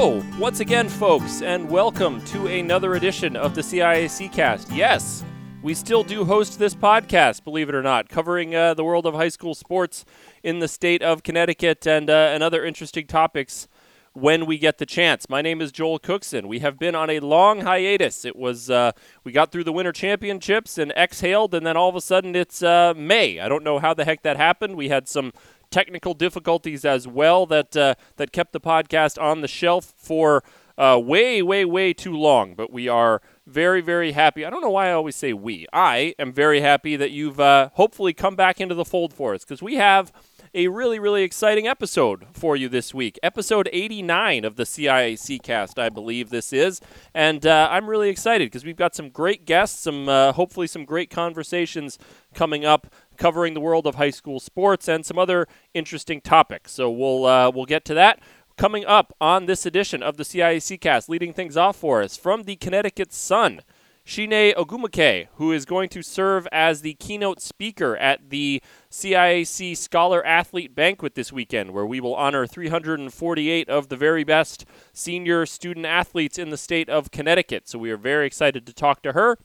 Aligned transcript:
Once 0.00 0.60
again, 0.60 0.88
folks, 0.88 1.42
and 1.42 1.68
welcome 1.68 2.24
to 2.24 2.46
another 2.46 2.94
edition 2.94 3.36
of 3.36 3.54
the 3.54 3.60
CIAC 3.60 4.32
cast. 4.32 4.72
Yes, 4.72 5.22
we 5.62 5.74
still 5.74 6.02
do 6.02 6.24
host 6.24 6.58
this 6.58 6.74
podcast, 6.74 7.44
believe 7.44 7.68
it 7.68 7.74
or 7.74 7.82
not, 7.82 8.08
covering 8.08 8.54
uh, 8.54 8.72
the 8.72 8.82
world 8.82 9.04
of 9.04 9.12
high 9.12 9.28
school 9.28 9.54
sports 9.54 10.06
in 10.42 10.60
the 10.60 10.68
state 10.68 11.02
of 11.02 11.22
Connecticut 11.22 11.86
and, 11.86 12.08
uh, 12.08 12.30
and 12.32 12.42
other 12.42 12.64
interesting 12.64 13.06
topics 13.06 13.68
when 14.14 14.46
we 14.46 14.56
get 14.56 14.78
the 14.78 14.86
chance. 14.86 15.28
My 15.28 15.42
name 15.42 15.60
is 15.60 15.70
Joel 15.70 15.98
Cookson. 15.98 16.48
We 16.48 16.60
have 16.60 16.78
been 16.78 16.94
on 16.94 17.10
a 17.10 17.20
long 17.20 17.60
hiatus. 17.60 18.24
It 18.24 18.36
was 18.36 18.70
uh, 18.70 18.92
we 19.22 19.32
got 19.32 19.52
through 19.52 19.64
the 19.64 19.72
Winter 19.72 19.92
Championships 19.92 20.78
and 20.78 20.92
exhaled, 20.92 21.52
and 21.52 21.66
then 21.66 21.76
all 21.76 21.90
of 21.90 21.94
a 21.94 22.00
sudden 22.00 22.34
it's 22.34 22.62
uh, 22.62 22.94
May. 22.96 23.38
I 23.38 23.50
don't 23.50 23.62
know 23.62 23.78
how 23.78 23.92
the 23.92 24.06
heck 24.06 24.22
that 24.22 24.38
happened. 24.38 24.76
We 24.76 24.88
had 24.88 25.08
some 25.08 25.34
technical 25.70 26.14
difficulties 26.14 26.84
as 26.84 27.06
well 27.06 27.46
that 27.46 27.76
uh, 27.76 27.94
that 28.16 28.32
kept 28.32 28.52
the 28.52 28.60
podcast 28.60 29.20
on 29.20 29.40
the 29.40 29.48
shelf 29.48 29.94
for 29.96 30.42
uh, 30.80 30.98
way, 30.98 31.42
way, 31.42 31.64
way 31.64 31.92
too 31.92 32.16
long. 32.16 32.54
But 32.54 32.72
we 32.72 32.88
are 32.88 33.20
very, 33.46 33.82
very 33.82 34.12
happy. 34.12 34.46
I 34.46 34.50
don't 34.50 34.62
know 34.62 34.70
why 34.70 34.88
I 34.88 34.92
always 34.92 35.14
say 35.16 35.32
we. 35.34 35.66
I 35.72 36.14
am 36.18 36.32
very 36.32 36.62
happy 36.62 36.96
that 36.96 37.10
you've 37.10 37.38
uh, 37.38 37.68
hopefully 37.74 38.14
come 38.14 38.34
back 38.34 38.60
into 38.60 38.74
the 38.74 38.84
fold 38.84 39.12
for 39.12 39.34
us 39.34 39.44
because 39.44 39.60
we 39.62 39.74
have 39.74 40.10
a 40.54 40.68
really, 40.68 40.98
really 40.98 41.22
exciting 41.22 41.68
episode 41.68 42.26
for 42.32 42.56
you 42.56 42.68
this 42.68 42.92
week. 42.94 43.18
Episode 43.22 43.68
89 43.72 44.44
of 44.44 44.56
the 44.56 44.64
CIAC 44.64 45.42
cast, 45.42 45.78
I 45.78 45.90
believe 45.90 46.30
this 46.30 46.52
is. 46.52 46.80
And 47.14 47.46
uh, 47.46 47.68
I'm 47.70 47.88
really 47.88 48.08
excited 48.08 48.46
because 48.46 48.64
we've 48.64 48.76
got 48.76 48.94
some 48.94 49.10
great 49.10 49.44
guests, 49.44 49.80
some 49.80 50.08
uh, 50.08 50.32
hopefully 50.32 50.66
some 50.66 50.84
great 50.84 51.10
conversations 51.10 51.98
coming 52.34 52.64
up 52.64 52.88
covering 53.20 53.54
the 53.54 53.60
world 53.60 53.86
of 53.86 53.94
high 53.94 54.10
school 54.10 54.40
sports 54.40 54.88
and 54.88 55.06
some 55.06 55.18
other 55.18 55.46
interesting 55.74 56.20
topics. 56.20 56.72
So 56.72 56.90
we'll 56.90 57.26
uh, 57.26 57.52
we'll 57.54 57.66
get 57.66 57.84
to 57.84 57.94
that 57.94 58.18
coming 58.56 58.84
up 58.84 59.14
on 59.20 59.46
this 59.46 59.64
edition 59.64 60.02
of 60.02 60.16
the 60.16 60.24
CIAC 60.24 60.80
cast. 60.80 61.08
Leading 61.08 61.32
things 61.32 61.56
off 61.56 61.76
for 61.76 62.02
us 62.02 62.16
from 62.16 62.42
the 62.42 62.56
Connecticut 62.56 63.12
Sun. 63.12 63.60
Chiney 64.06 64.54
Ogwumike, 64.54 65.28
who 65.34 65.52
is 65.52 65.64
going 65.64 65.88
to 65.90 66.02
serve 66.02 66.48
as 66.50 66.80
the 66.80 66.94
keynote 66.94 67.40
speaker 67.40 67.96
at 67.98 68.30
the 68.30 68.60
CIAC 68.90 69.76
Scholar 69.76 70.24
Athlete 70.26 70.74
Banquet 70.74 71.14
this 71.14 71.32
weekend, 71.32 71.70
where 71.72 71.86
we 71.86 72.00
will 72.00 72.16
honor 72.16 72.44
348 72.46 73.68
of 73.68 73.88
the 73.88 73.96
very 73.96 74.24
best 74.24 74.64
senior 74.92 75.46
student 75.46 75.86
athletes 75.86 76.38
in 76.38 76.50
the 76.50 76.56
state 76.56 76.88
of 76.88 77.12
Connecticut. 77.12 77.68
So 77.68 77.78
we 77.78 77.92
are 77.92 77.98
very 77.98 78.26
excited 78.26 78.66
to 78.66 78.72
talk 78.72 79.02
to 79.02 79.12
her 79.12 79.36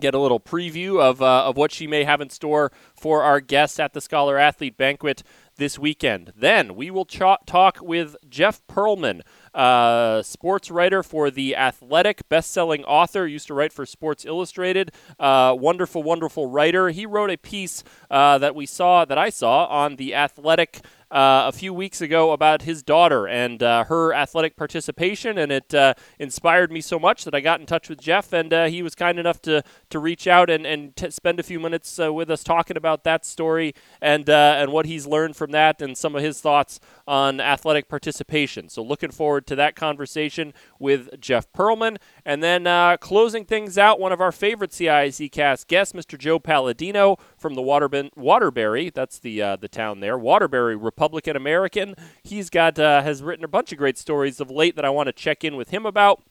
get 0.00 0.14
a 0.14 0.18
little 0.18 0.40
preview 0.40 1.00
of, 1.00 1.22
uh, 1.22 1.44
of 1.44 1.56
what 1.56 1.72
she 1.72 1.86
may 1.86 2.04
have 2.04 2.20
in 2.20 2.30
store 2.30 2.72
for 2.94 3.22
our 3.22 3.40
guests 3.40 3.78
at 3.78 3.92
the 3.92 4.00
Scholar 4.00 4.38
Athlete 4.38 4.76
Banquet 4.76 5.22
this 5.56 5.78
weekend. 5.78 6.32
Then 6.36 6.74
we 6.74 6.90
will 6.90 7.06
ch- 7.06 7.22
talk 7.46 7.78
with 7.80 8.16
Jeff 8.28 8.66
Pearlman, 8.66 9.22
uh, 9.56 10.22
sports 10.22 10.70
writer 10.70 11.02
for 11.02 11.30
The 11.30 11.56
Athletic, 11.56 12.28
best 12.28 12.52
selling 12.52 12.84
author, 12.84 13.26
used 13.26 13.46
to 13.48 13.54
write 13.54 13.72
for 13.72 13.86
Sports 13.86 14.24
Illustrated. 14.24 14.92
Uh, 15.18 15.56
wonderful, 15.58 16.02
wonderful 16.02 16.46
writer. 16.46 16.90
He 16.90 17.06
wrote 17.06 17.30
a 17.30 17.36
piece 17.36 17.82
uh, 18.10 18.38
that 18.38 18.54
we 18.54 18.66
saw, 18.66 19.04
that 19.04 19.18
I 19.18 19.30
saw 19.30 19.64
on 19.66 19.96
The 19.96 20.14
Athletic 20.14 20.82
uh, 21.10 21.44
a 21.46 21.52
few 21.52 21.72
weeks 21.72 22.00
ago 22.00 22.32
about 22.32 22.62
his 22.62 22.82
daughter 22.82 23.28
and 23.28 23.62
uh, 23.62 23.84
her 23.84 24.12
athletic 24.12 24.56
participation, 24.56 25.38
and 25.38 25.52
it 25.52 25.72
uh, 25.72 25.94
inspired 26.18 26.72
me 26.72 26.80
so 26.80 26.98
much 26.98 27.24
that 27.24 27.34
I 27.34 27.40
got 27.40 27.60
in 27.60 27.66
touch 27.66 27.88
with 27.88 28.00
Jeff, 28.00 28.32
and 28.32 28.52
uh, 28.52 28.66
he 28.66 28.82
was 28.82 28.94
kind 28.94 29.18
enough 29.18 29.40
to 29.42 29.62
to 29.90 29.98
reach 29.98 30.26
out 30.26 30.50
and 30.50 30.66
and 30.66 30.96
t- 30.96 31.10
spend 31.10 31.38
a 31.38 31.44
few 31.44 31.60
minutes 31.60 32.00
uh, 32.00 32.12
with 32.12 32.30
us 32.30 32.42
talking 32.42 32.76
about 32.76 33.04
that 33.04 33.24
story 33.24 33.72
and 34.00 34.28
uh, 34.28 34.56
and 34.58 34.72
what 34.72 34.86
he's 34.86 35.06
learned 35.06 35.36
from 35.36 35.52
that 35.52 35.80
and 35.80 35.96
some 35.96 36.16
of 36.16 36.22
his 36.22 36.40
thoughts 36.40 36.80
on 37.06 37.40
athletic 37.40 37.88
participation. 37.88 38.68
So 38.68 38.82
looking 38.82 39.12
forward 39.12 39.45
to 39.46 39.56
that 39.56 39.76
conversation 39.76 40.52
with 40.78 41.20
Jeff 41.20 41.52
Pearlman, 41.52 41.98
and 42.24 42.42
then 42.42 42.98
closing 42.98 43.44
things 43.44 43.76
out, 43.76 44.00
one 44.00 44.12
of 44.12 44.20
our 44.20 44.32
favorite 44.32 44.70
CIAC 44.70 45.30
cast 45.30 45.68
guests, 45.68 45.92
Mr. 45.92 46.18
Joe 46.18 46.38
Palladino 46.38 47.16
from 47.36 47.54
the 47.54 47.62
Waterbury, 47.62 48.90
that's 48.90 49.18
the 49.18 49.56
the 49.60 49.68
town 49.68 50.00
there, 50.00 50.18
Waterbury. 50.18 50.76
Republican 50.86 51.36
American. 51.36 51.94
He's 52.22 52.48
got 52.48 52.78
uh, 52.78 53.02
has 53.02 53.22
written 53.22 53.44
a 53.44 53.48
bunch 53.48 53.72
of 53.72 53.78
great 53.78 53.98
stories 53.98 54.40
of 54.40 54.50
late 54.50 54.76
that 54.76 54.84
I 54.84 54.90
want 54.90 55.08
to 55.08 55.12
check 55.12 55.44
in 55.44 55.56
with 55.56 55.70
him 55.70 55.84
about. 55.84 56.22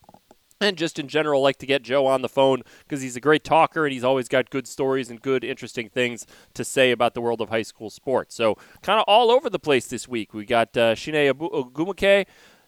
And 0.61 0.77
just 0.77 0.97
in 0.97 1.09
general, 1.09 1.41
like 1.41 1.57
to 1.57 1.65
get 1.65 1.83
Joe 1.83 2.05
on 2.07 2.21
the 2.21 2.29
phone 2.29 2.61
because 2.79 3.01
he's 3.01 3.17
a 3.17 3.21
great 3.21 3.43
talker 3.43 3.85
and 3.85 3.91
he's 3.91 4.05
always 4.05 4.29
got 4.29 4.49
good 4.49 4.67
stories 4.67 5.09
and 5.09 5.21
good, 5.21 5.43
interesting 5.43 5.89
things 5.89 6.25
to 6.53 6.63
say 6.63 6.91
about 6.91 7.13
the 7.13 7.19
world 7.19 7.41
of 7.41 7.49
high 7.49 7.61
school 7.61 7.89
sports. 7.89 8.35
So, 8.35 8.57
kind 8.81 8.97
of 8.97 9.03
all 9.05 9.31
over 9.31 9.49
the 9.49 9.59
place 9.59 9.87
this 9.87 10.07
week. 10.07 10.33
We 10.33 10.45
got 10.45 10.75
uh, 10.77 10.95
Chiney 10.95 11.29
Ogwumike, 11.29 12.25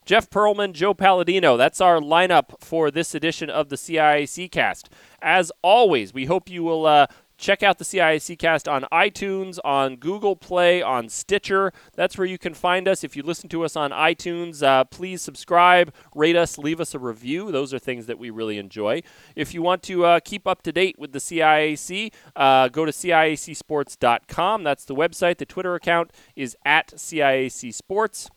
Jeff 0.08 0.30
Pearlman, 0.30 0.72
Joe 0.72 0.94
Palladino. 0.94 1.58
That's 1.58 1.82
our 1.82 2.00
lineup 2.00 2.62
for 2.62 2.90
this 2.90 3.14
edition 3.14 3.50
of 3.50 3.68
the 3.68 3.76
CIAC 3.76 4.50
cast. 4.50 4.90
As 5.22 5.52
always, 5.62 6.14
we 6.14 6.24
hope 6.24 6.50
you 6.50 6.64
will 6.64 6.86
uh, 6.86 7.08
Check 7.38 7.62
out 7.62 7.78
the 7.78 7.86
CIAC 7.86 8.40
cast 8.40 8.68
on 8.68 8.86
iTunes, 8.92 9.60
on 9.64 9.98
Google 9.98 10.36
Play, 10.36 10.82
on 10.82 11.08
Stitcher. 11.08 11.72
That's 11.96 12.18
where 12.18 12.26
you 12.26 12.40
can 12.40 12.56
find 12.56 12.88
us. 12.88 13.04
If 13.04 13.16
you 13.16 13.22
listen 13.22 13.48
to 13.50 13.64
us 13.64 13.76
on 13.76 13.92
iTunes, 13.92 14.64
uh, 14.64 14.86
please 14.86 15.22
subscribe, 15.22 15.94
rate 16.16 16.36
us, 16.36 16.58
leave 16.58 16.82
us 16.82 16.96
a 16.96 17.00
review. 17.00 17.52
Those 17.52 17.76
are 17.76 17.80
things 17.80 18.08
that 18.08 18.18
we 18.18 18.32
really 18.32 18.58
enjoy. 18.58 19.04
If 19.36 19.54
you 19.54 19.62
want 19.62 19.84
to 19.84 20.04
uh, 20.04 20.20
keep 20.20 20.48
up 20.48 20.64
to 20.64 20.72
date 20.72 20.98
with 20.98 21.12
the 21.12 21.20
CIAC, 21.20 22.12
uh, 22.36 22.70
go 22.70 22.86
to 22.86 22.92
CIACsports.com. 22.92 24.64
That's 24.64 24.86
the 24.86 24.96
website. 24.96 25.38
The 25.38 25.46
Twitter 25.46 25.76
account 25.76 26.12
is 26.36 26.58
at 26.66 26.88
CIAC 26.96 27.72
Sports 27.72 28.32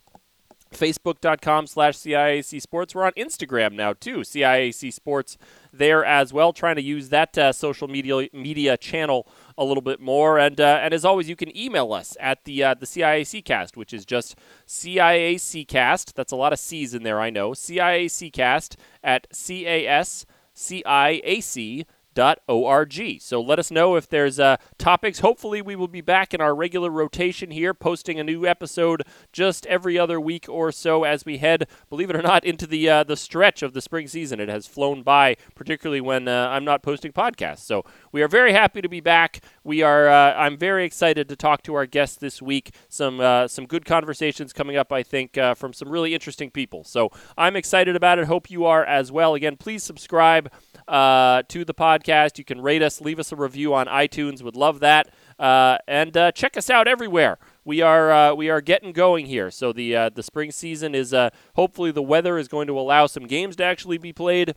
facebook.com 0.72 1.66
slash 1.66 1.96
CIAC 1.96 2.60
Sports. 2.60 2.94
We're 2.94 3.04
on 3.04 3.12
Instagram 3.12 3.72
now, 3.72 3.92
too, 3.92 4.18
CIAC 4.18 4.92
Sports 4.92 5.36
there 5.72 6.04
as 6.04 6.32
well, 6.32 6.52
trying 6.52 6.76
to 6.76 6.82
use 6.82 7.08
that 7.10 7.36
uh, 7.36 7.52
social 7.52 7.88
media 7.88 8.28
media 8.32 8.76
channel 8.76 9.26
a 9.56 9.64
little 9.64 9.82
bit 9.82 10.00
more. 10.00 10.38
And 10.38 10.60
uh, 10.60 10.80
and 10.82 10.94
as 10.94 11.04
always, 11.04 11.28
you 11.28 11.36
can 11.36 11.56
email 11.56 11.92
us 11.92 12.16
at 12.20 12.44
the 12.44 12.62
uh, 12.62 12.74
the 12.74 12.86
CIAC 12.86 13.44
cast, 13.44 13.76
which 13.76 13.92
is 13.92 14.04
just 14.04 14.36
CIAC 14.66 15.66
cast. 15.68 16.14
That's 16.14 16.32
a 16.32 16.36
lot 16.36 16.52
of 16.52 16.58
C's 16.58 16.94
in 16.94 17.02
there, 17.02 17.20
I 17.20 17.30
know. 17.30 17.50
CIAC 17.50 18.32
cast 18.32 18.76
at 19.02 19.26
C 19.32 19.66
A 19.66 19.86
S 19.86 20.26
C 20.54 20.84
I 20.84 21.20
A 21.24 21.40
C 21.40 21.86
org. 22.46 23.20
So 23.20 23.40
let 23.40 23.58
us 23.58 23.70
know 23.70 23.96
if 23.96 24.08
there's 24.08 24.38
uh, 24.38 24.56
topics. 24.78 25.20
Hopefully, 25.20 25.62
we 25.62 25.76
will 25.76 25.88
be 25.88 26.00
back 26.00 26.34
in 26.34 26.40
our 26.40 26.54
regular 26.54 26.90
rotation 26.90 27.50
here, 27.50 27.74
posting 27.74 28.18
a 28.18 28.24
new 28.24 28.46
episode 28.46 29.02
just 29.32 29.66
every 29.66 29.98
other 29.98 30.20
week 30.20 30.46
or 30.48 30.72
so 30.72 31.04
as 31.04 31.24
we 31.24 31.38
head, 31.38 31.68
believe 31.88 32.10
it 32.10 32.16
or 32.16 32.22
not, 32.22 32.44
into 32.44 32.66
the 32.66 32.88
uh, 32.88 33.04
the 33.04 33.16
stretch 33.16 33.62
of 33.62 33.72
the 33.72 33.80
spring 33.80 34.08
season. 34.08 34.40
It 34.40 34.48
has 34.48 34.66
flown 34.66 35.02
by, 35.02 35.36
particularly 35.54 36.00
when 36.00 36.28
uh, 36.28 36.48
I'm 36.48 36.64
not 36.64 36.82
posting 36.82 37.12
podcasts. 37.12 37.60
So 37.60 37.84
we 38.12 38.22
are 38.22 38.28
very 38.28 38.52
happy 38.52 38.80
to 38.80 38.88
be 38.88 39.00
back. 39.00 39.40
We 39.64 39.82
are. 39.82 40.08
Uh, 40.08 40.34
I'm 40.34 40.56
very 40.56 40.84
excited 40.84 41.28
to 41.28 41.36
talk 41.36 41.62
to 41.64 41.74
our 41.74 41.86
guests 41.86 42.16
this 42.16 42.42
week. 42.42 42.74
Some 42.88 43.20
uh, 43.20 43.48
some 43.48 43.66
good 43.66 43.84
conversations 43.84 44.52
coming 44.52 44.76
up, 44.76 44.92
I 44.92 45.02
think, 45.02 45.38
uh, 45.38 45.54
from 45.54 45.72
some 45.72 45.88
really 45.88 46.14
interesting 46.14 46.50
people. 46.50 46.84
So 46.84 47.10
I'm 47.38 47.56
excited 47.56 47.96
about 47.96 48.18
it. 48.18 48.26
Hope 48.26 48.50
you 48.50 48.64
are 48.64 48.84
as 48.84 49.12
well. 49.12 49.34
Again, 49.34 49.56
please 49.56 49.82
subscribe 49.82 50.50
uh, 50.88 51.42
to 51.48 51.64
the 51.64 51.74
podcast. 51.74 52.38
You 52.38 52.44
can 52.44 52.60
rate 52.60 52.82
us, 52.82 53.00
leave 53.00 53.18
us 53.18 53.32
a 53.32 53.36
review 53.36 53.74
on 53.74 53.86
iTunes. 53.86 54.42
Would 54.42 54.56
love 54.56 54.80
that. 54.80 55.12
Uh, 55.38 55.78
and 55.88 56.16
uh, 56.16 56.32
check 56.32 56.56
us 56.56 56.68
out 56.68 56.86
everywhere. 56.86 57.38
We 57.64 57.80
are 57.80 58.10
uh, 58.10 58.34
we 58.34 58.50
are 58.50 58.60
getting 58.60 58.92
going 58.92 59.26
here. 59.26 59.50
So 59.50 59.72
the 59.72 59.94
uh, 59.94 60.08
the 60.10 60.22
spring 60.22 60.50
season 60.50 60.94
is 60.94 61.14
uh, 61.14 61.30
hopefully 61.54 61.92
the 61.92 62.02
weather 62.02 62.38
is 62.38 62.48
going 62.48 62.66
to 62.66 62.78
allow 62.78 63.06
some 63.06 63.26
games 63.26 63.56
to 63.56 63.64
actually 63.64 63.98
be 63.98 64.12
played 64.12 64.54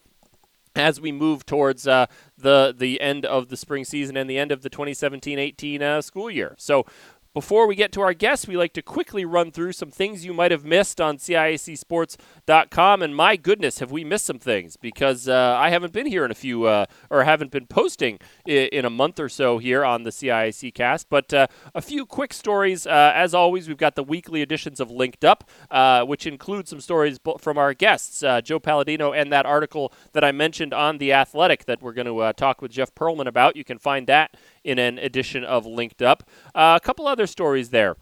as 0.75 0.99
we 0.99 1.11
move 1.11 1.45
towards 1.45 1.87
uh, 1.87 2.07
the 2.37 2.73
the 2.77 2.99
end 3.01 3.25
of 3.25 3.49
the 3.49 3.57
spring 3.57 3.85
season 3.85 4.17
and 4.17 4.29
the 4.29 4.37
end 4.37 4.51
of 4.51 4.61
the 4.61 4.69
2017-18 4.69 5.81
uh, 5.81 6.01
school 6.01 6.29
year. 6.29 6.55
So 6.57 6.85
before 7.33 7.65
we 7.65 7.75
get 7.75 7.91
to 7.93 8.01
our 8.01 8.13
guests, 8.13 8.47
we 8.47 8.55
like 8.55 8.73
to 8.73 8.81
quickly 8.81 9.25
run 9.25 9.51
through 9.51 9.71
some 9.71 9.89
things 9.89 10.23
you 10.23 10.33
might 10.33 10.51
have 10.51 10.63
missed 10.63 11.01
on 11.01 11.17
CIACsports.com. 11.17 13.01
And 13.01 13.15
my 13.15 13.35
goodness, 13.35 13.79
have 13.79 13.91
we 13.91 14.03
missed 14.03 14.25
some 14.25 14.37
things 14.37 14.77
because 14.77 15.27
uh, 15.27 15.57
I 15.59 15.71
haven't 15.71 15.93
been 15.93 16.05
here 16.05 16.25
in 16.25 16.31
a 16.31 16.35
few, 16.35 16.65
uh, 16.65 16.85
or 17.09 17.23
haven't 17.23 17.49
been 17.51 17.65
posting 17.65 18.19
in, 18.45 18.67
in, 18.67 18.85
a 18.85 18.89
month 18.89 19.19
or 19.19 19.29
so 19.29 19.57
here 19.57 19.83
on 19.83 20.03
the 20.03 20.11
CIAC 20.11 20.73
cast. 20.75 21.09
But 21.09 21.33
uh, 21.33 21.47
a 21.73 21.81
few 21.81 22.05
quick 22.05 22.33
stories. 22.33 22.85
Uh, 22.85 23.11
as 23.15 23.33
always, 23.33 23.67
we've 23.67 23.77
got 23.77 23.95
the 23.95 24.03
weekly 24.03 24.43
editions 24.43 24.79
of 24.79 24.91
Linked 24.91 25.25
Up, 25.25 25.49
uh, 25.71 26.03
which 26.05 26.27
include 26.27 26.67
some 26.67 26.81
stories 26.81 27.19
from 27.39 27.57
our 27.57 27.73
guests, 27.73 28.21
uh, 28.21 28.41
Joe 28.41 28.59
Palladino, 28.59 29.11
and 29.11 29.31
that 29.33 29.47
article 29.47 29.91
that 30.11 30.23
I 30.23 30.31
mentioned 30.31 30.73
on 30.73 30.99
The 30.99 31.13
Athletic 31.13 31.65
that 31.65 31.81
we're 31.81 31.93
going 31.93 32.05
to 32.05 32.33
talk 32.33 32.61
with 32.61 32.71
Jeff 32.71 32.93
Pearlman 32.93 33.25
about. 33.25 33.55
You 33.55 33.63
can 33.63 33.79
find 33.79 34.05
that 34.07 34.35
in 34.63 34.79
an 34.79 34.97
edition 34.97 35.43
of 35.43 35.65
Linked 35.65 36.01
Up. 36.01 36.23
Uh, 36.55 36.77
a 36.81 36.85
couple 36.85 37.07
other 37.07 37.27
stories 37.27 37.69
there. 37.69 37.95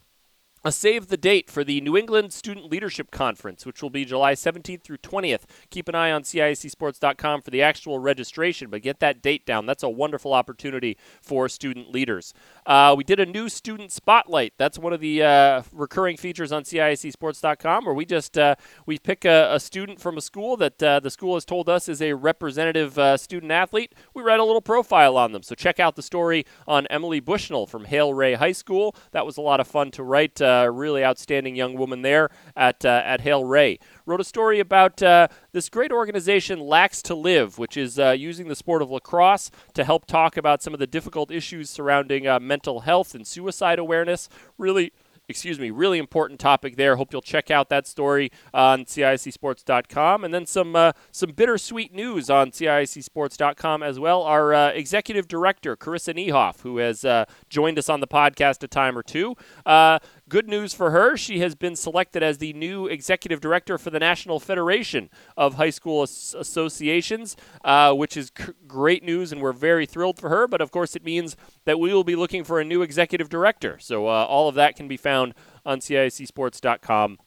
A 0.64 0.70
save 0.70 1.08
the 1.08 1.16
date 1.16 1.50
for 1.50 1.64
the 1.64 1.80
New 1.80 1.96
England 1.96 2.32
Student 2.32 2.70
Leadership 2.70 3.10
Conference, 3.10 3.66
which 3.66 3.82
will 3.82 3.90
be 3.90 4.04
July 4.04 4.34
17th 4.34 4.82
through 4.82 4.98
20th. 4.98 5.42
Keep 5.70 5.88
an 5.88 5.94
eye 5.94 6.12
on 6.12 6.22
CIACsports.com 6.22 7.42
for 7.42 7.50
the 7.50 7.62
actual 7.62 7.98
registration, 7.98 8.70
but 8.70 8.82
get 8.82 9.00
that 9.00 9.22
date 9.22 9.44
down. 9.44 9.66
That's 9.66 9.82
a 9.82 9.90
wonderful 9.90 10.32
opportunity 10.32 10.96
for 11.20 11.48
student 11.48 11.90
leaders. 11.90 12.32
Uh, 12.64 12.94
we 12.96 13.02
did 13.02 13.18
a 13.18 13.26
new 13.26 13.48
student 13.48 13.90
spotlight. 13.90 14.54
That's 14.56 14.78
one 14.78 14.92
of 14.92 15.00
the 15.00 15.22
uh, 15.22 15.62
recurring 15.72 16.16
features 16.16 16.52
on 16.52 16.62
CIACsports.com, 16.62 17.84
where 17.84 17.94
we 17.94 18.04
just 18.04 18.38
uh, 18.38 18.54
we 18.86 18.98
pick 18.98 19.24
a, 19.24 19.54
a, 19.54 19.60
student 19.60 20.00
from 20.00 20.16
a 20.16 20.20
school 20.20 20.56
that 20.58 20.82
uh, 20.82 21.00
the 21.00 21.10
school 21.10 21.34
has 21.34 21.44
told 21.44 21.68
us 21.68 21.88
is 21.88 22.00
a 22.00 22.12
representative 22.12 22.98
uh, 22.98 23.16
student 23.16 23.50
athlete. 23.50 23.94
We 24.14 24.22
write 24.22 24.38
a 24.38 24.44
little 24.44 24.60
profile 24.60 25.16
on 25.16 25.32
them. 25.32 25.42
So 25.42 25.54
check 25.54 25.80
out 25.80 25.96
the 25.96 26.02
story 26.02 26.46
on 26.68 26.86
Emily 26.88 27.20
Bushnell 27.20 27.66
from 27.66 27.86
Hale 27.86 28.14
Ray 28.14 28.34
High 28.34 28.52
School. 28.52 28.94
That 29.10 29.26
was 29.26 29.36
a 29.36 29.40
lot 29.40 29.58
of 29.58 29.66
fun 29.66 29.90
to 29.92 30.02
write 30.02 30.40
uh, 30.52 30.66
really 30.66 31.04
outstanding 31.04 31.56
young 31.56 31.74
woman 31.74 32.02
there 32.02 32.30
at 32.56 32.84
uh, 32.84 33.02
at 33.04 33.22
Hale 33.22 33.44
Ray. 33.44 33.78
Wrote 34.06 34.20
a 34.20 34.24
story 34.24 34.60
about 34.60 35.02
uh, 35.02 35.28
this 35.52 35.68
great 35.68 35.92
organization, 35.92 36.60
Lax 36.60 37.02
to 37.02 37.14
Live, 37.14 37.58
which 37.58 37.76
is 37.76 37.98
uh, 37.98 38.10
using 38.10 38.48
the 38.48 38.56
sport 38.56 38.82
of 38.82 38.90
lacrosse 38.90 39.50
to 39.74 39.84
help 39.84 40.06
talk 40.06 40.36
about 40.36 40.62
some 40.62 40.74
of 40.74 40.80
the 40.80 40.86
difficult 40.86 41.30
issues 41.30 41.70
surrounding 41.70 42.26
uh, 42.26 42.38
mental 42.40 42.80
health 42.80 43.14
and 43.14 43.26
suicide 43.26 43.78
awareness. 43.78 44.28
Really 44.58 44.92
excuse 45.28 45.58
me, 45.58 45.70
really 45.70 45.98
important 45.98 46.40
topic 46.40 46.76
there. 46.76 46.96
Hope 46.96 47.12
you'll 47.12 47.22
check 47.22 47.50
out 47.50 47.68
that 47.68 47.86
story 47.86 48.30
on 48.52 48.84
CIACsports.com. 48.84 50.24
And 50.24 50.34
then 50.34 50.46
some 50.46 50.76
uh, 50.76 50.92
some 51.10 51.32
bittersweet 51.32 51.92
news 51.92 52.28
on 52.28 52.50
CIACsports.com 52.50 53.82
as 53.82 53.98
well. 53.98 54.22
Our 54.22 54.54
uh, 54.54 54.68
executive 54.70 55.28
director, 55.28 55.76
Carissa 55.76 56.14
Niehoff, 56.14 56.60
who 56.60 56.78
has 56.78 57.04
uh, 57.04 57.24
joined 57.48 57.78
us 57.78 57.88
on 57.88 58.00
the 58.00 58.06
podcast 58.06 58.62
a 58.62 58.68
time 58.68 58.96
or 58.96 59.02
two, 59.02 59.34
Good 60.32 60.48
news 60.48 60.72
for 60.72 60.92
her. 60.92 61.14
She 61.14 61.40
has 61.40 61.54
been 61.54 61.76
selected 61.76 62.22
as 62.22 62.38
the 62.38 62.54
new 62.54 62.86
executive 62.86 63.38
director 63.38 63.76
for 63.76 63.90
the 63.90 64.00
National 64.00 64.40
Federation 64.40 65.10
of 65.36 65.56
High 65.56 65.68
School 65.68 66.00
As- 66.00 66.34
Associations, 66.38 67.36
uh, 67.62 67.92
which 67.92 68.16
is 68.16 68.32
c- 68.38 68.54
great 68.66 69.04
news, 69.04 69.30
and 69.30 69.42
we're 69.42 69.52
very 69.52 69.84
thrilled 69.84 70.18
for 70.18 70.30
her. 70.30 70.48
But 70.48 70.62
of 70.62 70.70
course, 70.70 70.96
it 70.96 71.04
means 71.04 71.36
that 71.66 71.78
we 71.78 71.92
will 71.92 72.02
be 72.02 72.16
looking 72.16 72.44
for 72.44 72.58
a 72.58 72.64
new 72.64 72.80
executive 72.80 73.28
director. 73.28 73.76
So 73.78 74.06
uh, 74.06 74.24
all 74.24 74.48
of 74.48 74.54
that 74.54 74.74
can 74.74 74.88
be 74.88 74.96
found 74.96 75.34
on 75.66 75.80
CIACsports.com 75.80 77.18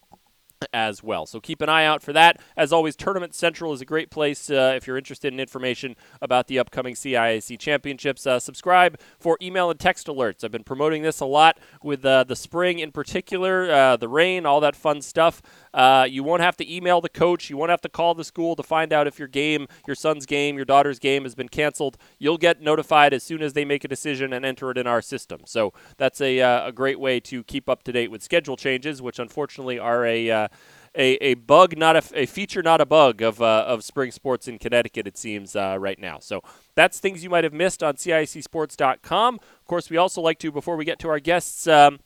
as 0.73 1.03
well. 1.03 1.25
So 1.25 1.39
keep 1.39 1.61
an 1.61 1.69
eye 1.69 1.85
out 1.85 2.01
for 2.01 2.13
that. 2.13 2.39
As 2.55 2.71
always, 2.71 2.95
Tournament 2.95 3.33
Central 3.33 3.73
is 3.73 3.81
a 3.81 3.85
great 3.85 4.09
place 4.09 4.49
uh, 4.49 4.73
if 4.75 4.87
you're 4.87 4.97
interested 4.97 5.33
in 5.33 5.39
information 5.39 5.95
about 6.21 6.47
the 6.47 6.59
upcoming 6.59 6.95
CIAC 6.95 7.59
championships. 7.59 8.25
Uh, 8.25 8.39
subscribe 8.39 8.99
for 9.19 9.37
email 9.41 9.69
and 9.69 9.79
text 9.79 10.07
alerts. 10.07 10.43
I've 10.43 10.51
been 10.51 10.63
promoting 10.63 11.03
this 11.03 11.19
a 11.19 11.25
lot 11.25 11.59
with 11.83 12.05
uh, 12.05 12.23
the 12.23 12.35
spring 12.35 12.79
in 12.79 12.91
particular, 12.91 13.71
uh, 13.71 13.97
the 13.97 14.07
rain, 14.07 14.45
all 14.45 14.59
that 14.61 14.75
fun 14.75 15.01
stuff. 15.01 15.41
Uh, 15.73 16.07
you 16.09 16.23
won't 16.23 16.41
have 16.41 16.57
to 16.57 16.73
email 16.73 17.01
the 17.01 17.09
coach. 17.09 17.49
You 17.49 17.57
won't 17.57 17.69
have 17.69 17.81
to 17.81 17.89
call 17.89 18.13
the 18.13 18.23
school 18.23 18.55
to 18.55 18.63
find 18.63 18.93
out 18.93 19.07
if 19.07 19.19
your 19.19 19.27
game, 19.27 19.67
your 19.85 19.95
son's 19.95 20.25
game, 20.25 20.55
your 20.55 20.65
daughter's 20.65 20.99
game 20.99 21.23
has 21.23 21.35
been 21.35 21.49
canceled. 21.49 21.97
You'll 22.17 22.37
get 22.37 22.61
notified 22.61 23.13
as 23.13 23.23
soon 23.23 23.41
as 23.41 23.53
they 23.53 23.65
make 23.65 23.83
a 23.83 23.87
decision 23.87 24.33
and 24.33 24.45
enter 24.45 24.71
it 24.71 24.77
in 24.77 24.87
our 24.87 25.01
system. 25.01 25.41
So 25.45 25.73
that's 25.97 26.21
a, 26.21 26.39
a 26.39 26.71
great 26.71 26.99
way 26.99 27.19
to 27.21 27.43
keep 27.43 27.69
up 27.69 27.83
to 27.83 27.91
date 27.91 28.11
with 28.11 28.23
schedule 28.23 28.57
changes, 28.57 29.01
which 29.01 29.19
unfortunately 29.19 29.79
are 29.79 30.05
a 30.05 30.29
uh, 30.29 30.47
a, 30.95 31.13
a 31.15 31.33
bug, 31.35 31.77
not 31.77 31.95
a, 31.95 32.21
a 32.21 32.25
feature, 32.25 32.63
not 32.63 32.81
a 32.81 32.85
bug 32.85 33.21
of, 33.21 33.41
uh, 33.41 33.65
of 33.67 33.83
spring 33.83 34.11
sports 34.11 34.47
in 34.47 34.57
Connecticut, 34.57 35.07
it 35.07 35.17
seems, 35.17 35.55
uh, 35.55 35.77
right 35.79 35.99
now. 35.99 36.19
So 36.19 36.41
that's 36.75 36.99
things 36.99 37.23
you 37.23 37.29
might 37.29 37.43
have 37.43 37.53
missed 37.53 37.83
on 37.83 37.95
CIACsports.com. 37.95 39.35
Of 39.35 39.65
course, 39.67 39.89
we 39.89 39.97
also 39.97 40.21
like 40.21 40.39
to, 40.39 40.51
before 40.51 40.77
we 40.77 40.85
get 40.85 40.99
to 40.99 41.09
our 41.09 41.19
guests, 41.19 41.67
um, 41.67 41.99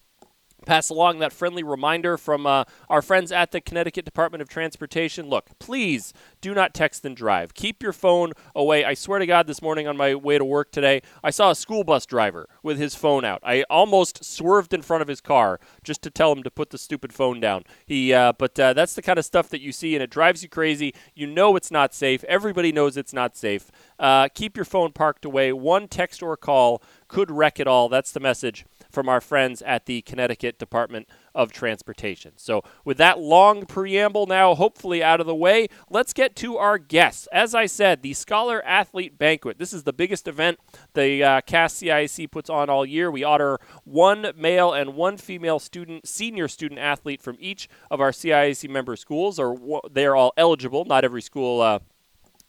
pass 0.65 0.89
along 0.89 1.19
that 1.19 1.33
friendly 1.33 1.63
reminder 1.63 2.17
from 2.17 2.45
uh, 2.45 2.63
our 2.89 3.01
friends 3.01 3.31
at 3.31 3.51
the 3.51 3.61
Connecticut 3.61 4.05
Department 4.05 4.41
of 4.41 4.49
Transportation. 4.49 5.27
Look, 5.27 5.57
please 5.59 6.13
do 6.41 6.53
not 6.53 6.73
text 6.73 7.05
and 7.05 7.15
drive. 7.15 7.53
Keep 7.53 7.83
your 7.83 7.93
phone 7.93 8.33
away. 8.55 8.85
I 8.85 8.93
swear 8.93 9.19
to 9.19 9.25
God, 9.25 9.47
this 9.47 9.61
morning 9.61 9.87
on 9.87 9.97
my 9.97 10.15
way 10.15 10.37
to 10.37 10.45
work 10.45 10.71
today, 10.71 11.01
I 11.23 11.31
saw 11.31 11.51
a 11.51 11.55
school 11.55 11.83
bus 11.83 12.05
driver 12.05 12.47
with 12.63 12.77
his 12.77 12.95
phone 12.95 13.25
out. 13.25 13.39
I 13.43 13.63
almost 13.69 14.23
swerved 14.23 14.73
in 14.73 14.81
front 14.81 15.01
of 15.01 15.07
his 15.07 15.21
car 15.21 15.59
just 15.83 16.01
to 16.03 16.09
tell 16.09 16.31
him 16.31 16.43
to 16.43 16.51
put 16.51 16.69
the 16.69 16.77
stupid 16.77 17.13
phone 17.13 17.39
down. 17.39 17.63
He, 17.85 18.13
uh, 18.13 18.33
but 18.33 18.59
uh, 18.59 18.73
that's 18.73 18.93
the 18.93 19.01
kind 19.01 19.19
of 19.19 19.25
stuff 19.25 19.49
that 19.49 19.61
you 19.61 19.71
see, 19.71 19.95
and 19.95 20.03
it 20.03 20.09
drives 20.09 20.43
you 20.43 20.49
crazy. 20.49 20.93
You 21.13 21.27
know 21.27 21.55
it's 21.55 21.71
not 21.71 21.93
safe. 21.93 22.23
Everybody 22.25 22.71
knows 22.71 22.97
it's 22.97 23.13
not 23.13 23.35
safe. 23.35 23.71
Uh, 23.97 24.29
keep 24.29 24.55
your 24.55 24.65
phone 24.65 24.91
parked 24.91 25.25
away. 25.25 25.51
One 25.51 25.87
text 25.87 26.23
or 26.23 26.37
call 26.37 26.81
could 27.09 27.29
wreck 27.29 27.59
it 27.59 27.67
all. 27.67 27.89
That's 27.89 28.13
the 28.13 28.21
message 28.21 28.65
from 28.89 29.09
our 29.09 29.19
friends 29.19 29.61
at 29.63 29.85
the 29.85 30.01
Connecticut 30.03 30.57
Department 30.57 31.09
of 31.35 31.51
Transportation. 31.51 32.33
So, 32.37 32.63
with 32.85 32.97
that 32.97 33.19
long 33.19 33.65
preamble 33.65 34.25
now 34.25 34.55
hopefully 34.55 35.03
out 35.03 35.19
of 35.19 35.27
the 35.27 35.35
way, 35.35 35.67
let's 35.89 36.13
get 36.13 36.35
to 36.37 36.57
our 36.57 36.77
guests. 36.77 37.27
As 37.31 37.53
I 37.53 37.65
said, 37.65 38.01
the 38.01 38.13
Scholar 38.13 38.63
Athlete 38.65 39.17
Banquet. 39.17 39.59
This 39.59 39.73
is 39.73 39.83
the 39.83 39.93
biggest 39.93 40.27
event 40.27 40.59
the 40.93 41.23
uh, 41.23 41.41
CIAC 41.41 42.31
puts 42.31 42.49
on 42.49 42.69
all 42.69 42.85
year. 42.85 43.11
We 43.11 43.23
honor 43.23 43.59
one 43.83 44.31
male 44.37 44.73
and 44.73 44.95
one 44.95 45.17
female 45.17 45.59
student, 45.59 46.07
senior 46.07 46.47
student 46.47 46.79
athlete 46.79 47.21
from 47.21 47.37
each 47.39 47.67
of 47.91 47.99
our 47.99 48.11
CIC 48.11 48.69
member 48.69 48.95
schools, 48.95 49.39
or 49.39 49.81
they're 49.91 50.15
all 50.15 50.33
eligible. 50.37 50.85
Not 50.85 51.03
every 51.03 51.21
school. 51.21 51.61
Uh, 51.61 51.79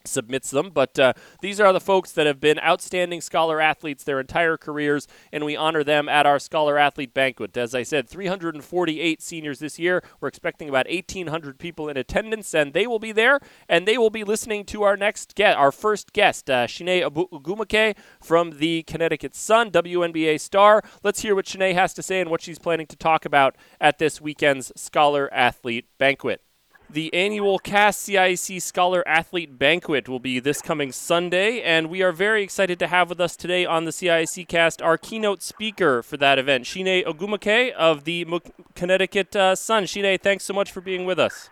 submits 0.07 0.49
them. 0.49 0.69
But 0.69 0.97
uh, 0.99 1.13
these 1.41 1.59
are 1.59 1.73
the 1.73 1.79
folks 1.79 2.11
that 2.13 2.27
have 2.27 2.39
been 2.39 2.59
outstanding 2.59 3.21
scholar 3.21 3.59
athletes 3.61 4.03
their 4.03 4.19
entire 4.19 4.57
careers, 4.57 5.07
and 5.31 5.45
we 5.45 5.55
honor 5.55 5.83
them 5.83 6.09
at 6.09 6.25
our 6.25 6.39
Scholar 6.39 6.77
Athlete 6.77 7.13
Banquet. 7.13 7.55
As 7.57 7.75
I 7.75 7.83
said, 7.83 8.09
348 8.09 9.21
seniors 9.21 9.59
this 9.59 9.79
year. 9.79 10.03
We're 10.19 10.27
expecting 10.27 10.69
about 10.69 10.87
1,800 10.89 11.57
people 11.57 11.89
in 11.89 11.97
attendance, 11.97 12.53
and 12.53 12.73
they 12.73 12.87
will 12.87 12.99
be 12.99 13.11
there, 13.11 13.39
and 13.67 13.87
they 13.87 13.97
will 13.97 14.09
be 14.09 14.23
listening 14.23 14.65
to 14.65 14.83
our 14.83 14.97
next 14.97 15.35
guest, 15.35 15.57
our 15.57 15.71
first 15.71 16.13
guest, 16.13 16.49
uh, 16.49 16.67
Ogwumike 16.67 17.95
from 18.21 18.57
the 18.59 18.83
Connecticut 18.83 19.35
Sun, 19.35 19.71
WNBA 19.71 20.39
star. 20.39 20.81
Let's 21.03 21.21
hear 21.21 21.35
what 21.35 21.45
Chiney 21.45 21.73
has 21.73 21.93
to 21.93 22.03
say 22.03 22.19
and 22.19 22.29
what 22.29 22.41
she's 22.41 22.59
planning 22.59 22.87
to 22.87 22.95
talk 22.95 23.25
about 23.25 23.55
at 23.79 23.99
this 23.99 24.21
weekend's 24.21 24.71
Scholar 24.75 25.31
Athlete 25.33 25.85
Banquet. 25.97 26.41
The 26.91 27.13
annual 27.13 27.57
CAST 27.57 28.05
CIAC 28.09 28.61
Scholar 28.61 29.07
Athlete 29.07 29.57
Banquet 29.57 30.09
will 30.09 30.19
be 30.19 30.41
this 30.41 30.61
coming 30.61 30.91
Sunday, 30.91 31.61
and 31.61 31.89
we 31.89 32.01
are 32.01 32.11
very 32.11 32.43
excited 32.43 32.79
to 32.79 32.87
have 32.87 33.07
with 33.07 33.21
us 33.21 33.37
today 33.37 33.65
on 33.65 33.85
the 33.85 33.93
CIC 33.93 34.49
cast 34.49 34.81
our 34.81 34.97
keynote 34.97 35.41
speaker 35.41 36.03
for 36.03 36.17
that 36.17 36.37
event, 36.37 36.65
Chiney 36.65 37.01
Ogwumike 37.05 37.71
of 37.71 38.03
the 38.03 38.27
Connecticut 38.75 39.33
uh, 39.37 39.55
Sun. 39.55 39.85
Chiney, 39.85 40.17
thanks 40.17 40.43
so 40.43 40.53
much 40.53 40.69
for 40.69 40.81
being 40.81 41.05
with 41.05 41.17
us. 41.17 41.49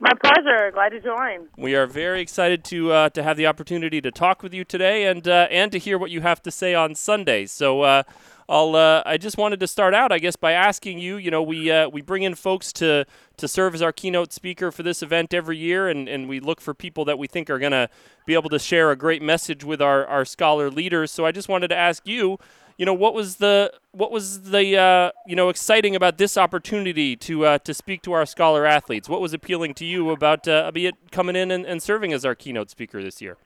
My 0.00 0.10
pleasure. 0.20 0.72
Glad 0.72 0.88
to 0.88 1.00
join. 1.00 1.46
We 1.56 1.76
are 1.76 1.86
very 1.86 2.20
excited 2.20 2.64
to 2.64 2.90
uh, 2.90 3.08
to 3.10 3.22
have 3.22 3.36
the 3.36 3.46
opportunity 3.46 4.00
to 4.00 4.10
talk 4.10 4.42
with 4.42 4.52
you 4.52 4.64
today 4.64 5.06
and 5.06 5.28
uh, 5.28 5.46
and 5.52 5.70
to 5.70 5.78
hear 5.78 5.98
what 5.98 6.10
you 6.10 6.22
have 6.22 6.42
to 6.42 6.50
say 6.50 6.74
on 6.74 6.96
Sunday. 6.96 7.46
So 7.46 7.82
uh, 7.82 8.02
I'll 8.48 8.76
uh, 8.76 9.02
I 9.06 9.16
just 9.16 9.38
wanted 9.38 9.60
to 9.60 9.66
start 9.66 9.94
out, 9.94 10.12
I 10.12 10.18
guess, 10.18 10.36
by 10.36 10.52
asking 10.52 10.98
you. 10.98 11.16
You 11.16 11.30
know, 11.30 11.42
we 11.42 11.70
uh, 11.70 11.88
we 11.88 12.02
bring 12.02 12.22
in 12.22 12.34
folks 12.34 12.72
to 12.74 13.06
to 13.36 13.48
serve 13.48 13.74
as 13.74 13.82
our 13.82 13.92
keynote 13.92 14.32
speaker 14.32 14.70
for 14.70 14.82
this 14.82 15.02
event 15.02 15.32
every 15.32 15.56
year, 15.56 15.88
and, 15.88 16.08
and 16.08 16.28
we 16.28 16.40
look 16.40 16.60
for 16.60 16.74
people 16.74 17.04
that 17.06 17.18
we 17.18 17.26
think 17.26 17.50
are 17.50 17.58
going 17.58 17.72
to 17.72 17.88
be 18.26 18.34
able 18.34 18.50
to 18.50 18.58
share 18.58 18.90
a 18.90 18.96
great 18.96 19.22
message 19.22 19.64
with 19.64 19.82
our, 19.82 20.06
our 20.06 20.24
scholar 20.24 20.70
leaders. 20.70 21.10
So 21.10 21.26
I 21.26 21.32
just 21.32 21.48
wanted 21.48 21.68
to 21.68 21.76
ask 21.76 22.06
you, 22.06 22.38
you 22.76 22.86
know, 22.86 22.94
what 22.94 23.14
was 23.14 23.36
the 23.36 23.72
what 23.92 24.10
was 24.10 24.50
the 24.50 24.76
uh, 24.76 25.10
you 25.26 25.36
know 25.36 25.48
exciting 25.48 25.96
about 25.96 26.18
this 26.18 26.36
opportunity 26.36 27.16
to 27.16 27.46
uh, 27.46 27.58
to 27.58 27.72
speak 27.72 28.02
to 28.02 28.12
our 28.12 28.26
scholar 28.26 28.66
athletes? 28.66 29.08
What 29.08 29.20
was 29.20 29.32
appealing 29.32 29.74
to 29.74 29.84
you 29.84 30.10
about 30.10 30.46
uh, 30.46 30.70
it 30.74 30.94
coming 31.10 31.36
in 31.36 31.50
and, 31.50 31.64
and 31.64 31.82
serving 31.82 32.12
as 32.12 32.24
our 32.24 32.34
keynote 32.34 32.70
speaker 32.70 33.02
this 33.02 33.22
year? 33.22 33.36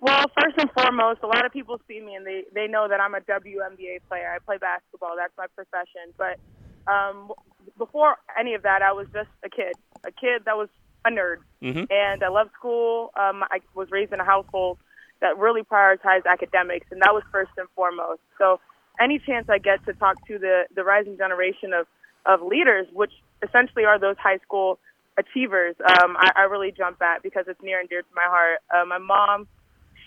Well, 0.00 0.24
first 0.40 0.56
and 0.58 0.70
foremost, 0.70 1.20
a 1.22 1.26
lot 1.26 1.44
of 1.44 1.52
people 1.52 1.80
see 1.88 2.00
me 2.00 2.14
and 2.14 2.24
they, 2.24 2.44
they 2.54 2.68
know 2.68 2.86
that 2.88 3.00
I'm 3.00 3.14
a 3.14 3.20
WNBA 3.20 4.00
player. 4.08 4.32
I 4.32 4.38
play 4.38 4.58
basketball. 4.58 5.14
That's 5.16 5.32
my 5.36 5.46
profession. 5.48 6.14
But 6.16 6.38
um, 6.90 7.32
before 7.76 8.16
any 8.38 8.54
of 8.54 8.62
that, 8.62 8.82
I 8.82 8.92
was 8.92 9.06
just 9.12 9.28
a 9.44 9.48
kid, 9.48 9.74
a 10.04 10.12
kid 10.12 10.42
that 10.44 10.56
was 10.56 10.68
a 11.04 11.10
nerd. 11.10 11.38
Mm-hmm. 11.62 11.84
And 11.90 12.22
I 12.22 12.28
loved 12.28 12.50
school. 12.56 13.10
Um, 13.16 13.42
I 13.50 13.58
was 13.74 13.88
raised 13.90 14.12
in 14.12 14.20
a 14.20 14.24
household 14.24 14.78
that 15.20 15.36
really 15.36 15.62
prioritized 15.62 16.26
academics, 16.26 16.86
and 16.92 17.02
that 17.02 17.12
was 17.12 17.24
first 17.32 17.50
and 17.56 17.66
foremost. 17.74 18.20
So 18.38 18.60
any 19.00 19.18
chance 19.18 19.48
I 19.48 19.58
get 19.58 19.84
to 19.86 19.94
talk 19.94 20.24
to 20.28 20.38
the, 20.38 20.64
the 20.74 20.84
rising 20.84 21.16
generation 21.16 21.72
of, 21.72 21.86
of 22.24 22.46
leaders, 22.46 22.86
which 22.92 23.12
essentially 23.42 23.84
are 23.84 23.98
those 23.98 24.16
high 24.16 24.38
school 24.38 24.78
achievers, 25.18 25.74
um, 25.80 26.16
I, 26.16 26.30
I 26.36 26.42
really 26.42 26.70
jump 26.70 27.02
at 27.02 27.24
because 27.24 27.46
it's 27.48 27.60
near 27.62 27.80
and 27.80 27.88
dear 27.88 28.02
to 28.02 28.08
my 28.14 28.26
heart. 28.26 28.58
Uh, 28.72 28.84
my 28.84 28.98
mom 28.98 29.48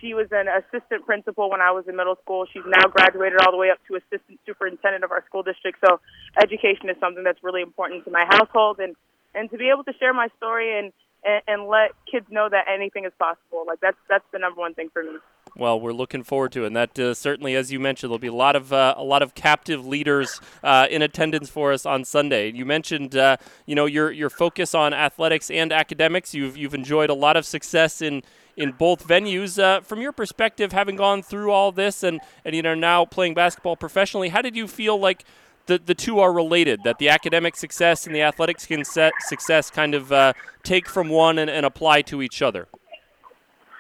she 0.02 0.14
was 0.14 0.28
an 0.32 0.48
assistant 0.50 1.06
principal 1.06 1.50
when 1.50 1.62
I 1.62 1.72
was 1.72 1.86
in 1.88 1.96
middle 1.96 2.18
school. 2.24 2.46
She's 2.52 2.66
now 2.66 2.90
graduated 2.90 3.40
all 3.46 3.52
the 3.52 3.58
way 3.58 3.70
up 3.70 3.78
to 3.88 3.96
assistant 3.96 4.40
superintendent 4.46 5.04
of 5.04 5.12
our 5.12 5.24
school 5.26 5.44
district. 5.44 5.78
So 5.86 6.02
education 6.42 6.90
is 6.90 6.98
something 7.00 7.24
that's 7.24 7.42
really 7.44 7.62
important 7.62 8.04
to 8.06 8.12
my 8.12 8.26
household 8.28 8.80
and 8.80 8.96
and 9.34 9.50
to 9.52 9.58
be 9.58 9.70
able 9.70 9.86
to 9.86 9.94
share 9.94 10.14
my 10.14 10.28
story 10.36 10.78
and 10.78 10.92
and, 11.24 11.42
and 11.48 11.68
let 11.68 11.92
kids 12.10 12.26
know 12.30 12.50
that 12.50 12.66
anything 12.74 13.06
is 13.06 13.14
possible. 13.20 13.64
Like 13.66 13.80
that's 13.82 13.98
that's 14.10 14.26
the 14.32 14.40
number 14.40 14.60
one 14.60 14.74
thing 14.74 14.90
for 14.92 15.04
me. 15.04 15.18
Well, 15.56 15.82
we're 15.82 15.92
looking 15.92 16.24
forward 16.24 16.54
to 16.54 16.64
it, 16.64 16.68
and 16.68 16.76
that 16.78 16.98
uh, 16.98 17.14
certainly, 17.14 17.56
as 17.56 17.74
you 17.74 17.80
mentioned, 17.80 18.10
there'll 18.10 18.20
be 18.20 18.28
a 18.28 18.34
lot 18.34 18.56
of 18.56 18.72
uh, 18.72 18.94
a 18.96 19.04
lot 19.04 19.22
of 19.22 19.36
captive 19.36 19.86
leaders 19.86 20.40
uh, 20.64 20.88
in 20.90 21.02
attendance 21.02 21.50
for 21.50 21.74
us 21.74 21.86
on 21.86 22.06
Sunday. 22.06 22.52
You 22.52 22.66
mentioned, 22.66 23.16
uh, 23.16 23.36
you 23.66 23.76
know, 23.76 23.86
your 23.86 24.12
your 24.12 24.30
focus 24.30 24.74
on 24.74 24.94
athletics 24.94 25.52
and 25.52 25.74
academics. 25.74 26.34
You've 26.34 26.56
you've 26.56 26.74
enjoyed 26.74 27.10
a 27.10 27.14
lot 27.14 27.36
of 27.36 27.46
success 27.46 28.02
in 28.02 28.24
in 28.56 28.72
both 28.72 29.06
venues. 29.06 29.62
Uh, 29.62 29.82
from 29.82 30.00
your 30.00 30.14
perspective, 30.14 30.72
having 30.72 30.96
gone 30.96 31.22
through 31.22 31.52
all 31.52 31.74
this 31.74 32.02
and 32.02 32.22
and 32.46 32.56
you 32.56 32.62
know 32.62 32.76
now 32.76 33.04
playing 33.04 33.34
basketball 33.34 33.76
professionally, 33.76 34.30
how 34.30 34.42
did 34.42 34.56
you 34.56 34.68
feel 34.68 34.98
like? 34.98 35.26
The, 35.72 35.80
the 35.80 35.96
two 35.96 36.20
are 36.20 36.34
related, 36.34 36.82
that 36.84 36.98
the 36.98 37.08
academic 37.08 37.56
success 37.56 38.06
and 38.06 38.14
the 38.14 38.24
athletic 38.24 38.60
success 38.60 39.72
kind 39.72 39.96
of 39.96 40.12
uh, 40.12 40.34
take 40.64 40.90
from 40.90 41.08
one 41.08 41.40
and, 41.40 41.50
and 41.50 41.66
apply 41.66 42.02
to 42.12 42.22
each 42.22 42.42
other. 42.42 42.68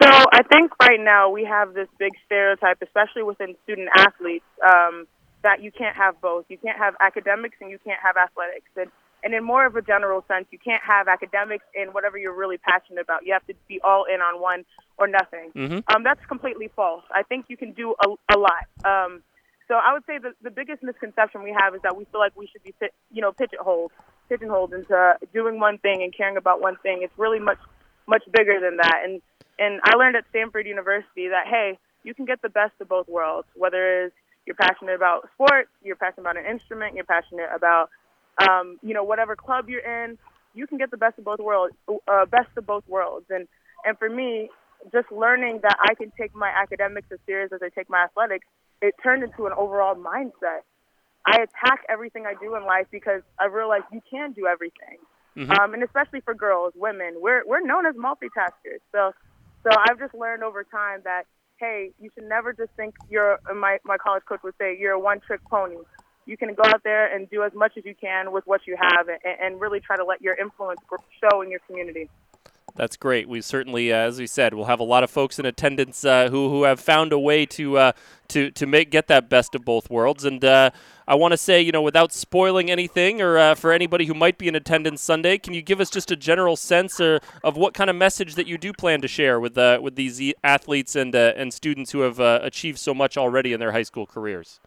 So 0.01 0.09
I 0.09 0.41
think 0.43 0.71
right 0.81 1.01
now 1.01 1.29
we 1.29 1.43
have 1.43 1.73
this 1.73 1.89
big 1.99 2.13
stereotype, 2.25 2.77
especially 2.81 3.23
within 3.23 3.57
student 3.65 3.89
athletes, 3.97 4.45
um, 4.65 5.05
that 5.43 5.61
you 5.61 5.69
can't 5.69 5.97
have 5.97 6.21
both. 6.21 6.45
You 6.47 6.57
can't 6.57 6.77
have 6.77 6.95
academics 7.01 7.57
and 7.59 7.69
you 7.69 7.79
can't 7.83 7.99
have 8.01 8.15
athletics. 8.15 8.71
And, 8.77 8.89
and 9.25 9.33
in 9.33 9.43
more 9.43 9.65
of 9.65 9.75
a 9.75 9.81
general 9.81 10.23
sense, 10.29 10.45
you 10.49 10.59
can't 10.59 10.81
have 10.81 11.09
academics 11.09 11.65
and 11.75 11.93
whatever 11.93 12.17
you're 12.17 12.33
really 12.33 12.57
passionate 12.57 13.01
about. 13.01 13.25
You 13.25 13.33
have 13.33 13.45
to 13.47 13.53
be 13.67 13.81
all 13.83 14.05
in 14.05 14.21
on 14.21 14.39
one 14.39 14.63
or 14.97 15.09
nothing. 15.09 15.51
Mm-hmm. 15.53 15.79
Um, 15.93 16.03
that's 16.05 16.25
completely 16.25 16.69
false. 16.73 17.03
I 17.11 17.23
think 17.23 17.47
you 17.49 17.57
can 17.57 17.73
do 17.73 17.95
a, 18.01 18.07
a 18.33 18.37
lot. 18.37 18.63
Um, 18.85 19.23
so 19.71 19.77
I 19.77 19.93
would 19.93 20.03
say 20.05 20.17
the, 20.17 20.33
the 20.43 20.51
biggest 20.51 20.83
misconception 20.83 21.43
we 21.43 21.55
have 21.57 21.73
is 21.73 21.81
that 21.83 21.95
we 21.95 22.03
feel 22.11 22.19
like 22.19 22.35
we 22.35 22.45
should 22.51 22.61
be, 22.61 22.75
you 23.09 23.21
know, 23.21 23.31
pigeonholed, 23.31 23.93
pigeonholed 24.27 24.73
into 24.73 25.15
doing 25.33 25.61
one 25.61 25.77
thing 25.77 26.03
and 26.03 26.13
caring 26.13 26.35
about 26.35 26.59
one 26.59 26.75
thing. 26.83 26.99
It's 27.03 27.17
really 27.17 27.39
much, 27.39 27.57
much 28.05 28.21
bigger 28.33 28.59
than 28.59 28.75
that. 28.83 28.99
And 29.05 29.21
and 29.57 29.79
I 29.85 29.95
learned 29.95 30.17
at 30.17 30.25
Stanford 30.29 30.67
University 30.67 31.29
that 31.29 31.47
hey, 31.47 31.79
you 32.03 32.13
can 32.13 32.25
get 32.25 32.41
the 32.41 32.49
best 32.49 32.73
of 32.81 32.89
both 32.89 33.07
worlds. 33.07 33.47
Whether 33.55 34.07
it's 34.07 34.15
you're 34.45 34.57
passionate 34.57 34.95
about 34.95 35.29
sports, 35.35 35.69
you're 35.81 35.95
passionate 35.95 36.23
about 36.23 36.35
an 36.35 36.51
instrument, 36.51 36.95
you're 36.95 37.05
passionate 37.05 37.47
about 37.55 37.89
um, 38.41 38.77
you 38.83 38.93
know 38.93 39.05
whatever 39.05 39.37
club 39.37 39.69
you're 39.69 40.03
in, 40.03 40.17
you 40.53 40.67
can 40.67 40.79
get 40.79 40.91
the 40.91 40.97
best 40.97 41.17
of 41.17 41.23
both 41.23 41.39
worlds, 41.39 41.73
uh, 41.87 42.25
best 42.25 42.49
of 42.57 42.65
both 42.65 42.83
worlds. 42.89 43.27
And 43.29 43.47
and 43.85 43.97
for 43.97 44.09
me, 44.09 44.49
just 44.91 45.09
learning 45.13 45.61
that 45.63 45.77
I 45.79 45.93
can 45.93 46.11
take 46.19 46.35
my 46.35 46.49
academics 46.49 47.07
as 47.09 47.19
serious 47.25 47.53
as 47.53 47.61
I 47.63 47.69
take 47.69 47.89
my 47.89 48.03
athletics, 48.03 48.45
it 48.81 48.95
turned 49.03 49.23
into 49.23 49.45
an 49.45 49.53
overall 49.53 49.95
mindset. 49.95 50.61
I 51.25 51.37
attack 51.37 51.85
everything 51.87 52.25
I 52.25 52.33
do 52.41 52.55
in 52.55 52.65
life 52.65 52.87
because 52.91 53.21
I 53.39 53.45
realize 53.45 53.81
you 53.91 54.01
can 54.09 54.31
do 54.31 54.47
everything. 54.47 54.97
Mm-hmm. 55.37 55.51
Um, 55.51 55.73
and 55.73 55.83
especially 55.83 56.21
for 56.21 56.33
girls, 56.33 56.73
women, 56.75 57.15
we're 57.17 57.43
we're 57.45 57.65
known 57.65 57.85
as 57.85 57.95
multitaskers. 57.95 58.81
So 58.91 59.11
so 59.63 59.69
I've 59.87 59.99
just 59.99 60.13
learned 60.13 60.43
over 60.43 60.63
time 60.63 61.01
that 61.03 61.23
hey, 61.61 61.91
you 61.99 62.09
should 62.13 62.27
never 62.27 62.51
just 62.51 62.71
think 62.75 62.95
you're. 63.09 63.39
My 63.55 63.77
my 63.85 63.97
college 63.97 64.23
coach 64.27 64.41
would 64.43 64.55
say 64.59 64.77
you're 64.77 64.93
a 64.93 64.99
one 64.99 65.21
trick 65.21 65.41
pony. 65.49 65.77
You 66.25 66.37
can 66.37 66.53
go 66.53 66.63
out 66.65 66.83
there 66.83 67.13
and 67.13 67.29
do 67.29 67.43
as 67.43 67.53
much 67.53 67.73
as 67.77 67.85
you 67.85 67.95
can 67.95 68.31
with 68.31 68.45
what 68.45 68.61
you 68.67 68.75
have, 68.79 69.07
and, 69.07 69.19
and 69.23 69.61
really 69.61 69.79
try 69.79 69.95
to 69.95 70.03
let 70.03 70.21
your 70.21 70.35
influence 70.35 70.79
show 71.21 71.41
in 71.41 71.49
your 71.49 71.59
community. 71.67 72.09
That's 72.75 72.95
great. 72.95 73.27
We 73.27 73.41
certainly, 73.41 73.91
uh, 73.91 73.97
as 73.97 74.19
we 74.19 74.27
said, 74.27 74.53
we'll 74.53 74.65
have 74.65 74.79
a 74.79 74.85
lot 74.85 75.03
of 75.03 75.11
folks 75.11 75.39
in 75.39 75.45
attendance 75.45 76.05
uh, 76.05 76.29
who 76.29 76.49
who 76.49 76.63
have 76.63 76.79
found 76.79 77.11
a 77.11 77.19
way 77.19 77.45
to 77.47 77.77
uh, 77.77 77.91
to 78.29 78.49
to 78.51 78.65
make 78.65 78.89
get 78.91 79.07
that 79.07 79.29
best 79.29 79.55
of 79.55 79.65
both 79.65 79.89
worlds. 79.89 80.23
And 80.23 80.43
uh, 80.43 80.71
I 81.07 81.15
want 81.15 81.33
to 81.33 81.37
say, 81.37 81.61
you 81.61 81.71
know, 81.71 81.81
without 81.81 82.13
spoiling 82.13 82.71
anything, 82.71 83.21
or 83.21 83.37
uh, 83.37 83.55
for 83.55 83.73
anybody 83.73 84.05
who 84.05 84.13
might 84.13 84.37
be 84.37 84.47
in 84.47 84.55
attendance 84.55 85.01
Sunday, 85.01 85.37
can 85.37 85.53
you 85.53 85.61
give 85.61 85.81
us 85.81 85.89
just 85.89 86.11
a 86.11 86.15
general 86.15 86.55
sense 86.55 86.99
or, 87.01 87.19
of 87.43 87.57
what 87.57 87.73
kind 87.73 87.89
of 87.89 87.95
message 87.95 88.35
that 88.35 88.47
you 88.47 88.57
do 88.57 88.71
plan 88.71 89.01
to 89.01 89.07
share 89.07 89.39
with 89.39 89.57
uh, 89.57 89.79
with 89.81 89.95
these 89.95 90.33
athletes 90.43 90.95
and 90.95 91.13
and 91.13 91.53
students 91.53 91.91
who 91.91 92.01
have 92.01 92.19
achieved 92.19 92.79
so 92.79 92.93
much 92.93 93.17
already 93.17 93.51
in 93.53 93.59
their 93.59 93.73
high 93.73 93.83
school 93.83 94.05
careers? 94.05 94.59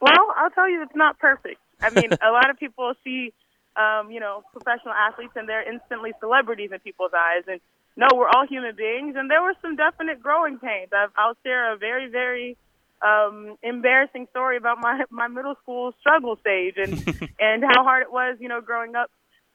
Well, 0.00 0.34
I'll 0.36 0.50
tell 0.50 0.68
you, 0.68 0.82
it's 0.82 0.94
not 0.94 1.18
perfect. 1.18 1.60
I 1.80 1.90
mean, 1.90 2.10
a 2.22 2.30
lot 2.30 2.50
of 2.50 2.58
people 2.58 2.92
see 3.04 3.32
um, 3.78 4.10
you 4.10 4.18
know, 4.18 4.42
professional 4.52 4.92
athletes 4.92 5.32
and 5.36 5.48
they're 5.48 5.62
instantly 5.62 6.12
celebrities 6.20 6.70
in 6.72 6.80
people's 6.80 7.12
eyes. 7.14 7.44
And 7.46 7.60
no, 7.96 8.08
we're 8.14 8.28
all 8.28 8.46
human 8.46 8.74
beings. 8.74 9.14
And 9.16 9.30
there 9.30 9.42
were 9.42 9.54
some 9.62 9.76
definite 9.76 10.20
growing 10.20 10.58
pains. 10.58 10.90
I've, 10.92 11.10
I'll 11.16 11.36
share 11.44 11.72
a 11.72 11.76
very, 11.78 12.10
very 12.10 12.56
um, 13.00 13.56
embarrassing 13.62 14.26
story 14.30 14.56
about 14.56 14.78
my, 14.80 15.04
my 15.10 15.28
middle 15.28 15.54
school 15.62 15.94
struggle 16.00 16.36
stage 16.36 16.74
and, 16.76 16.92
and 17.38 17.62
how 17.62 17.84
hard 17.84 18.02
it 18.02 18.12
was, 18.12 18.36
you 18.40 18.48
know, 18.48 18.60
growing 18.60 18.96
up 18.96 19.10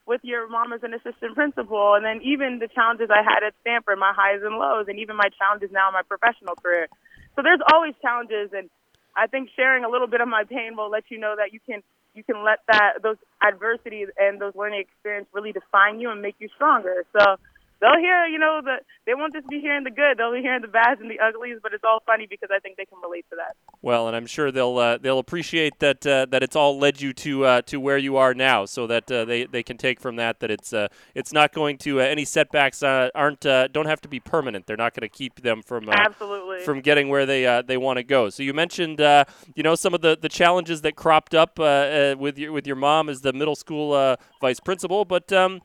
with 0.06 0.22
your 0.24 0.50
mom 0.50 0.74
as 0.74 0.84
an 0.84 0.94
assistant 0.94 1.36
principal. 1.36 1.96
And 1.96 2.06
then 2.06 2.22
even 2.24 2.60
the 2.60 2.68
challenges 2.68 3.10
I 3.12 3.24
had 3.24 3.44
at 3.46 3.54
Stanford, 3.62 4.00
my 4.00 4.14
highs 4.16 4.40
and 4.44 4.56
lows, 4.56 4.88
and 4.88 5.00
even 5.00 5.16
my 5.16 5.30
challenges 5.38 5.70
now 5.72 5.90
in 5.90 5.94
my 5.94 6.04
professional 6.08 6.56
career. 6.56 6.88
So 7.36 7.42
there's 7.44 7.62
always 7.74 7.94
challenges. 8.02 8.52
And 8.56 8.70
I 9.16 9.28
think 9.28 9.50
sharing 9.56 9.84
a 9.84 9.90
little 9.90 10.08
bit 10.08 10.22
of 10.22 10.28
my 10.28 10.44
pain 10.44 10.76
will 10.76 10.90
let 10.90 11.12
you 11.12 11.20
know 11.20 11.36
that 11.38 11.52
you 11.52 11.60
can 11.60 11.84
you 12.14 12.24
can 12.24 12.44
let 12.44 12.60
that 12.68 13.02
those 13.02 13.18
adversities 13.46 14.08
and 14.18 14.40
those 14.40 14.54
learning 14.56 14.82
experience 14.82 15.28
really 15.34 15.52
define 15.52 16.00
you 16.00 16.10
and 16.12 16.22
make 16.22 16.36
you 16.40 16.50
stronger. 16.56 17.04
So 17.18 17.38
they'll 17.84 18.00
hear, 18.00 18.26
you 18.26 18.40
know, 18.40 18.62
the 18.64 18.78
they 19.06 19.14
won't 19.14 19.34
just 19.34 19.48
be 19.50 19.60
hearing 19.60 19.84
the 19.84 19.92
good; 19.92 20.18
they'll 20.18 20.32
be 20.32 20.42
hearing 20.42 20.62
the 20.62 20.70
bads 20.70 21.02
and 21.02 21.12
the 21.12 21.20
uglies. 21.20 21.58
But 21.62 21.74
it's 21.74 21.84
all 21.84 22.02
funny 22.06 22.26
because 22.30 22.50
I 22.56 22.60
think 22.60 22.78
they 22.78 22.86
can 22.86 22.98
relate 23.04 23.26
to 23.30 23.36
that. 23.36 23.56
Well, 23.82 24.08
and 24.08 24.16
I'm 24.16 24.26
sure 24.26 24.52
they'll 24.52 24.78
uh, 24.78 24.98
they'll 24.98 25.20
appreciate 25.20 25.80
that 25.80 26.08
uh, 26.08 26.26
that 26.32 26.42
it's 26.42 26.56
all 26.56 26.80
led 26.80 27.02
you 27.02 27.12
to 27.14 27.46
uh, 27.46 27.62
to 27.64 27.80
where 27.80 27.98
you 27.98 28.16
are 28.16 28.34
now, 28.34 28.66
so 28.66 28.88
that 28.88 29.12
uh, 29.12 29.26
they 29.26 29.46
they 29.46 29.62
can 29.62 29.78
take 29.78 30.00
from 30.00 30.16
that 30.16 30.40
that 30.40 30.50
it's 30.50 30.72
uh, 30.72 30.88
it's 31.14 31.34
not 31.34 31.54
going 31.54 31.78
to 31.80 32.00
uh, 32.00 32.06
any 32.06 32.24
setbacks 32.24 32.82
aren't 32.82 33.42
don't 33.42 33.88
have 33.88 34.02
to 34.02 34.08
be 34.08 34.20
permanent. 34.22 34.66
They're 34.66 34.78
not 34.78 34.94
going 34.94 35.08
to 35.08 35.16
keep 35.16 35.42
them 35.42 35.62
from 35.62 35.90
absolutely 35.90 36.64
from 36.64 36.80
getting 36.80 37.10
where 37.10 37.26
they 37.26 37.62
they 37.68 37.78
want 37.78 37.98
to 37.98 38.04
go. 38.04 38.30
So 38.30 38.44
you 38.44 38.54
mentioned 38.54 39.00
you 39.00 39.64
know 39.64 39.76
some 39.76 39.94
of 39.94 40.02
the, 40.02 40.18
the 40.20 40.30
challenges 40.30 40.82
that 40.82 40.96
cropped 40.96 41.36
up 41.36 41.60
with 41.60 42.38
your 42.38 42.54
with 42.54 42.66
your 42.66 42.78
mom 42.78 43.10
as 43.10 43.22
the 43.22 43.34
middle 43.34 43.56
school 43.56 44.18
vice 44.40 44.60
principal, 44.60 45.04
but 45.04 45.32
um, 45.34 45.62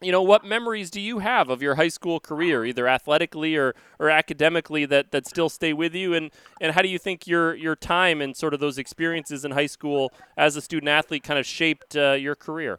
you 0.00 0.12
know, 0.12 0.22
what 0.22 0.44
memories 0.44 0.90
do 0.90 1.00
you 1.00 1.18
have 1.18 1.50
of 1.50 1.60
your 1.60 1.74
high 1.74 1.88
school 1.88 2.20
career, 2.20 2.64
either 2.64 2.88
athletically 2.88 3.56
or, 3.56 3.74
or 3.98 4.08
academically, 4.08 4.86
that, 4.86 5.10
that 5.10 5.26
still 5.26 5.48
stay 5.48 5.72
with 5.72 5.94
you? 5.94 6.14
And, 6.14 6.30
and 6.60 6.74
how 6.74 6.82
do 6.82 6.88
you 6.88 6.98
think 6.98 7.26
your, 7.26 7.54
your 7.54 7.76
time 7.76 8.20
and 8.20 8.36
sort 8.36 8.54
of 8.54 8.60
those 8.60 8.78
experiences 8.78 9.44
in 9.44 9.50
high 9.50 9.66
school 9.66 10.12
as 10.36 10.56
a 10.56 10.62
student 10.62 10.88
athlete 10.88 11.22
kind 11.22 11.38
of 11.38 11.46
shaped 11.46 11.96
uh, 11.96 12.12
your 12.12 12.34
career? 12.34 12.78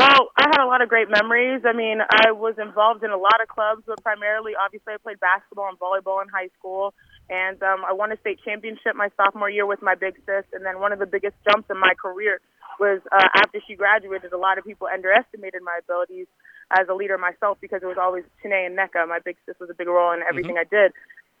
Well, 0.00 0.30
I 0.34 0.48
had 0.50 0.64
a 0.64 0.66
lot 0.66 0.80
of 0.80 0.88
great 0.88 1.10
memories. 1.10 1.60
I 1.66 1.74
mean, 1.74 1.98
I 2.00 2.32
was 2.32 2.54
involved 2.56 3.04
in 3.04 3.10
a 3.10 3.18
lot 3.18 3.42
of 3.42 3.48
clubs, 3.48 3.82
but 3.86 4.02
primarily, 4.02 4.52
obviously, 4.56 4.94
I 4.94 4.96
played 4.96 5.20
basketball 5.20 5.68
and 5.68 5.78
volleyball 5.78 6.22
in 6.22 6.28
high 6.28 6.48
school. 6.58 6.94
And 7.28 7.62
um, 7.62 7.84
I 7.86 7.92
won 7.92 8.10
a 8.10 8.16
state 8.16 8.40
championship 8.42 8.96
my 8.96 9.10
sophomore 9.18 9.50
year 9.50 9.66
with 9.66 9.82
my 9.82 9.94
big 9.94 10.16
sis. 10.24 10.44
And 10.54 10.64
then 10.64 10.80
one 10.80 10.92
of 10.92 11.00
the 11.00 11.06
biggest 11.06 11.36
jumps 11.44 11.68
in 11.68 11.78
my 11.78 11.92
career 12.00 12.40
was 12.80 13.00
uh, 13.12 13.28
after 13.36 13.60
she 13.68 13.76
graduated, 13.76 14.32
a 14.32 14.38
lot 14.38 14.58
of 14.58 14.64
people 14.64 14.88
underestimated 14.92 15.62
my 15.62 15.78
abilities 15.78 16.26
as 16.72 16.88
a 16.88 16.94
leader 16.94 17.18
myself 17.18 17.58
because 17.60 17.82
it 17.82 17.86
was 17.86 17.98
always 18.00 18.24
Chiney 18.42 18.66
and 18.66 18.76
Nneka. 18.76 19.06
My 19.06 19.18
big 19.22 19.36
sis 19.44 19.56
was 19.60 19.70
a 19.70 19.74
big 19.74 19.86
role 19.86 20.12
in 20.12 20.20
everything 20.28 20.56
mm-hmm. 20.56 20.74
I 20.74 20.82
did. 20.82 20.92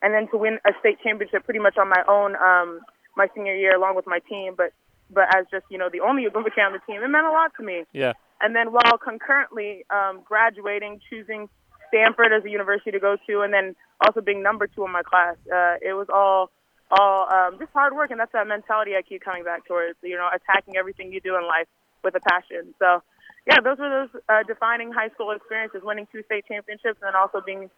And 0.02 0.14
then 0.14 0.28
to 0.30 0.36
win 0.36 0.58
a 0.66 0.72
state 0.80 0.98
championship 1.02 1.44
pretty 1.44 1.60
much 1.60 1.76
on 1.78 1.88
my 1.88 2.02
own 2.08 2.36
um, 2.36 2.80
my 3.16 3.26
senior 3.34 3.54
year 3.54 3.74
along 3.74 3.96
with 3.96 4.06
my 4.06 4.20
team, 4.28 4.54
but 4.56 4.72
but 5.12 5.26
as 5.34 5.44
just, 5.50 5.66
you 5.70 5.78
know, 5.78 5.88
the 5.90 6.00
only 6.00 6.24
Ogwumike 6.26 6.64
on 6.64 6.72
the 6.72 6.78
team, 6.86 7.02
it 7.02 7.08
meant 7.08 7.26
a 7.26 7.30
lot 7.30 7.50
to 7.56 7.64
me. 7.64 7.82
Yeah. 7.92 8.12
And 8.40 8.54
then 8.54 8.72
while 8.72 8.96
concurrently 9.02 9.84
um, 9.90 10.22
graduating, 10.24 11.00
choosing 11.10 11.48
Stanford 11.88 12.32
as 12.32 12.44
a 12.44 12.48
university 12.48 12.92
to 12.92 13.00
go 13.00 13.16
to, 13.26 13.40
and 13.40 13.52
then 13.52 13.74
also 14.06 14.20
being 14.20 14.42
number 14.42 14.66
two 14.66 14.84
in 14.84 14.92
my 14.92 15.02
class, 15.02 15.36
uh, 15.52 15.76
it 15.82 15.94
was 15.94 16.06
all 16.12 16.50
all 16.90 17.32
um, 17.32 17.58
just 17.58 17.72
hard 17.72 17.94
work, 17.94 18.10
and 18.10 18.20
that's 18.20 18.32
that 18.32 18.46
mentality 18.46 18.92
I 18.96 19.02
keep 19.02 19.22
coming 19.22 19.44
back 19.44 19.66
towards. 19.66 19.98
You 20.02 20.16
know, 20.16 20.28
attacking 20.32 20.76
everything 20.76 21.12
you 21.12 21.20
do 21.20 21.36
in 21.36 21.46
life 21.46 21.68
with 22.02 22.14
a 22.14 22.20
passion. 22.20 22.74
So, 22.78 23.02
yeah, 23.46 23.60
those 23.62 23.78
were 23.78 23.90
those 23.90 24.22
uh, 24.28 24.42
defining 24.42 24.92
high 24.92 25.10
school 25.10 25.30
experiences: 25.30 25.82
winning 25.84 26.06
two 26.12 26.22
state 26.24 26.44
championships, 26.46 26.98
and 27.02 27.08
then 27.08 27.16
also 27.16 27.40
being 27.44 27.70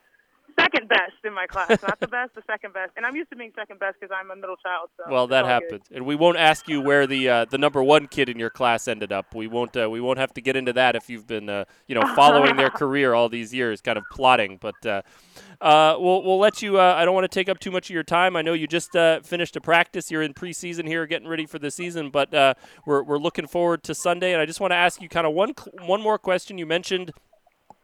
second 0.59 0.88
best 0.88 1.12
in 1.25 1.35
my 1.35 1.47
class. 1.47 1.82
Not 1.82 2.00
the 2.00 2.09
best, 2.09 2.35
the 2.35 2.42
second 2.47 2.73
best. 2.73 2.92
And 2.97 3.04
I'm 3.06 3.16
used 3.16 3.30
to 3.30 3.37
being 3.37 3.52
second 3.54 3.78
best 3.80 3.97
because 4.00 4.14
I'm 4.16 4.30
a 4.30 4.37
middle 4.37 4.56
child. 4.56 4.90
So 4.97 5.11
well, 5.11 5.26
that 5.28 5.44
happens, 5.44 5.82
good. 5.88 5.97
and 5.97 6.06
we 6.06 6.14
won't 6.14 6.38
ask 6.38 6.68
you 6.68 6.80
where 6.80 7.06
the 7.06 7.28
uh, 7.28 7.44
the 7.47 7.59
number 7.59 7.82
one 7.82 8.06
kid 8.06 8.28
in 8.28 8.38
your 8.38 8.50
class 8.50 8.88
ended 8.88 9.12
up. 9.12 9.35
We 9.35 9.47
won't 9.47 9.76
uh, 9.76 9.88
we 9.90 10.00
won't 10.00 10.18
have 10.18 10.32
to 10.35 10.40
get 10.40 10.56
into 10.56 10.73
that 10.75 10.97
if 10.97 11.09
you've 11.09 11.26
been 11.26 11.49
uh, 11.49 11.64
you 11.87 11.94
know 11.94 12.14
following 12.14 12.56
their 12.56 12.71
career 12.82 13.14
all 13.14 13.28
these 13.28 13.52
years, 13.52 13.80
kind 13.80 13.99
of 13.99 14.04
plotting. 14.11 14.59
But 14.61 14.87
uh, 14.87 15.02
uh, 15.61 15.97
we'll 15.99 16.23
we'll 16.23 16.38
let 16.38 16.62
you. 16.62 16.78
Uh, 16.78 16.94
I 16.97 17.04
don't 17.04 17.14
want 17.14 17.25
to 17.25 17.35
take 17.35 17.49
up 17.49 17.59
too 17.59 17.71
much 17.71 17.90
of 17.90 17.94
your 17.94 18.04
time. 18.04 18.37
I 18.37 18.42
know 18.42 18.52
you 18.52 18.66
just 18.66 18.92
finished 18.92 19.56
a 19.56 19.61
practice. 19.61 20.11
You're 20.11 20.23
in 20.23 20.35
preseason 20.35 20.87
here, 20.87 21.06
getting 21.06 21.28
ready 21.28 21.47
for 21.47 21.59
the 21.59 21.71
season. 21.71 22.11
But 22.11 22.32
we're 22.87 23.02
we're 23.02 23.18
looking 23.18 23.47
forward 23.47 23.82
to 23.85 23.94
Sunday, 23.94 24.32
and 24.32 24.40
I 24.40 24.47
just 24.47 24.61
want 24.61 24.73
to 24.73 24.76
ask 24.76 25.00
you 25.00 25.09
kind 25.09 25.26
of 25.26 25.32
one 25.32 25.54
one 25.82 26.00
more 26.00 26.18
question. 26.18 26.59
You 26.59 26.66
mentioned 26.66 27.12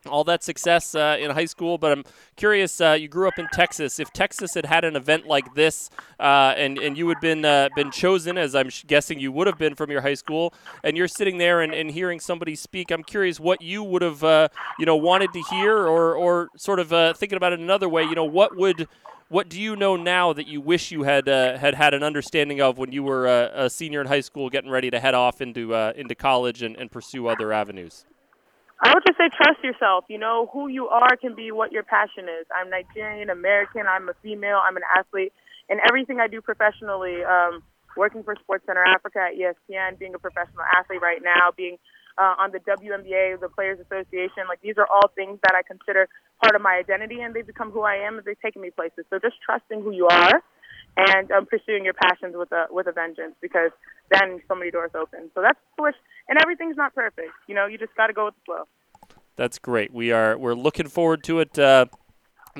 all 0.06 0.24
that 0.24 0.42
success 0.42 0.94
uh, 0.94 1.16
in 1.18 1.30
high 1.30 1.44
school, 1.44 1.78
but 1.78 1.92
I'm 1.92 2.04
curious. 2.36 2.80
Uh, 2.80 2.92
you 2.92 3.08
grew 3.08 3.28
up 3.28 3.38
in 3.38 3.48
Texas. 3.52 3.98
If 3.98 4.12
Texas 4.12 4.54
had 4.54 4.66
had 4.66 4.84
an 4.84 4.96
event 4.96 5.26
like 5.26 5.54
this, 5.54 5.90
uh, 6.20 6.54
and 6.56 6.78
and 6.78 6.96
you 6.96 7.08
had 7.08 7.20
been 7.20 7.44
uh, 7.44 7.68
been 7.74 7.90
chosen, 7.90 8.38
as 8.38 8.54
I'm 8.54 8.70
guessing 8.86 9.18
you 9.18 9.32
would 9.32 9.46
have 9.46 9.58
been 9.58 9.74
from 9.74 9.90
your 9.90 10.00
high 10.00 10.14
school, 10.14 10.54
and 10.84 10.96
you're 10.96 11.08
sitting 11.08 11.38
there 11.38 11.60
and, 11.60 11.74
and 11.74 11.90
hearing 11.90 12.20
somebody 12.20 12.54
speak, 12.54 12.90
I'm 12.90 13.02
curious 13.02 13.40
what 13.40 13.60
you 13.60 13.82
would 13.82 14.02
have 14.02 14.22
uh, 14.22 14.48
you 14.78 14.86
know 14.86 14.96
wanted 14.96 15.32
to 15.32 15.42
hear, 15.50 15.76
or 15.76 16.14
or 16.14 16.48
sort 16.56 16.80
of 16.80 16.92
uh, 16.92 17.14
thinking 17.14 17.36
about 17.36 17.52
it 17.52 17.60
another 17.60 17.88
way. 17.88 18.02
You 18.04 18.14
know, 18.14 18.24
what 18.24 18.56
would 18.56 18.88
what 19.28 19.48
do 19.48 19.60
you 19.60 19.76
know 19.76 19.96
now 19.96 20.32
that 20.32 20.46
you 20.46 20.60
wish 20.60 20.90
you 20.90 21.02
had 21.02 21.26
had 21.26 21.74
had 21.74 21.92
an 21.92 22.02
understanding 22.02 22.60
of 22.60 22.78
when 22.78 22.92
you 22.92 23.02
were 23.02 23.26
a 23.26 23.68
senior 23.68 24.00
in 24.00 24.06
high 24.06 24.20
school, 24.20 24.48
getting 24.48 24.70
ready 24.70 24.90
to 24.90 25.00
head 25.00 25.14
off 25.14 25.40
into 25.40 25.74
into 25.98 26.14
college 26.14 26.62
and, 26.62 26.76
and 26.76 26.90
pursue 26.90 27.26
other 27.26 27.52
avenues? 27.52 28.04
I 28.82 28.94
would 28.94 29.02
just 29.06 29.18
say 29.18 29.28
trust 29.34 29.64
yourself. 29.64 30.04
You 30.08 30.18
know, 30.18 30.50
who 30.52 30.68
you 30.68 30.88
are 30.88 31.16
can 31.20 31.34
be 31.34 31.50
what 31.52 31.72
your 31.72 31.82
passion 31.82 32.26
is. 32.30 32.46
I'm 32.54 32.70
Nigerian, 32.70 33.30
American, 33.30 33.86
I'm 33.88 34.08
a 34.08 34.14
female, 34.22 34.60
I'm 34.62 34.76
an 34.76 34.84
athlete, 34.96 35.32
and 35.68 35.80
everything 35.88 36.20
I 36.20 36.28
do 36.28 36.40
professionally, 36.40 37.24
um, 37.24 37.62
working 37.96 38.22
for 38.22 38.36
SportsCenter 38.36 38.84
Africa 38.86 39.18
at 39.30 39.34
ESPN, 39.34 39.98
being 39.98 40.14
a 40.14 40.18
professional 40.18 40.62
athlete 40.78 41.02
right 41.02 41.20
now, 41.24 41.50
being 41.56 41.78
uh, 42.18 42.34
on 42.38 42.52
the 42.52 42.60
WNBA, 42.60 43.40
the 43.40 43.48
Players 43.48 43.78
Association, 43.80 44.46
like 44.48 44.60
these 44.62 44.74
are 44.78 44.86
all 44.86 45.10
things 45.14 45.38
that 45.42 45.54
I 45.58 45.62
consider 45.66 46.08
part 46.42 46.54
of 46.54 46.62
my 46.62 46.74
identity, 46.78 47.20
and 47.20 47.34
they've 47.34 47.46
become 47.46 47.70
who 47.70 47.82
I 47.82 47.96
am, 47.96 48.18
and 48.18 48.24
they've 48.24 48.40
taken 48.40 48.62
me 48.62 48.70
places. 48.70 49.06
So 49.10 49.18
just 49.18 49.36
trusting 49.44 49.82
who 49.82 49.92
you 49.92 50.06
are 50.06 50.42
and 50.98 51.30
um, 51.30 51.46
pursuing 51.46 51.84
your 51.84 51.94
passions 51.94 52.34
with 52.36 52.50
a 52.52 52.66
with 52.70 52.88
a 52.88 52.92
vengeance 52.92 53.34
because 53.40 53.70
then 54.10 54.40
so 54.48 54.54
many 54.54 54.70
doors 54.70 54.90
open. 54.94 55.30
So 55.34 55.40
that's 55.40 55.58
push, 55.78 55.94
and 56.28 56.38
everything's 56.42 56.76
not 56.76 56.94
perfect. 56.94 57.30
You 57.46 57.54
know, 57.54 57.66
you 57.66 57.78
just 57.78 57.94
got 57.94 58.08
to 58.08 58.12
go 58.12 58.26
with 58.26 58.34
the 58.34 58.40
flow. 58.44 58.64
That's 59.36 59.58
great. 59.58 59.92
We 59.92 60.10
are 60.10 60.36
we're 60.36 60.54
looking 60.54 60.88
forward 60.88 61.22
to 61.24 61.40
it. 61.40 61.58
Uh, 61.58 61.86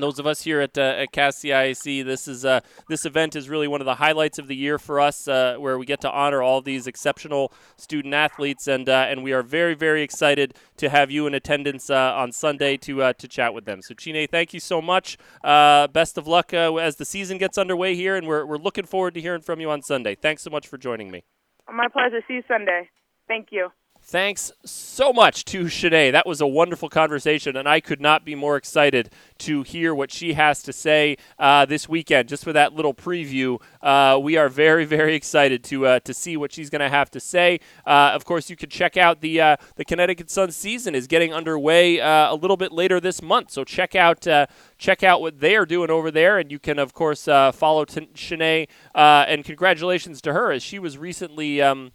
those 0.00 0.19
of 0.19 0.26
us 0.26 0.43
here 0.43 0.61
at, 0.61 0.76
uh, 0.76 0.81
at 0.81 1.12
CAST 1.12 1.45
CIAC, 1.45 2.05
this 2.05 2.28
is 2.28 2.45
uh, 2.45 2.61
this 2.88 3.05
event 3.05 3.37
is 3.37 3.49
really 3.49 3.69
one 3.69 3.81
of 3.81 3.85
the 3.85 3.97
highlights 3.97 4.38
of 4.38 4.49
the 4.49 4.57
year 4.57 4.78
for 4.78 5.00
us, 5.00 5.28
uh, 5.28 5.57
where 5.59 5.78
we 5.78 5.87
get 5.87 6.00
to 6.02 6.11
honor 6.11 6.43
all 6.43 6.61
these 6.61 6.87
exceptional 6.87 7.52
student 7.76 8.14
athletes, 8.14 8.67
and 8.67 8.88
uh, 8.88 9.07
and 9.09 9.23
we 9.23 9.33
are 9.33 9.43
very 9.43 9.75
very 9.75 10.02
excited 10.02 10.55
to 10.76 10.88
have 10.88 11.11
you 11.11 11.26
in 11.26 11.35
attendance 11.35 11.90
uh, 11.90 12.14
on 12.14 12.33
Sunday 12.33 12.76
to 12.78 13.02
uh, 13.02 13.12
to 13.14 13.28
chat 13.28 13.55
with 13.55 13.64
them. 13.64 13.83
So 13.83 13.95
Chiney, 13.95 14.26
thank 14.26 14.55
you 14.55 14.61
so 14.61 14.81
much. 14.81 15.17
best 15.43 16.19
of 16.19 16.26
luck 16.26 16.52
as 16.55 16.97
the 16.97 17.05
season 17.05 17.38
gets 17.38 17.59
underway 17.59 17.95
here, 17.95 18.17
and 18.17 18.26
we're 18.26 18.45
we're 18.45 18.59
looking 18.59 18.85
forward 18.85 19.14
to 19.14 19.21
hearing 19.21 19.43
from 19.43 19.61
you 19.61 19.71
on 19.71 19.83
Sunday. 19.83 20.14
Thanks 20.14 20.43
so 20.43 20.50
much 20.50 20.67
for 20.67 20.78
joining 20.78 21.11
me. 21.11 21.25
My 21.73 21.88
pleasure. 21.88 22.23
See 22.26 22.35
you 22.35 22.43
Sunday. 22.49 22.88
Thank 23.26 23.49
you. 23.50 23.71
Thanks 24.11 24.50
so 24.65 25.12
much 25.12 25.45
to 25.45 25.65
Shanae. 25.65 26.12
That 26.12 26.27
was 26.27 26.41
a 26.41 26.47
wonderful 26.47 26.88
conversation, 26.88 27.59
and 27.59 27.69
I 27.69 27.79
could 27.81 28.00
not 28.00 28.25
be 28.25 28.35
more 28.35 28.57
excited 28.57 29.11
to 29.41 29.62
hear 29.65 29.95
what 29.95 30.11
she 30.11 30.33
has 30.33 30.62
to 30.62 30.73
say 30.73 31.19
uh, 31.38 31.67
this 31.67 31.91
weekend. 31.91 32.31
Just 32.31 32.43
for 32.43 32.55
that 32.55 32.73
little 32.73 32.95
preview, 32.95 33.61
uh, 33.83 34.19
we 34.19 34.38
are 34.38 34.49
very, 34.49 34.87
very 34.87 35.15
excited 35.15 35.62
to 35.65 35.85
uh, 35.85 36.00
to 36.00 36.15
see 36.15 36.38
what 36.38 36.55
she's 36.55 36.71
going 36.71 36.81
to 36.81 36.88
have 36.88 37.11
to 37.11 37.21
say. 37.21 37.61
Uh, 37.87 38.12
of 38.15 38.25
course, 38.25 38.49
you 38.49 38.57
can 38.57 38.71
check 38.71 38.97
out 38.97 39.21
the 39.21 39.43
uh, 39.43 39.57
the 39.77 39.85
Connecticut 39.85 40.31
Sun 40.31 40.53
season 40.53 40.95
is 40.95 41.07
getting 41.07 41.35
underway 41.35 42.00
uh, 42.00 42.33
a 42.33 42.35
little 42.35 42.57
bit 42.57 42.73
later 42.73 43.00
this 43.00 43.21
month, 43.21 43.50
so 43.50 43.62
check 43.62 43.95
out 43.95 44.27
check 44.79 45.03
out 45.03 45.21
what 45.21 45.41
they 45.41 45.55
are 45.55 45.67
doing 45.67 45.91
over 45.91 46.11
there, 46.11 46.38
and 46.38 46.50
you 46.50 46.59
can 46.59 46.79
of 46.79 46.95
course 46.95 47.27
follow 47.27 47.85
T- 47.85 48.09
Shanae. 48.15 48.69
and 48.95 49.45
congratulations 49.45 50.23
to 50.23 50.33
her 50.33 50.50
as 50.50 50.62
she 50.62 50.79
was 50.79 50.97
recently. 50.97 51.61
Um, 51.61 51.93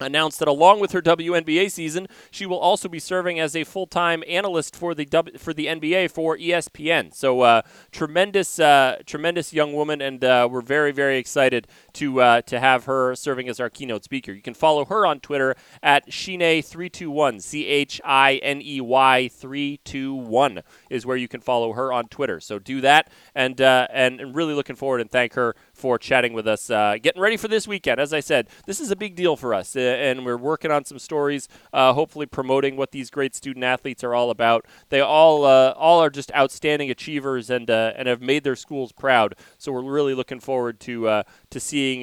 announced 0.00 0.38
that 0.40 0.48
along 0.48 0.80
with 0.80 0.92
her 0.92 1.00
WNBA 1.00 1.70
season, 1.70 2.06
she 2.30 2.46
will 2.46 2.58
also 2.58 2.88
be 2.88 2.98
serving 2.98 3.38
as 3.38 3.54
a 3.54 3.64
full-time 3.64 4.24
analyst 4.28 4.74
for 4.74 4.94
the 4.94 5.04
w- 5.04 5.38
for 5.38 5.54
the 5.54 5.66
NBA 5.66 6.10
for 6.10 6.36
ESPN. 6.36 7.14
So 7.14 7.42
uh, 7.42 7.62
tremendous, 7.92 8.58
uh, 8.58 8.98
tremendous 9.06 9.52
young 9.52 9.72
woman, 9.72 10.00
and 10.00 10.24
uh, 10.24 10.48
we're 10.50 10.60
very, 10.62 10.92
very 10.92 11.18
excited 11.18 11.66
to 11.94 12.20
uh, 12.20 12.40
to 12.42 12.60
have 12.60 12.84
her 12.84 13.14
serving 13.14 13.48
as 13.48 13.60
our 13.60 13.70
keynote 13.70 14.04
speaker. 14.04 14.32
You 14.32 14.42
can 14.42 14.54
follow 14.54 14.84
her 14.86 15.06
on 15.06 15.20
Twitter 15.20 15.54
at 15.82 16.08
Chiney321, 16.08 17.40
C 17.42 17.66
H 17.66 18.00
I 18.04 18.36
N 18.36 18.60
E 18.62 18.80
Y 18.80 19.28
321 19.28 20.62
is 20.90 21.06
where 21.06 21.16
you 21.16 21.28
can 21.28 21.40
follow 21.40 21.72
her 21.72 21.92
on 21.92 22.08
Twitter. 22.08 22.40
So 22.40 22.58
do 22.58 22.80
that, 22.80 23.10
and 23.34 23.60
uh, 23.60 23.86
and 23.92 24.34
really 24.34 24.54
looking 24.54 24.76
forward 24.76 25.00
and 25.00 25.10
thank 25.10 25.34
her 25.34 25.54
for 25.84 25.98
chatting 25.98 26.32
with 26.32 26.48
us. 26.48 26.70
Uh, 26.70 26.96
getting 27.02 27.20
ready 27.20 27.36
for 27.36 27.46
this 27.46 27.68
weekend. 27.68 28.00
As 28.00 28.14
I 28.14 28.20
said, 28.20 28.48
this 28.64 28.80
is 28.80 28.90
a 28.90 28.96
big 28.96 29.14
deal 29.14 29.36
for 29.36 29.52
us, 29.52 29.76
uh, 29.76 29.80
and 29.80 30.24
we're 30.24 30.38
working 30.38 30.70
on 30.70 30.86
some 30.86 30.98
stories, 30.98 31.46
uh, 31.74 31.92
hopefully 31.92 32.24
promoting 32.24 32.78
what 32.78 32.90
these 32.90 33.10
great 33.10 33.34
student 33.34 33.62
athletes 33.62 34.02
are 34.02 34.14
all 34.14 34.30
about. 34.30 34.64
They 34.88 35.00
all 35.00 35.44
uh, 35.44 35.72
all 35.72 36.02
are 36.02 36.08
just 36.08 36.32
outstanding 36.32 36.90
achievers 36.90 37.50
and 37.50 37.68
uh, 37.68 37.92
and 37.98 38.08
have 38.08 38.22
made 38.22 38.44
their 38.44 38.56
schools 38.56 38.92
proud. 38.92 39.34
So 39.58 39.72
we're 39.72 39.82
really 39.82 40.14
looking 40.14 40.40
forward 40.40 40.80
to 40.80 41.06
uh, 41.06 41.22
to 41.50 41.60
seeing 41.60 42.00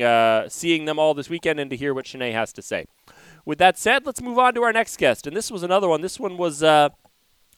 seeing 0.47 0.85
them 0.85 0.99
all 0.99 1.15
this 1.15 1.31
weekend 1.31 1.59
and 1.59 1.71
to 1.71 1.75
hear 1.75 1.95
what 1.95 2.05
Shanae 2.05 2.33
has 2.33 2.53
to 2.53 2.61
say. 2.61 2.85
With 3.45 3.57
that 3.57 3.79
said, 3.79 4.05
let's 4.05 4.21
move 4.21 4.37
on 4.37 4.53
to 4.53 4.61
our 4.61 4.73
next 4.73 4.97
guest, 4.97 5.25
and 5.25 5.35
this 5.35 5.49
was 5.49 5.63
another 5.63 5.87
one. 5.87 6.01
This 6.01 6.19
one 6.19 6.37
was 6.37 6.61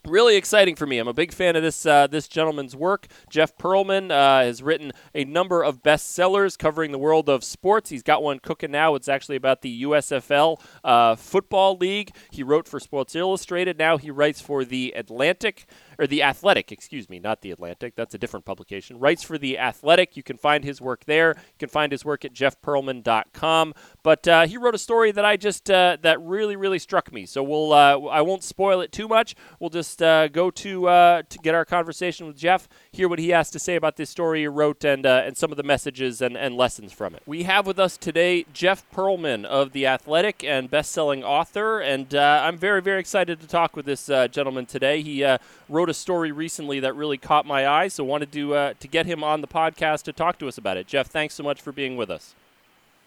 really 0.08 0.36
exciting 0.36 0.76
for 0.76 0.86
me. 0.86 0.98
I'm 0.98 1.08
a 1.08 1.14
big 1.14 1.34
fan 1.34 1.56
of 1.56 1.64
this 1.64 1.86
uh, 1.86 2.08
this 2.08 2.28
gentleman's 2.28 2.76
work. 2.76 3.08
Jeff 3.30 3.58
Pearlman 3.58 4.12
uh, 4.12 4.44
has 4.44 4.62
written 4.62 4.92
a 5.14 5.26
number 5.26 5.64
of 5.64 5.82
bestsellers 5.82 6.58
covering 6.58 6.92
the 6.92 6.98
world 6.98 7.30
of 7.30 7.44
sports. 7.44 7.90
He's 7.90 8.04
got 8.04 8.22
one 8.22 8.40
cooking 8.40 8.72
now. 8.72 8.96
It's 8.96 9.08
actually 9.08 9.36
about 9.36 9.62
the 9.62 9.84
USFL 9.84 10.60
uh, 10.84 11.16
football 11.16 11.78
league. 11.78 12.16
He 12.32 12.44
wrote 12.44 12.68
for 12.68 12.80
Sports 12.80 13.16
Illustrated. 13.16 13.78
Now 13.78 13.98
he 13.98 14.12
writes 14.12 14.42
for 14.42 14.66
the 14.66 14.94
Atlantic 14.96 15.66
or 16.00 16.08
the 16.08 16.24
Athletic, 16.24 16.72
excuse 16.72 17.10
me, 17.10 17.20
not 17.20 17.42
the 17.42 17.52
Atlantic. 17.52 17.96
That's 17.96 18.16
a 18.16 18.18
different 18.18 18.46
publication. 18.46 19.00
Writes 19.00 19.24
for 19.24 19.38
the 19.38 19.60
Athletic. 19.60 20.18
You 20.18 20.24
can 20.24 20.38
find 20.38 20.64
his 20.64 20.82
work 20.82 21.06
there. 21.06 21.36
You 21.38 21.60
can 21.60 21.70
find 21.70 21.92
his 21.92 22.04
work 22.04 22.26
at 22.26 22.34
jeffpearlman.com. 22.34 23.74
But 24.04 24.28
uh, 24.28 24.48
he 24.48 24.58
wrote 24.58 24.76
a 24.76 24.80
story 24.80 25.14
that 25.14 25.24
I 25.24 25.38
just 25.38 25.72
uh, 25.72 25.96
that 26.02 26.22
really 26.22 26.58
really 26.58 26.80
struck 26.80 27.14
me. 27.14 27.26
So 27.26 27.42
we'll 27.42 27.72
uh, 27.72 27.98
I 28.00 28.20
won't 28.20 28.44
spoil 28.44 28.82
it 28.82 28.92
too 28.92 29.08
much. 29.08 29.34
We'll 29.62 29.70
just 29.70 30.04
uh, 30.04 30.28
go 30.28 30.52
to 30.52 30.90
uh, 30.90 31.22
to 31.30 31.40
get 31.40 31.56
our 31.56 31.64
conversation 31.64 32.28
with 32.28 32.36
Jeff, 32.36 32.68
hear 32.92 33.08
what 33.08 33.20
he 33.20 33.30
has 33.30 33.50
to 33.52 33.60
say 33.60 33.76
about 33.76 33.96
this 33.96 34.10
story 34.10 34.42
he 34.42 34.48
wrote, 34.48 34.84
and 34.84 35.06
and 35.06 35.38
some 35.38 35.52
of 35.52 35.58
the 35.58 35.64
messages 35.64 36.22
and, 36.22 36.36
and 36.36 36.58
lessons 36.58 36.92
from 36.92 37.16
it. 37.16 37.24
We 37.26 37.44
have 37.44 37.66
with 37.66 37.80
us 37.80 37.96
today 37.96 38.46
Jeff 38.52 38.84
Pearlman 38.92 39.46
of 39.46 39.72
the 39.72 39.88
Athletic 39.88 40.44
and 40.44 40.70
best-selling 40.70 41.24
author, 41.24 41.80
and 41.80 42.14
I'm 42.14 42.58
very 42.58 42.82
very 42.82 43.00
excited 43.00 43.40
to 43.40 43.48
talk 43.48 43.74
with 43.74 43.86
this 43.86 44.08
gentleman 44.08 44.66
today. 44.66 45.02
He 45.02 45.26
wrote 45.70 45.90
a 45.90 45.94
story 45.94 46.34
recently 46.34 46.82
that 46.82 46.94
really 46.94 47.18
caught 47.18 47.46
my 47.46 47.66
eye, 47.66 47.88
so 47.88 48.04
wanted 48.04 48.34
to 48.34 48.74
to 48.78 48.88
get 48.90 49.06
him 49.06 49.24
on 49.24 49.40
the 49.40 49.48
podcast 49.48 50.04
to 50.04 50.12
talk 50.12 50.38
to 50.40 50.50
us 50.50 50.58
about 50.58 50.76
it. 50.76 50.88
Jeff, 50.88 51.08
thanks 51.08 51.36
so 51.36 51.44
much 51.44 51.62
for 51.62 51.72
being 51.72 51.96
with 51.96 52.10
us. 52.10 52.36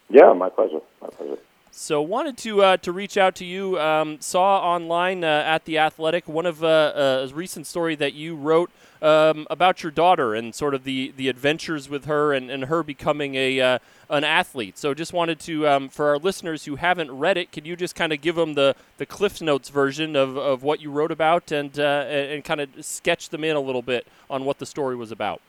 Yeah, 0.09 0.33
my 0.33 0.49
pleasure. 0.49 0.81
My 1.01 1.09
pleasure. 1.09 1.39
So 1.79 2.01
wanted 2.01 2.39
to 2.39 2.63
uh, 2.63 2.77
to 2.79 2.91
reach 2.91 3.19
out 3.19 3.35
to 3.35 3.45
you. 3.45 3.79
Um, 3.79 4.19
saw 4.21 4.61
online 4.63 5.23
uh, 5.23 5.43
at 5.47 5.67
the 5.67 5.77
Athletic 5.77 6.27
one 6.27 6.47
of 6.47 6.65
uh, 6.65 7.27
a 7.29 7.35
recent 7.35 7.67
story 7.67 7.95
that 7.97 8.15
you 8.15 8.35
wrote 8.35 8.71
um, 9.03 9.47
about 9.51 9.83
your 9.83 9.93
daughter 9.93 10.35
and 10.35 10.55
sort 10.55 10.73
of 10.73 10.85
the, 10.85 11.13
the 11.19 11.29
adventures 11.29 11.91
with 11.91 12.07
her 12.07 12.33
and, 12.33 12.51
and 12.51 12.65
her 12.65 12.83
becoming 12.83 13.35
a 13.35 13.61
uh, 13.61 13.79
an 14.09 14.25
athlete. 14.25 14.79
So 14.79 14.95
just 14.95 15.13
wanted 15.13 15.39
to 15.41 15.69
um, 15.69 15.89
for 15.91 16.09
our 16.09 16.17
listeners 16.19 16.65
who 16.65 16.77
haven't 16.77 17.11
read 17.11 17.37
it, 17.37 17.53
could 17.53 17.67
you 17.67 17.77
just 17.77 17.95
kind 17.95 18.11
of 18.11 18.23
give 18.23 18.37
them 18.37 18.55
the 18.55 18.75
the 18.97 19.05
Cliff 19.05 19.43
Notes 19.43 19.69
version 19.69 20.17
of, 20.17 20.39
of 20.39 20.63
what 20.63 20.81
you 20.81 20.91
wrote 20.91 21.13
about 21.13 21.53
and 21.53 21.79
uh, 21.79 22.07
and 22.09 22.43
kind 22.43 22.63
of 22.63 22.71
sketch 22.81 23.29
them 23.29 23.45
in 23.45 23.55
a 23.55 23.61
little 23.61 23.83
bit 23.83 24.07
on 24.31 24.47
what 24.47 24.61
the 24.61 24.67
story 24.67 24.97
was 24.97 25.13
about. 25.13 25.43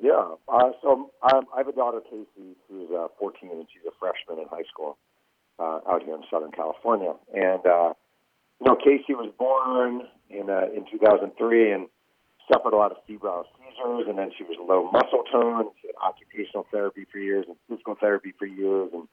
Yeah. 0.00 0.34
Uh, 0.48 0.70
so 0.82 1.10
I 1.22 1.40
have 1.56 1.68
a 1.68 1.72
daughter, 1.72 2.00
Casey, 2.00 2.56
who's 2.68 2.88
14 3.18 3.50
and 3.50 3.66
she's 3.72 3.84
a 3.86 3.92
freshman 4.00 4.42
in 4.42 4.48
high 4.48 4.64
school 4.72 4.96
uh, 5.58 5.80
out 5.88 6.02
here 6.02 6.14
in 6.14 6.22
Southern 6.30 6.52
California. 6.52 7.12
And 7.34 7.64
uh, 7.66 7.92
you 8.60 8.66
know, 8.66 8.76
Casey 8.76 9.14
was 9.14 9.30
born 9.38 10.08
in 10.30 10.48
uh, 10.48 10.72
in 10.74 10.84
2003 10.90 11.72
and 11.72 11.86
suffered 12.50 12.72
a 12.72 12.76
lot 12.76 12.90
of 12.90 12.98
febrile 13.06 13.44
seizures, 13.56 14.06
and 14.08 14.18
then 14.18 14.30
she 14.36 14.44
was 14.44 14.56
low 14.58 14.90
muscle 14.90 15.24
tone. 15.30 15.70
She 15.80 15.88
had 15.88 15.96
occupational 16.02 16.66
therapy 16.72 17.06
for 17.12 17.18
years 17.18 17.44
and 17.46 17.56
physical 17.68 17.94
therapy 18.00 18.32
for 18.38 18.46
years, 18.46 18.90
and 18.92 19.06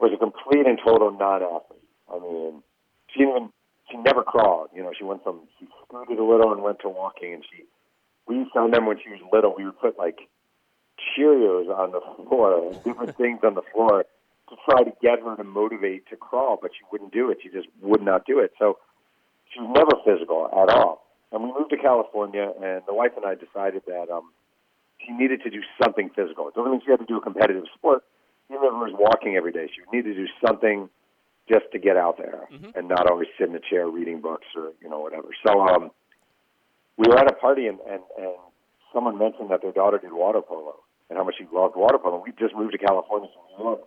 was 0.00 0.10
a 0.12 0.18
complete 0.18 0.66
and 0.66 0.78
total 0.84 1.10
non-athlete. 1.10 1.82
I 2.12 2.18
mean, 2.18 2.62
she 3.14 3.22
even 3.22 3.50
she 3.90 3.96
never 3.98 4.22
crawled. 4.22 4.70
You 4.74 4.82
know, 4.82 4.92
she 4.96 5.04
went 5.04 5.22
from 5.22 5.40
she 5.58 5.66
scooted 5.86 6.18
a 6.18 6.24
little 6.24 6.52
and 6.52 6.62
went 6.62 6.80
to 6.80 6.88
walking, 6.88 7.34
and 7.34 7.44
she. 7.44 7.64
We 8.28 8.36
used 8.36 8.52
to 8.52 8.60
remember 8.60 8.88
when 8.88 8.98
she 9.02 9.08
was 9.10 9.20
little, 9.32 9.54
we 9.56 9.64
would 9.64 9.78
put 9.80 9.98
like 9.98 10.18
Cheerios 10.98 11.68
on 11.68 11.92
the 11.92 12.00
floor 12.16 12.68
and 12.72 12.84
different 12.84 13.16
things 13.22 13.40
on 13.42 13.54
the 13.54 13.62
floor 13.72 14.04
to 14.50 14.56
try 14.68 14.82
to 14.84 14.92
get 15.02 15.20
her 15.20 15.36
to 15.36 15.44
motivate 15.44 16.08
to 16.08 16.16
crawl, 16.16 16.58
but 16.60 16.70
she 16.72 16.84
wouldn't 16.92 17.12
do 17.12 17.30
it. 17.30 17.38
She 17.42 17.48
just 17.48 17.68
would 17.80 18.02
not 18.02 18.26
do 18.26 18.38
it. 18.40 18.52
So 18.58 18.78
she 19.52 19.60
was 19.60 19.70
never 19.74 19.96
physical 20.04 20.46
at 20.46 20.68
all. 20.74 21.06
And 21.32 21.42
we 21.44 21.52
moved 21.52 21.70
to 21.70 21.76
California, 21.76 22.52
and 22.62 22.82
the 22.86 22.94
wife 22.94 23.12
and 23.16 23.24
I 23.26 23.34
decided 23.34 23.82
that 23.86 24.08
um, 24.10 24.32
she 25.04 25.12
needed 25.12 25.42
to 25.42 25.50
do 25.50 25.60
something 25.82 26.10
physical. 26.16 26.48
It 26.48 26.54
doesn't 26.54 26.70
mean 26.70 26.80
she 26.84 26.90
had 26.90 27.00
to 27.00 27.06
do 27.06 27.18
a 27.18 27.20
competitive 27.20 27.64
sport. 27.74 28.02
Even 28.50 28.64
if 28.64 28.72
it 28.72 28.76
was 28.76 28.94
walking 28.98 29.36
every 29.36 29.52
day, 29.52 29.68
she 29.72 29.82
would 29.82 29.92
need 29.92 30.08
to 30.10 30.14
do 30.14 30.26
something 30.44 30.88
just 31.46 31.66
to 31.72 31.78
get 31.78 31.96
out 31.96 32.16
there 32.16 32.48
Mhm. 32.50 32.74
and 32.76 32.88
not 32.88 33.10
always 33.10 33.28
sit 33.38 33.48
in 33.48 33.54
a 33.54 33.60
chair 33.60 33.88
reading 33.88 34.20
books 34.20 34.46
or 34.56 34.72
you 34.80 34.88
know 34.88 35.00
whatever. 35.00 35.28
So 35.46 35.60
um, 35.60 35.90
we 36.98 37.08
were 37.08 37.18
at 37.18 37.30
a 37.30 37.34
party 37.34 37.66
and, 37.66 37.78
and 37.88 38.02
and 38.18 38.34
someone 38.92 39.18
mentioned 39.18 39.50
that 39.50 39.62
their 39.62 39.72
daughter 39.72 39.98
did 39.98 40.12
water 40.12 40.42
polo 40.42 40.74
and 41.08 41.16
how 41.16 41.24
much 41.24 41.36
she 41.38 41.46
loved 41.52 41.76
water 41.76 41.98
polo. 41.98 42.22
We 42.24 42.32
just 42.32 42.54
moved 42.54 42.72
to 42.72 42.78
California 42.78 43.28
from 43.32 43.58
New 43.58 43.64
York. 43.64 43.80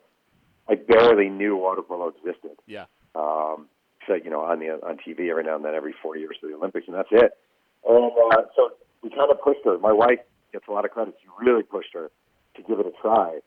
I 0.69 0.75
barely 0.75 1.29
knew 1.29 1.55
water 1.57 1.81
polo 1.81 2.07
existed. 2.09 2.57
Yeah. 2.65 2.85
Um, 3.13 3.67
so 4.07 4.15
you 4.15 4.29
know 4.29 4.41
on 4.41 4.59
the 4.59 4.69
on 4.81 4.97
TV 4.97 5.29
every 5.29 5.43
now 5.43 5.55
and 5.55 5.65
then 5.65 5.75
every 5.75 5.93
four 6.01 6.17
years 6.17 6.37
for 6.39 6.47
the 6.47 6.55
Olympics 6.55 6.87
and 6.87 6.95
that's 6.95 7.11
it. 7.11 7.37
And 7.87 8.11
uh, 8.33 8.43
so 8.55 8.71
we 9.03 9.09
kind 9.09 9.29
of 9.29 9.41
pushed 9.41 9.61
her. 9.65 9.77
My 9.77 9.91
wife 9.91 10.19
gets 10.53 10.65
a 10.67 10.71
lot 10.71 10.85
of 10.85 10.91
credit. 10.91 11.15
She 11.21 11.27
really 11.43 11.63
pushed 11.63 11.93
her 11.93 12.09
to 12.55 12.61
give 12.63 12.79
it 12.79 12.85
a 12.85 12.93
try. 13.01 13.39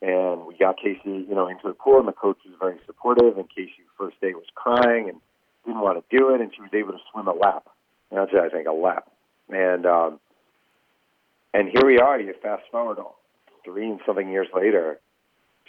And 0.00 0.46
we 0.46 0.56
got 0.56 0.76
Casey, 0.76 1.26
you 1.26 1.34
know, 1.34 1.48
into 1.48 1.66
the 1.66 1.74
pool, 1.74 1.98
and 1.98 2.06
the 2.06 2.12
coach 2.12 2.38
was 2.46 2.54
very 2.60 2.78
supportive. 2.86 3.36
And 3.36 3.48
Casey, 3.50 3.82
first 3.98 4.20
day, 4.20 4.32
was 4.32 4.46
crying 4.54 5.08
and 5.08 5.18
didn't 5.66 5.80
want 5.80 5.98
to 5.98 6.16
do 6.16 6.34
it, 6.34 6.40
and 6.40 6.52
she 6.54 6.60
was 6.62 6.70
able 6.72 6.92
to 6.92 7.02
swim 7.10 7.26
a 7.26 7.32
lap. 7.32 7.66
And 8.10 8.18
that's 8.18 8.32
it, 8.32 8.40
I 8.40 8.48
think, 8.48 8.66
a 8.66 8.72
lap. 8.72 9.10
And 9.48 9.86
um, 9.86 10.20
and 11.54 11.68
here 11.68 11.86
we 11.86 11.98
are. 11.98 12.20
You 12.20 12.34
fast 12.42 12.62
forward 12.70 12.98
three 13.64 13.88
and 13.88 14.00
something 14.06 14.30
years 14.30 14.48
later. 14.54 15.00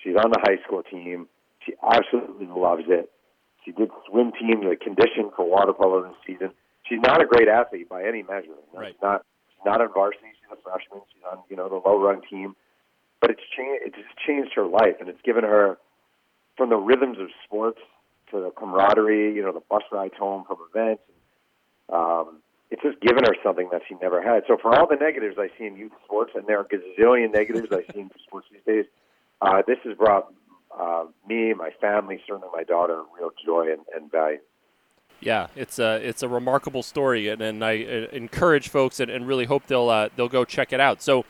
She's 0.04 0.16
on 0.16 0.32
the 0.32 0.40
high 0.42 0.62
school 0.66 0.84
team. 0.84 1.28
She 1.66 1.74
absolutely 1.84 2.48
loves 2.48 2.84
it. 2.88 3.12
She 3.66 3.72
did 3.72 3.90
swim 4.10 4.32
team, 4.32 4.64
the 4.64 4.76
condition 4.76 5.32
for 5.36 5.48
water 5.48 5.74
polo 5.74 6.04
this 6.04 6.16
season. 6.26 6.52
She's 6.88 7.00
not 7.02 7.22
a 7.22 7.26
great 7.26 7.48
athlete 7.48 7.90
by 7.90 8.04
any 8.04 8.24
measure. 8.24 8.56
Right. 8.74 8.94
She's 8.94 9.02
not. 9.02 9.26
She's 9.52 9.66
not 9.66 9.82
on 9.82 9.92
varsity. 9.94 10.32
She's 10.40 10.52
a 10.52 10.62
freshman. 10.64 11.02
She's 11.14 11.24
on, 11.30 11.40
you 11.50 11.58
know, 11.58 11.68
the 11.68 11.76
low 11.76 12.00
run 12.02 12.22
team 12.30 12.56
but 13.22 13.30
it's 13.30 13.42
changed. 13.56 13.84
It's 13.86 13.96
just 13.96 14.18
changed 14.26 14.52
her 14.56 14.66
life, 14.66 14.96
and 15.00 15.10
it's 15.10 15.22
given 15.24 15.44
her 15.44 15.78
from 16.58 16.70
the 16.70 16.78
rhythms 16.78 17.18
of 17.20 17.28
sports 17.46 17.80
to 18.32 18.40
the 18.40 18.52
camaraderie. 18.52 19.36
You 19.36 19.42
know, 19.42 19.52
the 19.52 19.64
bus 19.70 19.84
rides 19.92 20.16
home 20.18 20.46
from 20.48 20.58
events. 20.74 21.04
Um, 21.92 22.42
it's 22.72 22.82
just 22.84 23.00
given 23.02 23.24
her 23.24 23.36
something 23.44 23.70
that 23.72 23.82
she 23.88 23.96
never 24.02 24.22
had. 24.22 24.44
So 24.48 24.58
for 24.62 24.78
all 24.78 24.88
the 24.88 24.96
negatives 24.96 25.38
I 25.40 25.50
see 25.58 25.66
in 25.66 25.76
youth 25.76 25.92
sports, 26.06 26.32
and 26.36 26.46
there 26.46 26.60
are 26.60 26.66
gazillion 26.66 27.34
negatives 27.34 27.68
I 27.72 27.82
see 27.92 28.02
in 28.02 28.12
sports 28.28 28.48
these 28.52 28.62
days, 28.66 28.86
uh, 29.42 29.64
this 29.66 29.78
has 29.86 29.98
brought 29.98 30.32
uh, 30.78 31.06
me, 31.28 31.54
my 31.54 31.72
family, 31.82 32.22
certainly 32.28 32.50
my 32.54 32.64
daughter, 32.64 33.02
real 33.18 33.32
joy 33.44 33.72
and, 33.72 33.82
and 33.96 34.12
value. 34.12 34.38
Yeah, 35.22 35.48
it's 35.56 35.80
a 35.80 35.96
it's 35.96 36.24
a 36.24 36.30
remarkable 36.30 36.82
story, 36.82 37.28
and, 37.28 37.42
and 37.42 37.66
I 37.66 37.84
uh, 37.84 38.16
encourage 38.16 38.70
folks 38.70 39.02
and, 39.02 39.12
and 39.12 39.28
really 39.28 39.46
hope 39.46 39.66
they'll 39.68 39.90
uh, 39.90 40.10
they'll 40.16 40.30
go 40.30 40.46
check 40.46 40.72
it 40.72 40.80
out. 40.80 41.02
So, 41.02 41.26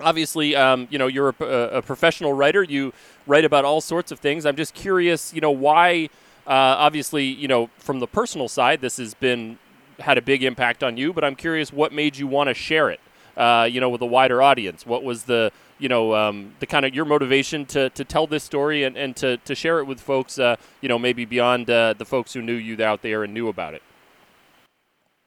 obviously, 0.00 0.56
um, 0.56 0.88
you 0.90 0.98
know, 0.98 1.06
you're 1.06 1.34
a, 1.40 1.44
a 1.44 1.82
professional 1.82 2.32
writer. 2.32 2.62
You 2.62 2.94
write 3.26 3.44
about 3.44 3.66
all 3.66 3.82
sorts 3.82 4.10
of 4.10 4.20
things. 4.20 4.46
I'm 4.46 4.56
just 4.56 4.72
curious, 4.72 5.34
you 5.34 5.42
know, 5.42 5.50
why? 5.50 6.08
Uh, 6.46 6.78
obviously, 6.78 7.24
you 7.26 7.46
know, 7.46 7.68
from 7.76 8.00
the 8.00 8.06
personal 8.06 8.48
side, 8.48 8.80
this 8.80 8.96
has 8.96 9.12
been 9.12 9.58
had 10.00 10.18
a 10.18 10.22
big 10.22 10.42
impact 10.42 10.82
on 10.82 10.96
you. 10.96 11.12
But 11.12 11.24
I'm 11.24 11.36
curious, 11.36 11.72
what 11.72 11.92
made 11.92 12.16
you 12.16 12.26
want 12.26 12.48
to 12.48 12.54
share 12.54 12.90
it? 12.90 13.00
Uh, 13.36 13.68
you 13.70 13.80
know, 13.80 13.88
with 13.88 14.02
a 14.02 14.06
wider 14.06 14.42
audience. 14.42 14.84
What 14.84 15.02
was 15.04 15.24
the 15.24 15.52
you 15.78 15.88
know 15.88 16.14
um, 16.14 16.54
the 16.58 16.66
kind 16.66 16.84
of 16.84 16.94
your 16.94 17.04
motivation 17.04 17.64
to, 17.66 17.88
to 17.90 18.04
tell 18.04 18.26
this 18.26 18.44
story 18.44 18.84
and, 18.84 18.96
and 18.96 19.16
to, 19.16 19.36
to 19.38 19.54
share 19.54 19.78
it 19.78 19.84
with 19.84 20.00
folks? 20.00 20.38
Uh, 20.38 20.56
you 20.80 20.88
know, 20.88 20.98
maybe 20.98 21.24
beyond 21.24 21.70
uh, 21.70 21.94
the 21.96 22.04
folks 22.04 22.32
who 22.32 22.42
knew 22.42 22.54
you 22.54 22.82
out 22.84 23.02
there 23.02 23.22
and 23.24 23.32
knew 23.32 23.48
about 23.48 23.74
it. 23.74 23.82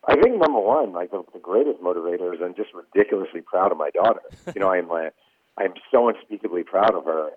I 0.08 0.16
think 0.16 0.38
number 0.38 0.60
one, 0.60 0.92
like 0.92 1.12
the, 1.12 1.24
the 1.32 1.40
greatest 1.40 1.82
motivator 1.82 2.34
is 2.34 2.42
I'm 2.44 2.56
just 2.56 2.72
ridiculously 2.74 3.42
proud 3.42 3.72
of 3.72 3.78
my 3.78 3.90
daughter. 3.90 4.20
you 4.54 4.60
know, 4.60 4.70
I'm 4.70 4.90
like, 4.90 5.14
I'm 5.58 5.74
so 5.92 6.10
unspeakably 6.10 6.64
proud 6.64 6.94
of 6.94 7.06
her. 7.06 7.30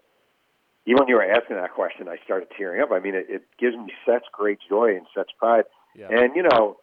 Even 0.87 1.01
when 1.01 1.09
you 1.09 1.17
were 1.17 1.31
asking 1.31 1.57
that 1.57 1.73
question, 1.75 2.09
I 2.09 2.17
started 2.25 2.49
tearing 2.57 2.83
up. 2.83 2.91
I 2.93 2.99
mean, 3.01 3.15
it, 3.15 3.27
it 3.29 3.43
gives 3.59 3.77
me 3.77 3.93
such 4.07 4.25
great 4.33 4.59
joy 4.69 4.97
and 4.97 5.07
such 5.15 5.31
pride. 5.39 5.65
Yeah. 5.95 6.09
And 6.11 6.35
you 6.35 6.43
know, 6.43 6.79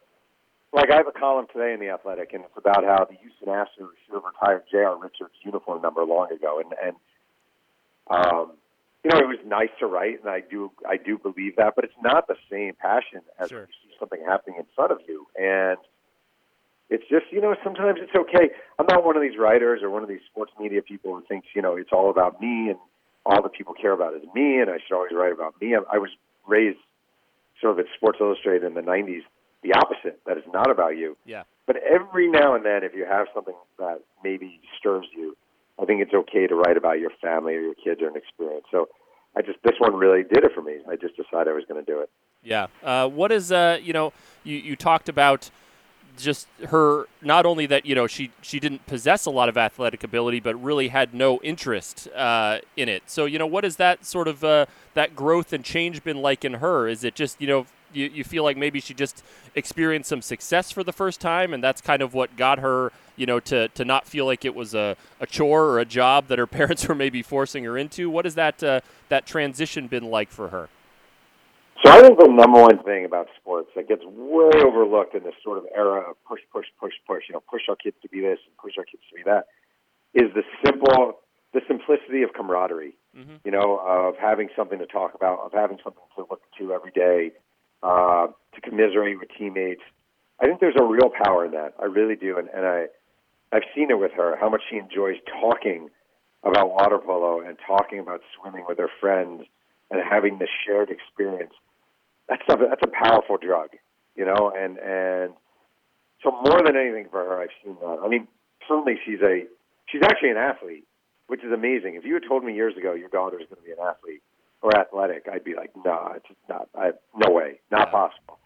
like 0.74 0.90
I 0.90 0.96
have 0.96 1.06
a 1.06 1.12
column 1.12 1.46
today 1.52 1.72
in 1.72 1.80
the 1.80 1.88
Athletic, 1.88 2.32
and 2.32 2.44
it's 2.44 2.56
about 2.58 2.84
how 2.84 3.04
the 3.08 3.16
Houston 3.16 3.48
Astros 3.48 3.94
should 4.04 4.14
have 4.14 4.24
retired 4.24 4.64
J.R. 4.70 4.98
Richards' 4.98 5.34
uniform 5.42 5.80
number 5.80 6.04
long 6.04 6.30
ago. 6.32 6.60
And 6.60 6.72
and 6.82 6.96
um, 8.10 8.52
you 9.04 9.10
know, 9.10 9.18
it 9.18 9.28
was 9.28 9.38
nice 9.46 9.70
to 9.78 9.86
write, 9.86 10.20
and 10.20 10.28
I 10.28 10.40
do 10.40 10.72
I 10.88 10.96
do 10.96 11.16
believe 11.16 11.56
that, 11.56 11.74
but 11.76 11.84
it's 11.84 12.00
not 12.02 12.26
the 12.26 12.36
same 12.50 12.74
passion 12.74 13.20
as 13.38 13.48
Sure. 13.50 13.60
you 13.60 13.66
see 13.88 13.94
something 13.98 14.20
happening 14.26 14.56
in 14.58 14.66
front 14.74 14.92
of 14.92 14.98
you. 15.06 15.26
And 15.38 15.78
it's 16.90 17.04
just 17.08 17.26
you 17.30 17.40
know 17.40 17.54
sometimes 17.62 18.00
it's 18.02 18.14
okay. 18.14 18.50
I'm 18.78 18.86
not 18.88 19.04
one 19.04 19.16
of 19.16 19.22
these 19.22 19.38
writers 19.38 19.80
or 19.82 19.90
one 19.90 20.02
of 20.02 20.08
these 20.08 20.24
sports 20.30 20.52
media 20.58 20.82
people 20.82 21.14
who 21.14 21.22
thinks 21.28 21.46
you 21.54 21.62
know 21.62 21.76
it's 21.76 21.92
all 21.92 22.10
about 22.10 22.40
me 22.40 22.70
and 22.70 22.78
all 23.24 23.42
the 23.42 23.48
people 23.48 23.74
care 23.74 23.92
about 23.92 24.14
is 24.14 24.22
me, 24.34 24.58
and 24.60 24.68
I 24.68 24.78
should 24.86 24.94
always 24.94 25.12
write 25.14 25.32
about 25.32 25.54
me. 25.60 25.74
I, 25.76 25.78
I 25.94 25.98
was 25.98 26.10
raised 26.46 26.78
sort 27.60 27.78
of 27.78 27.78
at 27.78 27.86
Sports 27.96 28.18
Illustrated 28.20 28.64
in 28.64 28.74
the 28.74 28.82
'90s, 28.82 29.22
the 29.64 29.72
opposite. 29.72 30.20
That 30.26 30.36
is 30.36 30.44
not 30.52 30.70
about 30.70 30.96
you. 30.96 31.16
Yeah. 31.24 31.42
But 31.66 31.76
every 31.82 32.30
now 32.30 32.54
and 32.54 32.64
then, 32.64 32.84
if 32.84 32.94
you 32.94 33.06
have 33.06 33.26
something 33.34 33.54
that 33.78 34.00
maybe 34.22 34.60
stirs 34.78 35.06
you, 35.16 35.36
I 35.80 35.86
think 35.86 36.02
it's 36.02 36.14
okay 36.14 36.46
to 36.46 36.54
write 36.54 36.76
about 36.76 37.00
your 37.00 37.10
family 37.20 37.54
or 37.54 37.60
your 37.60 37.74
kids 37.74 38.00
or 38.02 38.08
an 38.08 38.16
experience. 38.16 38.66
So 38.70 38.88
I 39.36 39.42
just 39.42 39.58
this 39.64 39.74
one 39.78 39.94
really 39.96 40.22
did 40.22 40.44
it 40.44 40.52
for 40.54 40.62
me. 40.62 40.76
I 40.88 40.96
just 40.96 41.16
decided 41.16 41.48
I 41.48 41.54
was 41.54 41.64
going 41.68 41.84
to 41.84 41.90
do 41.90 42.00
it. 42.00 42.10
Yeah. 42.42 42.66
Uh, 42.82 43.08
what 43.08 43.32
is 43.32 43.50
uh, 43.50 43.78
you 43.82 43.92
know, 43.92 44.12
you, 44.44 44.56
you 44.56 44.76
talked 44.76 45.08
about 45.08 45.50
just 46.16 46.46
her 46.68 47.06
not 47.22 47.44
only 47.44 47.66
that 47.66 47.84
you 47.84 47.94
know 47.94 48.06
she 48.06 48.30
she 48.40 48.60
didn't 48.60 48.86
possess 48.86 49.26
a 49.26 49.30
lot 49.30 49.48
of 49.48 49.56
athletic 49.56 50.04
ability, 50.04 50.40
but 50.40 50.54
really 50.62 50.88
had 50.88 51.14
no 51.14 51.40
interest 51.40 52.08
uh, 52.14 52.58
in 52.76 52.88
it. 52.88 53.04
So 53.06 53.24
you 53.24 53.38
know, 53.38 53.46
what 53.46 53.64
has 53.64 53.76
that 53.76 54.04
sort 54.04 54.28
of 54.28 54.44
uh, 54.44 54.66
that 54.92 55.16
growth 55.16 55.52
and 55.52 55.64
change 55.64 56.04
been 56.04 56.20
like 56.22 56.44
in 56.44 56.54
her? 56.54 56.86
Is 56.86 57.02
it 57.02 57.14
just 57.14 57.40
you 57.40 57.48
know 57.48 57.66
you, 57.94 58.10
you 58.12 58.24
feel 58.24 58.44
like 58.44 58.56
maybe 58.56 58.80
she 58.80 58.94
just 58.94 59.22
experienced 59.54 60.08
some 60.08 60.22
success 60.22 60.70
for 60.70 60.82
the 60.82 60.92
first 60.92 61.20
time, 61.20 61.54
and 61.54 61.62
that's 61.62 61.80
kind 61.80 62.02
of 62.02 62.14
what 62.14 62.36
got 62.36 62.58
her 62.58 62.92
you 63.16 63.26
know 63.26 63.40
to 63.40 63.68
to 63.68 63.84
not 63.84 64.06
feel 64.06 64.26
like 64.26 64.44
it 64.44 64.54
was 64.54 64.74
a, 64.74 64.96
a 65.20 65.26
chore 65.26 65.64
or 65.64 65.78
a 65.78 65.84
job 65.84 66.28
that 66.28 66.38
her 66.38 66.46
parents 66.58 66.86
were 66.88 66.94
maybe 66.94 67.22
forcing 67.22 67.64
her 67.64 67.78
into? 67.78 68.10
What 68.10 68.24
has 68.24 68.34
that 68.34 68.62
uh, 68.62 68.80
that 69.08 69.26
transition 69.26 69.86
been 69.86 70.04
like 70.04 70.30
for 70.30 70.48
her? 70.48 70.68
So 71.84 71.92
I 71.92 72.00
think 72.00 72.18
the 72.18 72.28
number 72.28 72.62
one 72.62 72.82
thing 72.82 73.04
about 73.04 73.28
sports 73.38 73.68
that 73.76 73.88
gets 73.88 74.02
way 74.06 74.50
overlooked 74.64 75.14
in 75.14 75.22
this 75.22 75.34
sort 75.42 75.58
of 75.58 75.64
era 75.74 76.00
of 76.08 76.16
push, 76.24 76.40
push, 76.50 76.66
push, 76.80 76.94
push, 77.06 77.24
you 77.28 77.34
know, 77.34 77.42
push 77.50 77.62
our 77.68 77.76
kids 77.76 77.96
to 78.00 78.08
be 78.08 78.20
this 78.20 78.38
and 78.46 78.56
push 78.56 78.78
our 78.78 78.84
kids 78.84 79.02
to 79.10 79.16
be 79.16 79.22
that, 79.24 79.48
is 80.14 80.32
the 80.34 80.42
simple, 80.64 81.20
the 81.52 81.60
simplicity 81.68 82.22
of 82.22 82.32
camaraderie. 82.32 82.96
Mhm. 83.14 83.40
You 83.44 83.50
know, 83.50 83.78
of 83.78 84.16
having 84.16 84.48
something 84.56 84.78
to 84.78 84.86
talk 84.86 85.14
about, 85.14 85.40
of 85.40 85.52
having 85.52 85.78
something 85.84 86.02
to 86.16 86.26
look 86.30 86.42
to 86.58 86.72
every 86.72 86.90
day, 86.90 87.32
uh, 87.84 88.26
to 88.54 88.60
commiserate 88.60 89.18
with 89.20 89.28
teammates. 89.38 89.82
I 90.40 90.46
think 90.46 90.60
there's 90.60 90.76
a 90.78 90.84
real 90.84 91.10
power 91.22 91.44
in 91.44 91.52
that. 91.52 91.74
I 91.80 91.84
really 91.84 92.16
do, 92.16 92.38
and, 92.38 92.48
and 92.48 92.66
I, 92.66 92.86
I've 93.52 93.62
seen 93.74 93.90
it 93.90 93.98
with 93.98 94.12
her 94.16 94.36
how 94.40 94.48
much 94.48 94.62
she 94.68 94.76
enjoys 94.76 95.16
talking 95.40 95.90
about 96.42 96.70
water 96.70 96.98
polo 96.98 97.40
and 97.40 97.56
talking 97.66 98.00
about 98.00 98.20
swimming 98.36 98.64
with 98.66 98.78
her 98.78 98.90
friends 99.00 99.44
and 99.90 100.00
having 100.02 100.38
this 100.38 100.48
shared 100.66 100.90
experience 100.90 101.52
that's 102.28 102.42
a 102.48 102.56
that's 102.56 102.82
a 102.82 102.88
powerful 102.88 103.36
drug, 103.36 103.70
you 104.16 104.24
know, 104.24 104.52
and 104.56 104.78
and 104.78 105.34
so 106.22 106.30
more 106.30 106.62
than 106.64 106.76
anything 106.76 107.06
for 107.10 107.24
her, 107.24 107.42
I've 107.42 107.54
seen 107.62 107.76
that. 107.80 107.98
I 108.02 108.08
mean, 108.08 108.26
certainly 108.66 108.98
she's 109.04 109.20
a 109.20 109.44
she's 109.86 110.02
actually 110.02 110.30
an 110.30 110.36
athlete, 110.36 110.84
which 111.26 111.44
is 111.44 111.52
amazing. 111.52 111.96
If 111.96 112.04
you 112.04 112.14
had 112.14 112.22
told 112.26 112.44
me 112.44 112.54
years 112.54 112.76
ago 112.76 112.94
your 112.94 113.08
daughter's 113.08 113.44
going 113.50 113.60
to 113.60 113.66
be 113.66 113.72
an 113.72 113.78
athlete 113.86 114.22
or 114.64 114.74
athletic, 114.74 115.28
I'd 115.30 115.44
be 115.44 115.54
like, 115.54 115.70
no, 115.84 116.12
it's 116.16 116.24
not. 116.48 116.68
I, 116.74 116.92
no 117.14 117.30
way, 117.30 117.60
not 117.70 117.88
Yeah. 117.88 117.92
possible. 117.92 118.38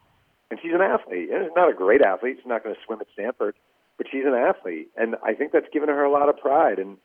And 0.50 0.58
she's 0.60 0.72
an 0.74 0.82
athlete, 0.82 1.30
and 1.30 1.44
she's 1.46 1.54
not 1.54 1.70
a 1.70 1.74
great 1.74 2.02
athlete. 2.02 2.38
She's 2.38 2.46
not 2.46 2.64
going 2.64 2.74
to 2.74 2.80
swim 2.84 3.00
at 3.00 3.06
Stanford, 3.12 3.54
but 3.96 4.08
she's 4.10 4.24
an 4.26 4.34
athlete, 4.34 4.90
and 4.96 5.14
I 5.22 5.34
think 5.34 5.52
that's 5.52 5.68
given 5.72 5.88
her 5.88 6.02
a 6.02 6.10
lot 6.10 6.28
of 6.28 6.36
pride. 6.38 6.78
And 6.80 6.96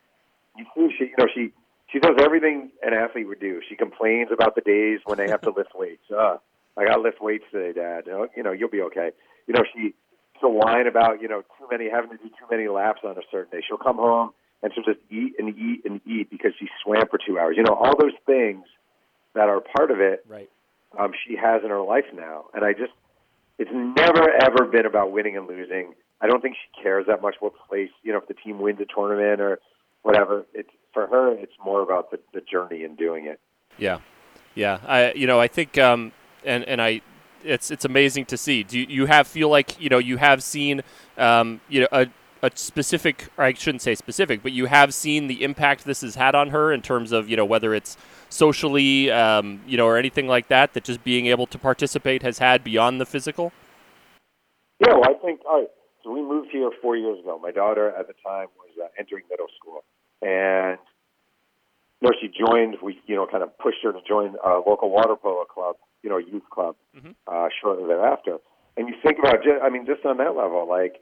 you 0.58 0.66
see, 0.74 0.90
she 0.98 1.04
you 1.06 1.16
know 1.20 1.28
she 1.34 1.54
she 1.92 2.00
does 2.00 2.16
everything 2.20 2.72
an 2.82 2.94
athlete 2.94 3.28
would 3.28 3.40
do. 3.40 3.62
She 3.70 3.76
complains 3.76 4.30
about 4.32 4.56
the 4.56 4.62
days 4.62 5.02
when 5.06 5.20
they 5.20 5.28
have 5.30 5.42
to 5.42 5.52
lift 5.52 5.76
weights. 5.76 6.04
Uh, 6.12 6.38
I 6.76 6.86
got 6.86 6.96
to 6.96 7.02
lift 7.02 7.22
weights 7.22 7.44
today, 7.52 7.72
Dad. 7.80 8.06
You 8.08 8.12
know, 8.14 8.28
you 8.36 8.42
know, 8.42 8.52
you'll 8.52 8.70
be 8.70 8.82
okay. 8.82 9.12
You 9.46 9.54
know, 9.54 9.64
she 9.76 9.94
she'll 10.40 10.54
whine 10.54 10.88
about 10.88 11.22
you 11.22 11.28
know 11.28 11.42
too 11.60 11.68
many 11.70 11.88
having 11.88 12.10
to 12.10 12.18
do 12.18 12.30
too 12.30 12.48
many 12.50 12.68
laps 12.68 13.02
on 13.04 13.12
a 13.12 13.22
certain 13.30 13.52
day. 13.60 13.64
She'll 13.68 13.78
come 13.78 13.98
home 13.98 14.32
and 14.64 14.72
she'll 14.74 14.84
just 14.84 15.04
eat 15.12 15.34
and 15.38 15.50
eat 15.50 15.82
and 15.86 16.02
eat 16.08 16.32
because 16.32 16.54
she 16.58 16.68
swam 16.84 17.04
for 17.12 17.20
two 17.20 17.38
hours. 17.38 17.56
You 17.58 17.64
know, 17.64 17.76
all 17.76 17.94
those 18.00 18.16
things 18.26 18.64
that 19.36 19.50
are 19.50 19.62
part 19.76 19.92
of 19.92 20.00
it. 20.00 20.26
Right. 20.28 20.50
Um, 20.98 21.12
she 21.28 21.36
has 21.36 21.64
in 21.64 21.70
her 21.70 21.82
life 21.82 22.06
now, 22.14 22.46
and 22.54 22.64
I 22.64 22.74
just 22.74 22.92
it's 23.58 23.72
never 23.74 24.30
ever 24.30 24.66
been 24.66 24.86
about 24.86 25.12
winning 25.12 25.38
and 25.38 25.48
losing. 25.48 25.94
I 26.22 26.28
don't 26.28 26.42
think 26.42 26.56
she 26.56 26.82
cares 26.82 27.06
that 27.08 27.22
much 27.22 27.36
what 27.40 27.54
place 27.68 27.90
you 28.04 28.12
know 28.12 28.20
if 28.20 28.28
the 28.28 28.36
team 28.36 28.60
wins 28.60 28.80
a 28.80 28.86
tournament 28.86 29.42
or 29.42 29.60
whatever. 30.04 30.46
It's 30.54 30.70
for 30.94 31.08
her. 31.08 31.34
It's 31.34 31.54
more 31.64 31.82
about 31.82 32.12
the, 32.12 32.20
the 32.34 32.42
journey 32.42 32.84
and 32.84 32.98
doing 32.98 33.26
it. 33.26 33.40
Yeah, 33.78 34.00
yeah. 34.54 34.80
I 34.88 35.14
you 35.14 35.28
know 35.28 35.40
I 35.40 35.48
think 35.48 35.78
um 35.78 36.12
and 36.46 36.64
and 36.66 36.82
I 36.82 37.02
it's 37.44 37.72
it's 37.72 37.86
amazing 37.86 38.26
to 38.26 38.38
see. 38.38 38.64
Do 38.64 38.80
you, 38.80 38.86
you 38.88 39.06
have 39.08 39.28
feel 39.28 39.50
like 39.50 39.82
you 39.82 39.90
know 39.90 39.98
you 39.98 40.18
have 40.18 40.44
seen 40.44 40.82
um 41.18 41.60
you 41.70 41.82
know 41.82 41.88
a 41.92 42.08
a 42.44 42.52
specific, 42.56 43.30
I 43.38 43.54
shouldn't 43.54 43.82
say 43.82 43.96
specific, 43.96 44.44
but 44.44 44.52
you 44.52 44.66
have 44.66 44.94
seen 44.94 45.28
the 45.28 45.44
impact 45.44 45.86
this 45.86 46.02
has 46.02 46.16
had 46.16 46.36
on 46.36 46.50
her 46.50 46.74
in 46.74 46.82
terms 46.82 47.14
of 47.14 47.30
you 47.30 47.38
know 47.38 47.46
whether 47.46 47.74
it's 47.74 47.98
socially, 48.30 49.10
um, 49.10 49.62
you 49.66 49.78
know, 49.78 49.88
or 49.88 49.98
anything 49.98 50.28
like 50.28 50.50
that. 50.50 50.74
That 50.74 50.84
just 50.84 51.04
being 51.04 51.28
able 51.28 51.48
to 51.48 51.58
participate 51.58 52.22
has 52.22 52.38
had 52.40 52.64
beyond 52.64 53.00
the 53.00 53.06
physical. 53.06 53.54
Yeah, 54.80 54.94
well, 54.94 55.06
I 55.10 55.14
think 55.14 55.40
all 55.50 55.62
right. 55.62 55.70
So 56.04 56.12
we 56.12 56.22
moved 56.22 56.50
here 56.52 56.70
four 56.82 56.98
years 56.98 57.18
ago. 57.20 57.40
My 57.42 57.52
daughter 57.52 57.90
at 57.98 58.08
the 58.08 58.14
time 58.26 58.48
was 58.58 58.70
uh, 58.78 58.88
entering 59.00 59.24
middle 59.30 59.48
school, 59.58 59.86
and 60.22 60.78
you 62.02 62.10
know 62.10 62.14
she 62.22 62.28
joined. 62.28 62.76
We 62.84 63.00
you 63.08 63.16
know 63.16 63.26
kind 63.26 63.42
of 63.42 63.58
pushed 63.58 63.80
her 63.84 63.94
to 63.94 64.00
join 64.06 64.36
a 64.46 64.60
local 64.68 64.90
water 64.90 65.16
polo 65.16 65.46
club, 65.46 65.78
you 66.04 66.10
know, 66.10 66.18
youth 66.18 66.44
club, 66.52 66.76
mm-hmm. 66.94 67.12
uh, 67.26 67.48
shortly 67.62 67.88
thereafter. 67.88 68.38
And 68.76 68.90
you 68.90 68.96
think 69.04 69.20
about, 69.20 69.44
just, 69.44 69.62
I 69.64 69.70
mean, 69.70 69.86
just 69.86 70.04
on 70.04 70.18
that 70.18 70.36
level, 70.36 70.68
like 70.68 71.00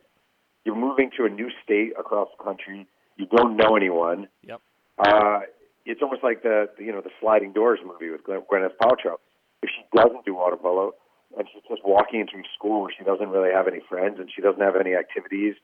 you're 0.66 0.76
moving 0.76 1.10
to 1.18 1.26
a 1.26 1.30
new 1.30 1.50
state 1.64 1.94
across 2.00 2.30
the 2.38 2.44
country. 2.44 2.88
You 3.18 3.26
don't 3.26 3.58
know 3.58 3.76
anyone. 3.76 4.28
Yep. 4.44 4.62
Uh, 5.00 5.40
it's 5.86 6.02
almost 6.02 6.24
like 6.24 6.44
the, 6.44 6.70
you 6.78 6.92
know 6.92 7.02
the 7.02 7.10
sliding 7.20 7.54
doors 7.54 7.80
movie 7.86 8.10
with 8.10 8.24
Gwyneth 8.24 8.78
Paltrow. 8.82 9.18
If 9.64 9.70
she 9.70 9.84
doesn't 9.96 10.26
do 10.26 10.36
water 10.36 10.58
polo 10.58 10.94
and 11.38 11.48
she's 11.52 11.64
just 11.70 11.82
walking 11.86 12.22
into 12.22 12.34
school 12.58 12.82
where 12.82 12.94
she 12.98 13.04
doesn't 13.04 13.30
really 13.30 13.52
have 13.54 13.68
any 13.68 13.80
friends 13.88 14.18
and 14.20 14.30
she 14.34 14.42
doesn't 14.42 14.62
have 14.62 14.76
any 14.76 14.96
activities, 14.96 15.56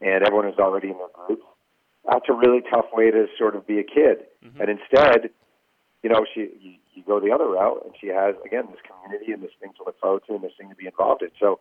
and 0.00 0.24
everyone 0.24 0.48
is 0.48 0.58
already 0.58 0.88
in 0.88 0.98
their 0.98 1.08
groups, 1.26 1.44
that's 2.08 2.26
a 2.28 2.34
really 2.34 2.60
tough 2.70 2.86
way 2.92 3.10
to 3.10 3.26
sort 3.38 3.56
of 3.56 3.66
be 3.66 3.78
a 3.78 3.84
kid. 3.84 4.24
Mm-hmm. 4.44 4.60
And 4.60 4.70
instead, 4.70 5.30
you 6.02 6.10
know, 6.10 6.24
she 6.32 6.48
you, 6.60 6.72
you 6.94 7.02
go 7.06 7.20
the 7.20 7.32
other 7.32 7.48
route, 7.48 7.82
and 7.84 7.92
she 8.00 8.08
has 8.08 8.34
again 8.44 8.64
this 8.70 8.80
community 8.86 9.32
and 9.32 9.42
this 9.42 9.52
thing 9.60 9.72
to 9.76 9.84
look 9.84 9.98
forward 10.00 10.22
to 10.28 10.34
and 10.34 10.44
this 10.44 10.52
thing 10.58 10.70
to 10.70 10.76
be 10.76 10.86
involved 10.86 11.22
in. 11.22 11.30
So, 11.40 11.60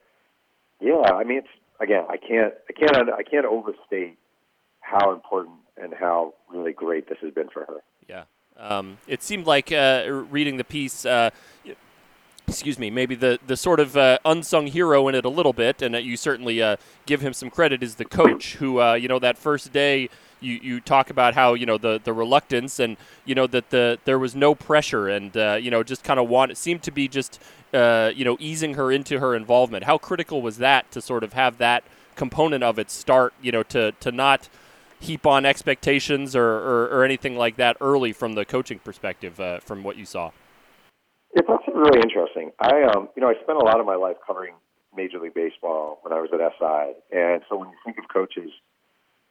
yeah, 0.79 1.11
I 1.11 1.23
mean, 1.23 1.39
it's 1.39 1.55
again, 1.79 2.05
I 2.09 2.17
can't, 2.17 2.53
I 2.69 2.73
can't, 2.73 3.09
I 3.09 3.23
can't 3.23 3.45
overstate 3.45 4.17
how 4.81 5.11
important 5.11 5.57
and 5.77 5.93
how 5.93 6.33
really 6.49 6.73
great 6.73 7.09
this 7.09 7.17
has 7.21 7.33
been 7.33 7.49
for 7.49 7.65
her. 7.65 7.83
Yeah. 8.07 8.23
Um, 8.57 8.97
it 9.07 9.21
seemed 9.21 9.45
like 9.45 9.71
uh, 9.71 10.05
reading 10.29 10.57
the 10.57 10.63
piece. 10.63 11.05
Uh, 11.05 11.31
excuse 12.47 12.77
me, 12.77 12.91
maybe 12.91 13.15
the, 13.15 13.39
the 13.47 13.57
sort 13.57 13.79
of 13.79 13.97
uh, 13.97 14.19
unsung 14.23 14.67
hero 14.67 15.07
in 15.07 15.15
it 15.15 15.25
a 15.25 15.29
little 15.29 15.51
bit, 15.51 15.81
and 15.81 15.95
you 15.95 16.15
certainly 16.15 16.61
uh, 16.61 16.77
give 17.07 17.19
him 17.19 17.33
some 17.33 17.49
credit, 17.49 17.81
is 17.81 17.95
the 17.95 18.05
coach 18.05 18.55
who, 18.55 18.79
uh, 18.79 18.93
you 18.93 19.07
know, 19.07 19.17
that 19.17 19.35
first 19.35 19.73
day 19.73 20.09
you, 20.41 20.59
you 20.61 20.79
talk 20.79 21.09
about 21.09 21.33
how, 21.33 21.55
you 21.55 21.65
know, 21.65 21.79
the, 21.79 21.99
the 22.03 22.13
reluctance 22.13 22.79
and, 22.79 22.97
you 23.25 23.33
know, 23.33 23.47
that 23.47 23.71
the 23.71 23.97
there 24.05 24.19
was 24.19 24.35
no 24.35 24.53
pressure 24.53 25.07
and, 25.09 25.35
uh, 25.35 25.57
you 25.59 25.71
know, 25.71 25.81
just 25.81 26.03
kind 26.03 26.19
of 26.19 26.29
want, 26.29 26.51
it 26.51 26.57
seemed 26.57 26.83
to 26.83 26.91
be 26.91 27.07
just, 27.07 27.41
uh, 27.75 28.11
you 28.15 28.23
know, 28.23 28.37
easing 28.39 28.75
her 28.75 28.91
into 28.91 29.19
her 29.19 29.35
involvement. 29.35 29.83
How 29.83 29.97
critical 29.97 30.41
was 30.41 30.57
that 30.57 30.89
to 30.91 31.01
sort 31.01 31.23
of 31.23 31.33
have 31.33 31.57
that 31.57 31.83
component 32.15 32.63
of 32.63 32.79
it 32.79 32.89
start, 32.89 33.33
you 33.41 33.51
know, 33.51 33.63
to, 33.63 33.91
to 33.91 34.11
not 34.11 34.49
heap 34.99 35.25
on 35.25 35.45
expectations 35.45 36.35
or, 36.35 36.45
or, 36.45 36.83
or 36.87 37.03
anything 37.03 37.35
like 37.37 37.57
that 37.57 37.77
early 37.81 38.13
from 38.13 38.33
the 38.33 38.45
coaching 38.45 38.79
perspective 38.79 39.39
uh, 39.39 39.59
from 39.59 39.83
what 39.83 39.97
you 39.97 40.05
saw? 40.05 40.31
It's 41.33 41.49
actually 41.49 41.75
really 41.75 41.99
interesting. 41.99 42.51
I, 42.59 42.83
um, 42.83 43.09
you 43.15 43.21
know, 43.21 43.29
I 43.29 43.33
spent 43.43 43.57
a 43.57 43.65
lot 43.65 43.79
of 43.79 43.85
my 43.85 43.95
life 43.95 44.15
covering 44.25 44.55
Major 44.95 45.19
League 45.19 45.33
Baseball 45.33 45.99
when 46.01 46.13
I 46.13 46.21
was 46.21 46.29
at 46.33 46.39
SI, 46.39 47.17
and 47.17 47.41
so 47.49 47.57
when 47.57 47.69
you 47.69 47.75
think 47.83 47.97
of 47.97 48.05
coaches, 48.07 48.51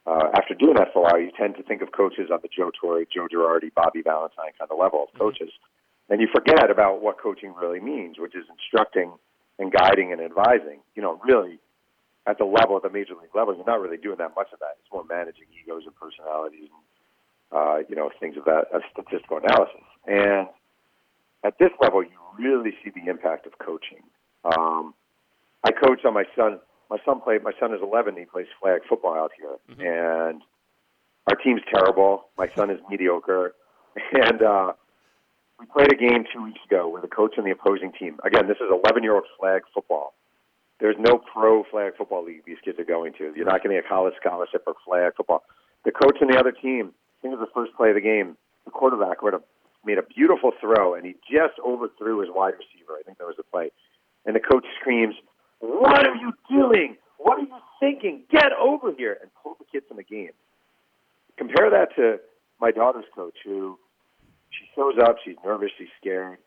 uh, 0.06 0.28
after 0.36 0.54
doing 0.54 0.74
that 0.74 0.92
for 0.92 0.98
a 0.98 1.02
while, 1.02 1.18
you 1.18 1.30
tend 1.36 1.56
to 1.56 1.62
think 1.62 1.80
of 1.80 1.92
coaches 1.92 2.28
on 2.30 2.40
the 2.42 2.48
Joe 2.54 2.70
Torre, 2.78 3.04
Joe 3.06 3.26
Girardi, 3.32 3.72
Bobby 3.74 4.02
Valentine 4.02 4.52
kind 4.58 4.70
of 4.70 4.78
level 4.78 5.04
of 5.04 5.08
mm-hmm. 5.08 5.48
And 6.08 6.20
you 6.20 6.28
forget 6.32 6.70
about 6.70 7.02
what 7.02 7.20
coaching 7.20 7.54
really 7.54 7.80
means, 7.80 8.18
which 8.18 8.34
is 8.34 8.44
instructing 8.50 9.12
and 9.58 9.72
guiding 9.72 10.12
and 10.12 10.20
advising. 10.20 10.80
You 10.94 11.02
know, 11.02 11.20
really 11.24 11.58
at 12.26 12.38
the 12.38 12.44
level, 12.44 12.76
at 12.76 12.82
the 12.82 12.90
major 12.90 13.14
league 13.14 13.34
level, 13.34 13.54
you're 13.54 13.66
not 13.66 13.80
really 13.80 13.96
doing 13.96 14.16
that 14.18 14.34
much 14.36 14.48
of 14.52 14.58
that. 14.60 14.76
It's 14.80 14.92
more 14.92 15.04
managing 15.04 15.44
egos 15.62 15.82
and 15.86 15.94
personalities, 15.94 16.68
and 16.72 16.84
uh, 17.52 17.78
you 17.88 17.96
know, 17.96 18.10
things 18.18 18.36
of 18.36 18.44
that, 18.44 18.66
of 18.72 18.82
statistical 18.92 19.38
analysis. 19.38 19.84
And 20.06 20.48
at 21.44 21.58
this 21.58 21.70
level, 21.80 22.02
you 22.02 22.18
really 22.38 22.72
see 22.82 22.90
the 22.90 23.08
impact 23.10 23.46
of 23.46 23.58
coaching. 23.58 24.02
Um, 24.44 24.94
I 25.62 25.70
coach 25.72 26.04
on 26.04 26.14
my 26.14 26.24
son. 26.36 26.60
My 26.90 26.98
son 27.04 27.20
played. 27.20 27.42
My 27.42 27.52
son 27.60 27.72
is 27.72 27.80
11. 27.82 28.16
He 28.16 28.24
plays 28.24 28.46
flag 28.60 28.80
football 28.88 29.14
out 29.14 29.30
here, 29.38 29.56
mm-hmm. 29.70 29.80
and 29.80 30.42
our 31.28 31.36
team's 31.36 31.62
terrible. 31.72 32.26
My 32.36 32.48
son 32.56 32.70
is 32.70 32.78
mediocre, 32.90 33.54
and 34.12 34.42
uh, 34.42 34.72
we 35.58 35.66
played 35.66 35.92
a 35.92 35.96
game 35.96 36.24
two 36.32 36.42
weeks 36.42 36.60
ago 36.66 36.88
with 36.88 37.04
a 37.04 37.08
coach 37.08 37.34
on 37.38 37.44
the 37.44 37.50
opposing 37.50 37.92
team. 37.92 38.18
Again, 38.24 38.48
this 38.48 38.56
is 38.56 38.70
11-year-old 38.70 39.24
flag 39.38 39.62
football. 39.72 40.14
There's 40.80 40.96
no 40.98 41.18
pro 41.18 41.62
flag 41.70 41.92
football 41.96 42.24
league 42.24 42.42
these 42.44 42.58
kids 42.64 42.78
are 42.78 42.84
going 42.84 43.12
to. 43.18 43.32
You're 43.36 43.46
not 43.46 43.62
getting 43.62 43.78
a 43.78 43.82
college 43.82 44.14
scholarship 44.20 44.64
for 44.64 44.74
flag 44.84 45.12
football. 45.16 45.44
The 45.84 45.92
coach 45.92 46.18
on 46.20 46.28
the 46.28 46.38
other 46.38 46.52
team, 46.52 46.92
I 46.92 47.22
think 47.22 47.34
it 47.34 47.38
was 47.38 47.48
the 47.48 47.54
first 47.54 47.76
play 47.76 47.90
of 47.90 47.94
the 47.94 48.00
game, 48.00 48.36
the 48.64 48.70
quarterback 48.70 49.18
have 49.22 49.42
made 49.84 49.98
a 49.98 50.02
beautiful 50.02 50.52
throw, 50.60 50.94
and 50.94 51.04
he 51.06 51.14
just 51.30 51.54
overthrew 51.64 52.20
his 52.20 52.30
wide 52.34 52.54
receiver. 52.54 52.98
I 52.98 53.02
think 53.04 53.18
that 53.18 53.26
was 53.26 53.36
the 53.36 53.44
play. 53.44 53.70
And 54.26 54.34
the 54.34 54.40
coach 54.40 54.64
screams, 54.80 55.14
"What 55.60 56.06
are 56.06 56.16
you 56.16 56.32
doing? 56.48 56.96
What 57.18 57.38
are 57.38 57.42
you 57.42 57.60
thinking? 57.78 58.24
Get 58.30 58.52
over 58.52 58.92
here!" 58.92 59.18
and 59.20 59.30
pulled 59.34 59.58
the 59.58 59.64
kid 59.64 59.84
from 59.86 59.98
the 59.98 60.02
game. 60.02 60.32
Compare 61.36 61.70
that 61.70 61.94
to 61.96 62.20
my 62.60 62.70
daughter's 62.70 63.04
coach, 63.14 63.36
who 63.44 63.78
she 64.58 64.68
shows 64.74 64.94
up, 65.02 65.16
she's 65.24 65.36
nervous, 65.44 65.70
she's 65.78 65.88
scared. 66.00 66.38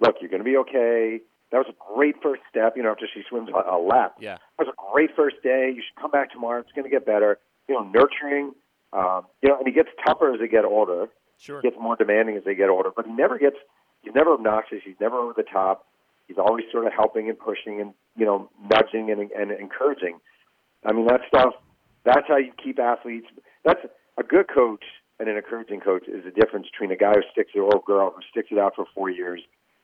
Look, 0.00 0.16
you're 0.20 0.30
going 0.30 0.40
to 0.40 0.44
be 0.44 0.56
okay. 0.58 1.20
That 1.52 1.58
was 1.58 1.66
a 1.68 1.94
great 1.94 2.16
first 2.22 2.42
step. 2.50 2.76
You 2.76 2.82
know, 2.82 2.90
after 2.90 3.06
she 3.12 3.22
swims 3.28 3.48
a, 3.48 3.76
a 3.76 3.78
lap, 3.78 4.16
yeah, 4.20 4.36
that 4.58 4.66
was 4.66 4.74
a 4.76 4.92
great 4.92 5.10
first 5.16 5.36
day. 5.42 5.72
You 5.74 5.82
should 5.82 6.00
come 6.00 6.10
back 6.10 6.32
tomorrow. 6.32 6.60
It's 6.60 6.72
going 6.72 6.84
to 6.84 6.90
get 6.90 7.06
better. 7.06 7.38
You 7.68 7.76
know, 7.76 7.84
nurturing. 7.84 8.52
Um, 8.92 9.26
you 9.42 9.48
know, 9.48 9.58
and 9.58 9.66
he 9.66 9.72
gets 9.72 9.88
tougher 10.06 10.32
as 10.32 10.40
they 10.40 10.48
get 10.48 10.64
older. 10.64 11.06
Sure. 11.38 11.60
He 11.60 11.68
Gets 11.68 11.80
more 11.80 11.96
demanding 11.96 12.36
as 12.36 12.44
they 12.44 12.54
get 12.54 12.68
older, 12.68 12.90
but 12.94 13.06
he 13.06 13.12
never 13.12 13.38
gets. 13.38 13.56
He's 14.02 14.14
never 14.14 14.32
obnoxious. 14.32 14.78
He's 14.84 15.00
never 15.00 15.16
over 15.16 15.34
the 15.36 15.42
top. 15.44 15.86
He's 16.28 16.38
always 16.38 16.64
sort 16.72 16.86
of 16.86 16.92
helping 16.92 17.28
and 17.28 17.38
pushing 17.38 17.80
and 17.80 17.94
you 18.16 18.26
know 18.26 18.50
nudging 18.62 19.10
and, 19.10 19.30
and 19.30 19.50
encouraging. 19.52 20.18
I 20.84 20.92
mean 20.92 21.06
that 21.06 21.20
stuff. 21.28 21.54
That's 22.04 22.26
how 22.28 22.36
you 22.36 22.52
keep 22.62 22.78
athletes. 22.78 23.26
That's 23.64 23.80
a 24.18 24.22
good 24.22 24.46
coach 24.48 24.84
and 25.18 25.28
an 25.28 25.36
encouraging 25.36 25.80
coach 25.80 26.04
is 26.08 26.24
the 26.24 26.30
difference 26.30 26.66
between 26.70 26.90
a 26.92 26.96
guy 26.96 27.12
who 27.14 27.22
sticks 27.32 27.52
it 27.54 27.58
or 27.58 27.76
a 27.76 27.80
girl 27.80 28.12
who 28.14 28.20
sticks 28.30 28.48
it 28.50 28.58
out 28.58 28.74
for 28.76 28.84
four 28.94 29.10
years, 29.10 29.40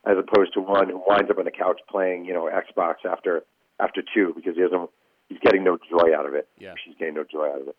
as 0.07 0.17
opposed 0.19 0.53
to 0.55 0.61
one 0.61 0.89
who 0.89 1.03
winds 1.07 1.31
up 1.31 1.39
on 1.39 1.45
the 1.45 1.51
couch 1.51 1.81
playing 1.89 2.25
you 2.25 2.33
know 2.33 2.51
Xbox 2.51 2.97
after 3.09 3.43
after 3.81 4.03
two 4.15 4.33
because 4.35 4.55
he 4.57 4.63
doesn't. 4.63 4.91
He's 5.29 5.39
getting 5.41 5.65
no 5.65 5.79
joy 5.89 6.15
out 6.15 6.27
of 6.27 6.35
it. 6.35 6.47
Yeah. 6.59 6.75
She's 6.85 6.95
getting 6.99 7.15
no 7.15 7.25
joy 7.25 7.49
out 7.49 7.63
of 7.63 7.69
it. 7.69 7.77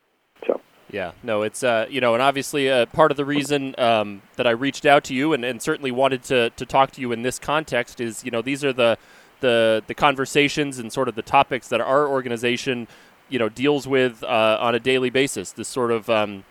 So. 0.47 0.59
Yeah, 0.89 1.11
no, 1.23 1.43
it's 1.43 1.63
uh, 1.63 1.87
you 1.89 2.01
know, 2.01 2.13
and 2.13 2.21
obviously 2.21 2.69
uh, 2.69 2.85
part 2.87 3.11
of 3.11 3.17
the 3.17 3.25
reason 3.25 3.73
um, 3.77 4.21
that 4.35 4.45
I 4.45 4.51
reached 4.51 4.85
out 4.85 5.03
to 5.05 5.15
you 5.15 5.33
and, 5.33 5.45
and 5.45 5.61
certainly 5.61 5.91
wanted 5.91 6.23
to, 6.23 6.49
to 6.51 6.65
talk 6.65 6.91
to 6.91 7.01
you 7.01 7.11
in 7.11 7.21
this 7.21 7.39
context 7.39 8.01
is 8.01 8.23
you 8.23 8.31
know 8.31 8.41
these 8.41 8.63
are 8.63 8.73
the 8.73 8.97
the 9.39 9.83
the 9.87 9.93
conversations 9.95 10.79
and 10.79 10.91
sort 10.91 11.07
of 11.07 11.15
the 11.15 11.21
topics 11.21 11.67
that 11.69 11.81
our 11.81 12.07
organization 12.07 12.87
you 13.29 13.39
know 13.39 13.49
deals 13.49 13.87
with 13.87 14.23
uh, 14.23 14.57
on 14.59 14.75
a 14.75 14.79
daily 14.79 15.09
basis. 15.09 15.51
This 15.51 15.67
sort 15.67 15.91
of 15.91 16.09
um, 16.09 16.43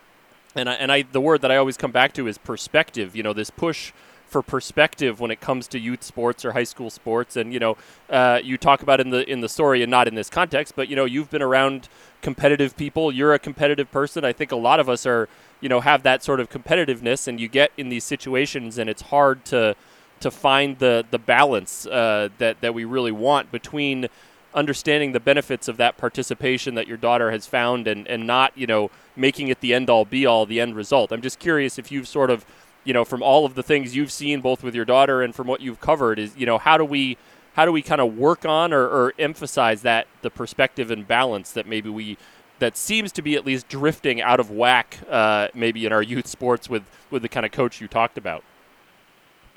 and 0.55 0.69
I, 0.69 0.73
and 0.73 0.91
I 0.91 1.03
the 1.03 1.21
word 1.21 1.41
that 1.41 1.51
I 1.51 1.57
always 1.57 1.77
come 1.77 1.91
back 1.91 2.13
to 2.13 2.27
is 2.27 2.37
perspective. 2.37 3.15
You 3.15 3.23
know, 3.23 3.33
this 3.33 3.49
push 3.49 3.91
for 4.33 4.41
perspective 4.41 5.19
when 5.19 5.29
it 5.29 5.39
comes 5.39 5.67
to 5.67 5.79
youth 5.79 6.01
sports 6.01 6.43
or 6.43 6.53
high 6.53 6.63
school 6.63 6.89
sports. 6.89 7.35
And 7.35 7.53
you 7.53 7.59
know, 7.59 7.77
uh, 8.09 8.39
you 8.43 8.57
talk 8.57 8.81
about 8.81 8.99
in 8.99 9.11
the 9.11 9.29
in 9.29 9.41
the 9.41 9.47
story 9.47 9.83
and 9.83 9.91
not 9.91 10.07
in 10.07 10.15
this 10.15 10.29
context, 10.29 10.75
but 10.75 10.89
you 10.89 10.95
know, 10.95 11.05
you've 11.05 11.29
been 11.29 11.43
around 11.43 11.87
competitive 12.21 12.75
people. 12.75 13.11
You're 13.11 13.33
a 13.33 13.39
competitive 13.39 13.91
person. 13.91 14.25
I 14.25 14.33
think 14.33 14.51
a 14.51 14.55
lot 14.55 14.79
of 14.79 14.89
us 14.89 15.05
are, 15.05 15.29
you 15.61 15.69
know, 15.69 15.81
have 15.81 16.01
that 16.03 16.23
sort 16.23 16.39
of 16.39 16.49
competitiveness, 16.49 17.27
and 17.27 17.39
you 17.39 17.47
get 17.47 17.71
in 17.77 17.89
these 17.89 18.03
situations, 18.03 18.77
and 18.77 18.89
it's 18.89 19.03
hard 19.03 19.45
to 19.45 19.75
to 20.19 20.31
find 20.31 20.79
the 20.79 21.05
the 21.11 21.19
balance 21.19 21.85
uh, 21.85 22.29
that 22.39 22.59
that 22.61 22.73
we 22.73 22.85
really 22.85 23.11
want 23.11 23.51
between 23.51 24.07
understanding 24.55 25.11
the 25.11 25.19
benefits 25.19 25.67
of 25.67 25.77
that 25.77 25.97
participation 25.97 26.75
that 26.75 26.87
your 26.87 26.97
daughter 26.97 27.31
has 27.31 27.47
found 27.47 27.87
and, 27.87 28.07
and 28.07 28.27
not, 28.27 28.57
you 28.57 28.67
know, 28.67 28.91
making 29.15 29.47
it 29.47 29.61
the 29.61 29.73
end 29.73 29.89
all 29.89 30.05
be 30.05 30.25
all, 30.25 30.45
the 30.45 30.59
end 30.59 30.75
result. 30.75 31.11
I'm 31.11 31.21
just 31.21 31.39
curious 31.39 31.77
if 31.77 31.91
you've 31.91 32.07
sort 32.07 32.29
of 32.29 32.45
you 32.83 32.93
know, 32.93 33.05
from 33.05 33.23
all 33.23 33.45
of 33.45 33.55
the 33.55 33.63
things 33.63 33.95
you've 33.95 34.11
seen, 34.11 34.41
both 34.41 34.63
with 34.63 34.75
your 34.75 34.85
daughter 34.85 35.21
and 35.21 35.33
from 35.33 35.47
what 35.47 35.61
you've 35.61 35.79
covered, 35.79 36.19
is 36.19 36.35
you 36.35 36.45
know, 36.45 36.57
how 36.57 36.77
do 36.77 36.85
we 36.85 37.17
how 37.53 37.65
do 37.65 37.71
we 37.71 37.81
kind 37.81 38.01
of 38.01 38.17
work 38.17 38.45
on 38.45 38.73
or, 38.73 38.83
or 38.83 39.13
emphasize 39.19 39.83
that 39.83 40.07
the 40.21 40.29
perspective 40.29 40.89
and 40.89 41.07
balance 41.07 41.51
that 41.51 41.67
maybe 41.67 41.89
we 41.89 42.17
that 42.59 42.77
seems 42.77 43.11
to 43.11 43.21
be 43.21 43.35
at 43.35 43.45
least 43.45 43.67
drifting 43.67 44.21
out 44.21 44.39
of 44.39 44.49
whack, 44.49 44.99
uh, 45.09 45.47
maybe 45.53 45.85
in 45.85 45.93
our 45.93 46.01
youth 46.01 46.27
sports 46.27 46.69
with 46.69 46.83
with 47.09 47.21
the 47.21 47.29
kind 47.29 47.45
of 47.45 47.51
coach 47.51 47.79
you 47.79 47.87
talked 47.87 48.17
about. 48.17 48.43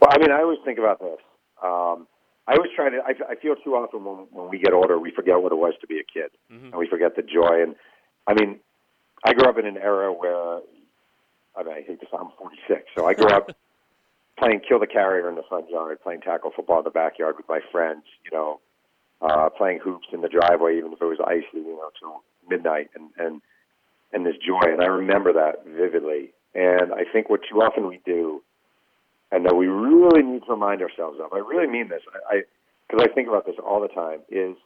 Well, 0.00 0.10
I 0.12 0.18
mean, 0.18 0.30
I 0.30 0.40
always 0.40 0.58
think 0.64 0.78
about 0.78 1.00
this. 1.00 1.18
Um, 1.62 2.06
I 2.48 2.54
always 2.54 2.70
try 2.74 2.90
to. 2.90 2.98
I, 2.98 3.32
I 3.32 3.34
feel 3.36 3.56
too 3.56 3.74
often 3.74 4.04
when, 4.04 4.26
when 4.30 4.50
we 4.50 4.58
get 4.58 4.72
older, 4.72 4.98
we 4.98 5.10
forget 5.10 5.40
what 5.40 5.52
it 5.52 5.56
was 5.56 5.74
to 5.80 5.86
be 5.86 5.98
a 5.98 6.04
kid, 6.04 6.30
mm-hmm. 6.52 6.66
and 6.66 6.76
we 6.76 6.88
forget 6.88 7.16
the 7.16 7.22
joy. 7.22 7.62
And 7.62 7.74
I 8.26 8.34
mean, 8.34 8.60
I 9.24 9.32
grew 9.32 9.48
up 9.48 9.58
in 9.58 9.66
an 9.66 9.76
era 9.76 10.12
where 10.12 10.60
I 11.56 11.62
mean, 11.62 11.74
I 11.74 11.82
hate 11.82 12.00
to 12.00 12.06
sound 12.10 12.30
46. 12.38 12.82
So 12.96 13.06
I 13.06 13.14
grew 13.14 13.28
up 13.28 13.50
playing 14.38 14.60
kill 14.68 14.78
the 14.78 14.86
carrier 14.86 15.28
in 15.28 15.34
the 15.34 15.42
front 15.48 15.70
yard, 15.70 16.00
playing 16.02 16.20
tackle 16.20 16.52
football 16.54 16.78
in 16.78 16.84
the 16.84 16.90
backyard 16.90 17.36
with 17.36 17.48
my 17.48 17.60
friends, 17.72 18.02
you 18.24 18.36
know, 18.36 18.60
uh, 19.22 19.48
playing 19.48 19.80
hoops 19.82 20.08
in 20.12 20.20
the 20.20 20.28
driveway, 20.28 20.76
even 20.76 20.92
if 20.92 21.00
it 21.00 21.04
was 21.04 21.18
icy, 21.26 21.46
you 21.54 21.76
know, 21.76 21.90
till 21.98 22.22
midnight 22.48 22.90
and 22.94 23.10
and 23.18 23.40
and 24.12 24.26
this 24.26 24.36
joy. 24.36 24.60
And 24.62 24.82
I 24.82 24.86
remember 24.86 25.32
that 25.32 25.64
vividly. 25.66 26.32
And 26.54 26.92
I 26.92 27.04
think 27.10 27.28
what 27.28 27.40
too 27.50 27.60
often 27.62 27.86
we 27.86 28.00
do, 28.04 28.42
and 29.32 29.44
that 29.46 29.56
we 29.56 29.66
really 29.66 30.22
need 30.22 30.42
to 30.46 30.52
remind 30.52 30.82
ourselves 30.82 31.18
of. 31.22 31.32
I 31.32 31.38
really 31.38 31.66
mean 31.66 31.88
this. 31.88 32.02
I 32.30 32.42
because 32.88 33.04
I, 33.06 33.10
I 33.10 33.14
think 33.14 33.28
about 33.28 33.46
this 33.46 33.56
all 33.64 33.80
the 33.80 33.88
time. 33.88 34.20
Is 34.28 34.56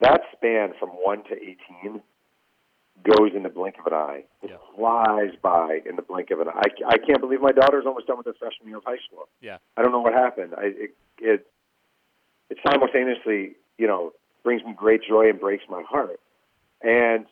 that 0.00 0.20
span 0.36 0.72
from 0.78 0.90
one 0.90 1.24
to 1.24 1.34
eighteen 1.34 2.02
goes 3.04 3.32
in 3.34 3.42
the 3.42 3.48
blink 3.50 3.76
of 3.78 3.86
an 3.86 3.92
eye. 3.92 4.24
It 4.42 4.50
Yeah. 4.50 4.56
flies 4.74 5.30
by 5.42 5.80
in 5.84 5.96
the 5.96 6.02
blink 6.02 6.30
of 6.30 6.40
an 6.40 6.48
eye. 6.48 6.62
I, 6.88 6.94
I 6.94 6.98
can't 6.98 7.20
believe 7.20 7.40
my 7.42 7.52
daughter's 7.52 7.84
almost 7.86 8.06
done 8.06 8.16
with 8.16 8.26
her 8.26 8.34
freshman 8.38 8.68
year 8.68 8.78
of 8.78 8.84
high 8.84 8.96
school. 9.06 9.28
Yeah. 9.42 9.58
I 9.76 9.82
don't 9.82 9.92
know 9.92 10.00
what 10.00 10.14
happened. 10.14 10.54
I, 10.56 10.66
it, 10.66 10.90
it 11.20 11.46
it 12.48 12.58
simultaneously, 12.66 13.56
you 13.76 13.86
know, 13.86 14.12
brings 14.44 14.64
me 14.64 14.72
great 14.74 15.02
joy 15.06 15.28
and 15.28 15.38
breaks 15.38 15.64
my 15.68 15.82
heart. 15.82 16.20
And 16.82 17.26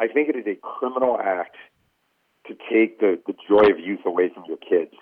I 0.00 0.08
think 0.08 0.28
it 0.30 0.36
is 0.36 0.46
a 0.46 0.56
criminal 0.56 1.18
act 1.20 1.56
to 2.48 2.54
take 2.70 2.98
the, 2.98 3.20
the 3.26 3.34
joy 3.48 3.70
of 3.70 3.78
youth 3.78 4.00
away 4.04 4.30
from 4.34 4.44
your 4.48 4.56
kids 4.56 4.94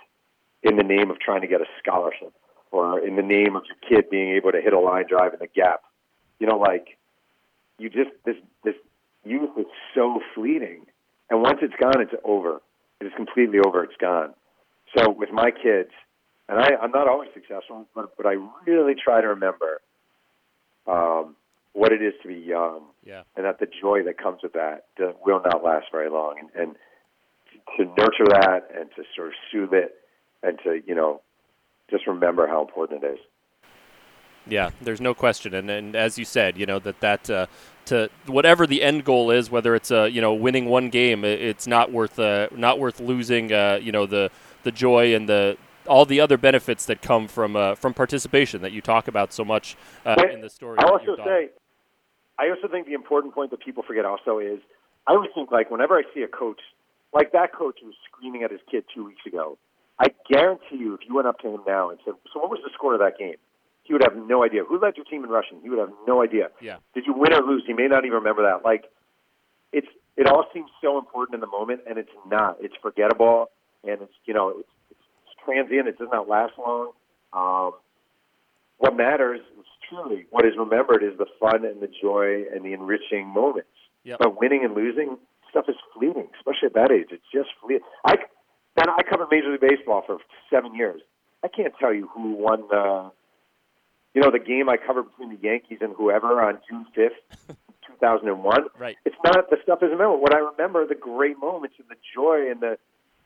in 0.62 0.76
the 0.76 0.82
name 0.82 1.10
of 1.10 1.18
trying 1.18 1.40
to 1.40 1.46
get 1.46 1.60
a 1.60 1.66
scholarship 1.82 2.32
or 2.70 3.00
in 3.00 3.16
the 3.16 3.22
name 3.22 3.56
of 3.56 3.62
your 3.66 3.76
kid 3.88 4.10
being 4.10 4.30
able 4.36 4.52
to 4.52 4.60
hit 4.60 4.72
a 4.72 4.78
line 4.78 5.04
drive 5.08 5.32
in 5.32 5.38
the 5.40 5.46
gap. 5.48 5.82
You 6.38 6.46
know, 6.46 6.58
like 6.58 6.96
you 7.78 7.88
just 7.90 8.10
this 8.24 8.36
this 8.64 8.74
youth 9.24 9.50
is 9.58 9.66
so 9.94 10.20
fleeting. 10.34 10.86
And 11.30 11.42
once 11.42 11.58
it's 11.62 11.74
gone, 11.80 12.00
it's 12.00 12.14
over. 12.24 12.60
It 13.00 13.06
is 13.06 13.12
completely 13.16 13.58
over. 13.64 13.84
It's 13.84 13.96
gone. 14.00 14.34
So 14.96 15.10
with 15.10 15.30
my 15.30 15.50
kids, 15.50 15.90
and 16.48 16.58
I, 16.58 16.70
I'm 16.82 16.90
not 16.90 17.06
always 17.08 17.30
successful, 17.32 17.86
but 17.94 18.16
but 18.16 18.26
I 18.26 18.34
really 18.66 18.94
try 18.94 19.20
to 19.20 19.28
remember 19.28 19.80
um, 20.86 21.36
what 21.72 21.92
it 21.92 22.02
is 22.02 22.14
to 22.22 22.28
be 22.28 22.34
young, 22.34 22.82
Yeah. 23.04 23.22
and 23.36 23.44
that 23.46 23.60
the 23.60 23.66
joy 23.80 24.02
that 24.04 24.18
comes 24.18 24.40
with 24.42 24.54
that 24.54 24.86
will 25.24 25.40
not 25.44 25.62
last 25.62 25.86
very 25.92 26.10
long. 26.10 26.36
And, 26.40 26.50
and 26.60 26.76
to 27.76 27.84
nurture 27.84 28.26
that, 28.28 28.68
and 28.76 28.90
to 28.96 29.04
sort 29.14 29.28
of 29.28 29.34
soothe 29.52 29.72
it, 29.72 29.94
and 30.42 30.58
to 30.64 30.80
you 30.86 30.94
know 30.94 31.20
just 31.90 32.06
remember 32.06 32.46
how 32.46 32.60
important 32.60 33.02
it 33.02 33.06
is. 33.14 33.18
Yeah, 34.46 34.70
there's 34.80 35.00
no 35.00 35.14
question, 35.14 35.54
and, 35.54 35.68
and 35.70 35.94
as 35.94 36.18
you 36.18 36.24
said, 36.24 36.56
you 36.56 36.66
know 36.66 36.78
that 36.78 37.00
that 37.00 37.28
uh, 37.28 37.46
to 37.86 38.08
whatever 38.26 38.66
the 38.66 38.82
end 38.82 39.04
goal 39.04 39.30
is, 39.30 39.50
whether 39.50 39.74
it's 39.74 39.90
uh, 39.90 40.04
you 40.04 40.20
know 40.20 40.32
winning 40.32 40.66
one 40.66 40.88
game, 40.88 41.24
it's 41.24 41.66
not 41.66 41.92
worth 41.92 42.18
uh, 42.18 42.48
not 42.52 42.78
worth 42.78 43.00
losing. 43.00 43.52
Uh, 43.52 43.78
you 43.80 43.92
know 43.92 44.06
the 44.06 44.30
the 44.62 44.72
joy 44.72 45.14
and 45.14 45.28
the 45.28 45.56
all 45.86 46.04
the 46.04 46.20
other 46.20 46.36
benefits 46.36 46.86
that 46.86 47.02
come 47.02 47.28
from 47.28 47.56
uh, 47.56 47.74
from 47.74 47.94
participation 47.94 48.62
that 48.62 48.72
you 48.72 48.80
talk 48.80 49.08
about 49.08 49.32
so 49.32 49.44
much 49.44 49.76
uh, 50.06 50.16
in 50.32 50.40
the 50.40 50.50
story. 50.50 50.78
I 50.78 50.84
also 50.84 51.16
say, 51.24 51.50
I 52.38 52.48
also 52.48 52.68
think 52.68 52.86
the 52.86 52.94
important 52.94 53.34
point 53.34 53.50
that 53.50 53.60
people 53.60 53.82
forget 53.82 54.04
also 54.04 54.38
is, 54.38 54.60
I 55.06 55.12
always 55.12 55.30
think 55.34 55.50
like 55.50 55.70
whenever 55.70 55.96
I 55.96 56.02
see 56.14 56.22
a 56.22 56.28
coach, 56.28 56.60
like 57.12 57.32
that 57.32 57.52
coach 57.54 57.78
who 57.80 57.88
was 57.88 57.96
screaming 58.10 58.42
at 58.42 58.50
his 58.50 58.60
kid 58.70 58.84
two 58.94 59.04
weeks 59.04 59.26
ago, 59.26 59.58
I 60.00 60.08
guarantee 60.28 60.76
you, 60.78 60.94
if 60.94 61.00
you 61.06 61.14
went 61.14 61.28
up 61.28 61.38
to 61.40 61.48
him 61.48 61.60
now 61.66 61.90
and 61.90 61.98
said, 62.04 62.14
"So 62.32 62.40
what 62.40 62.50
was 62.50 62.60
the 62.64 62.70
score 62.72 62.94
of 62.94 63.00
that 63.00 63.18
game?" 63.18 63.36
He 63.82 63.92
would 63.92 64.02
have 64.02 64.16
no 64.16 64.44
idea. 64.44 64.64
Who 64.64 64.78
led 64.78 64.96
your 64.96 65.04
team 65.04 65.24
in 65.24 65.30
rushing? 65.30 65.60
He 65.62 65.68
would 65.68 65.78
have 65.78 65.92
no 66.06 66.22
idea. 66.22 66.50
Yeah. 66.60 66.76
Did 66.94 67.06
you 67.06 67.12
win 67.12 67.32
or 67.32 67.42
lose? 67.42 67.64
He 67.66 67.74
may 67.74 67.86
not 67.86 68.04
even 68.04 68.18
remember 68.18 68.42
that. 68.44 68.64
Like, 68.64 68.84
it's 69.72 69.88
it 70.16 70.26
all 70.26 70.46
seems 70.54 70.70
so 70.80 70.98
important 70.98 71.34
in 71.34 71.40
the 71.40 71.46
moment, 71.46 71.82
and 71.88 71.98
it's 71.98 72.12
not. 72.26 72.56
It's 72.60 72.74
forgettable, 72.80 73.50
and 73.84 74.00
it's 74.02 74.12
you 74.24 74.32
know 74.32 74.48
it's, 74.60 74.68
it's 74.90 75.34
transient. 75.44 75.88
It 75.88 75.98
does 75.98 76.08
not 76.10 76.28
last 76.28 76.54
long. 76.58 76.92
Um, 77.32 77.72
what 78.78 78.96
matters 78.96 79.40
is 79.58 79.66
truly 79.88 80.26
what 80.30 80.46
is 80.46 80.54
remembered 80.58 81.02
is 81.02 81.18
the 81.18 81.26
fun 81.38 81.64
and 81.66 81.82
the 81.82 81.88
joy 81.88 82.44
and 82.54 82.64
the 82.64 82.72
enriching 82.72 83.26
moments. 83.26 83.68
Yep. 84.04 84.18
But 84.18 84.40
winning 84.40 84.64
and 84.64 84.74
losing 84.74 85.18
stuff 85.50 85.66
is 85.68 85.76
fleeting, 85.94 86.28
especially 86.38 86.66
at 86.66 86.74
that 86.74 86.90
age. 86.90 87.08
It's 87.10 87.26
just 87.32 87.50
fleeting. 87.60 87.84
I 88.06 88.16
man, 88.86 88.94
I 88.98 89.02
covered 89.02 89.28
Major 89.30 89.50
League 89.50 89.60
Baseball 89.60 90.02
for 90.06 90.18
seven 90.48 90.74
years. 90.74 91.00
I 91.42 91.48
can't 91.48 91.72
tell 91.78 91.92
you 91.92 92.08
who 92.08 92.32
won 92.32 92.62
the, 92.70 93.10
you 94.14 94.20
know, 94.20 94.30
the 94.30 94.38
game 94.38 94.68
I 94.68 94.76
covered 94.76 95.04
between 95.04 95.30
the 95.30 95.42
Yankees 95.42 95.78
and 95.80 95.94
whoever 95.96 96.40
on 96.42 96.58
June 96.68 96.86
fifth, 96.94 97.20
two 97.86 97.94
thousand 98.00 98.28
and 98.28 98.42
one. 98.42 98.64
Right. 98.78 98.96
It's 99.04 99.16
not 99.24 99.48
the 99.50 99.56
stuff 99.62 99.78
isn't 99.82 99.92
remembered. 99.92 100.20
What 100.20 100.34
I 100.34 100.38
remember 100.38 100.82
are 100.82 100.86
the 100.86 100.94
great 100.94 101.38
moments 101.38 101.76
and 101.78 101.88
the 101.88 102.00
joy 102.14 102.50
and 102.50 102.60
the, 102.60 102.78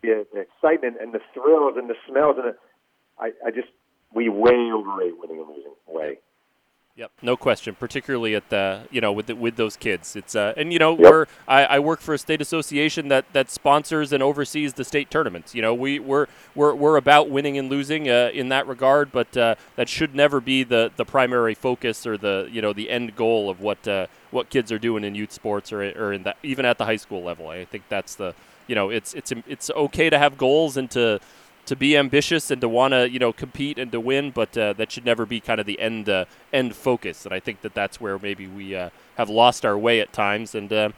the, 0.02 0.26
the 0.32 0.40
excitement 0.40 0.96
and 1.00 1.12
the 1.12 1.20
thrills 1.32 1.74
and 1.76 1.88
the 1.88 1.96
smells 2.08 2.36
and 2.38 2.54
the, 2.54 2.56
I, 3.18 3.32
I 3.46 3.50
just 3.50 3.68
we 4.14 4.28
way 4.28 4.70
overrate 4.72 5.18
winning 5.18 5.38
and 5.38 5.48
losing. 5.48 5.74
Way. 5.86 6.18
Yep, 6.96 7.10
no 7.22 7.36
question. 7.36 7.74
Particularly 7.74 8.36
at 8.36 8.50
the 8.50 8.86
you 8.92 9.00
know 9.00 9.10
with 9.10 9.26
the, 9.26 9.34
with 9.34 9.56
those 9.56 9.76
kids, 9.76 10.14
it's 10.14 10.36
uh, 10.36 10.54
and 10.56 10.72
you 10.72 10.78
know 10.78 10.92
Yep. 10.92 11.00
we're 11.00 11.26
I, 11.48 11.64
I 11.64 11.78
work 11.80 12.00
for 12.00 12.14
a 12.14 12.18
state 12.18 12.40
association 12.40 13.08
that, 13.08 13.24
that 13.32 13.50
sponsors 13.50 14.12
and 14.12 14.22
oversees 14.22 14.74
the 14.74 14.84
state 14.84 15.10
tournaments. 15.10 15.56
You 15.56 15.62
know 15.62 15.74
we 15.74 15.98
we're 15.98 16.28
we're, 16.54 16.72
we're 16.72 16.96
about 16.96 17.28
winning 17.28 17.58
and 17.58 17.68
losing 17.68 18.08
uh, 18.08 18.30
in 18.32 18.48
that 18.50 18.68
regard, 18.68 19.10
but 19.10 19.36
uh, 19.36 19.56
that 19.74 19.88
should 19.88 20.14
never 20.14 20.40
be 20.40 20.62
the, 20.62 20.92
the 20.94 21.04
primary 21.04 21.54
focus 21.54 22.06
or 22.06 22.16
the 22.16 22.48
you 22.52 22.62
know 22.62 22.72
the 22.72 22.88
end 22.90 23.16
goal 23.16 23.50
of 23.50 23.60
what 23.60 23.88
uh, 23.88 24.06
what 24.30 24.48
kids 24.48 24.70
are 24.70 24.78
doing 24.78 25.02
in 25.02 25.16
youth 25.16 25.32
sports 25.32 25.72
or 25.72 25.82
or 26.00 26.12
in 26.12 26.22
that 26.22 26.36
even 26.44 26.64
at 26.64 26.78
the 26.78 26.84
high 26.84 26.94
school 26.94 27.24
level. 27.24 27.48
I 27.48 27.64
think 27.64 27.88
that's 27.88 28.14
the 28.14 28.36
you 28.68 28.76
know 28.76 28.90
it's 28.90 29.14
it's 29.14 29.32
it's 29.48 29.68
okay 29.70 30.10
to 30.10 30.18
have 30.18 30.38
goals 30.38 30.76
and 30.76 30.88
to 30.92 31.18
to 31.66 31.76
be 31.76 31.96
ambitious 31.96 32.50
and 32.50 32.60
to 32.60 32.68
want 32.68 32.92
to 32.92 33.10
you 33.10 33.18
know 33.18 33.32
compete 33.32 33.78
and 33.78 33.90
to 33.92 34.00
win, 34.00 34.30
but 34.30 34.56
uh, 34.56 34.72
that 34.74 34.92
should 34.92 35.04
never 35.04 35.26
be 35.26 35.40
kind 35.40 35.60
of 35.60 35.66
the 35.66 35.78
end 35.80 36.08
uh, 36.08 36.24
end 36.52 36.74
focus. 36.76 37.24
And 37.24 37.34
I 37.34 37.40
think 37.40 37.62
that 37.62 37.74
that's 37.74 38.00
where 38.00 38.18
maybe 38.18 38.46
we 38.46 38.74
uh, 38.74 38.90
have 39.16 39.30
lost 39.30 39.64
our 39.64 39.78
way 39.78 40.00
at 40.00 40.12
times. 40.12 40.54
And 40.54 40.72
uh, 40.72 40.90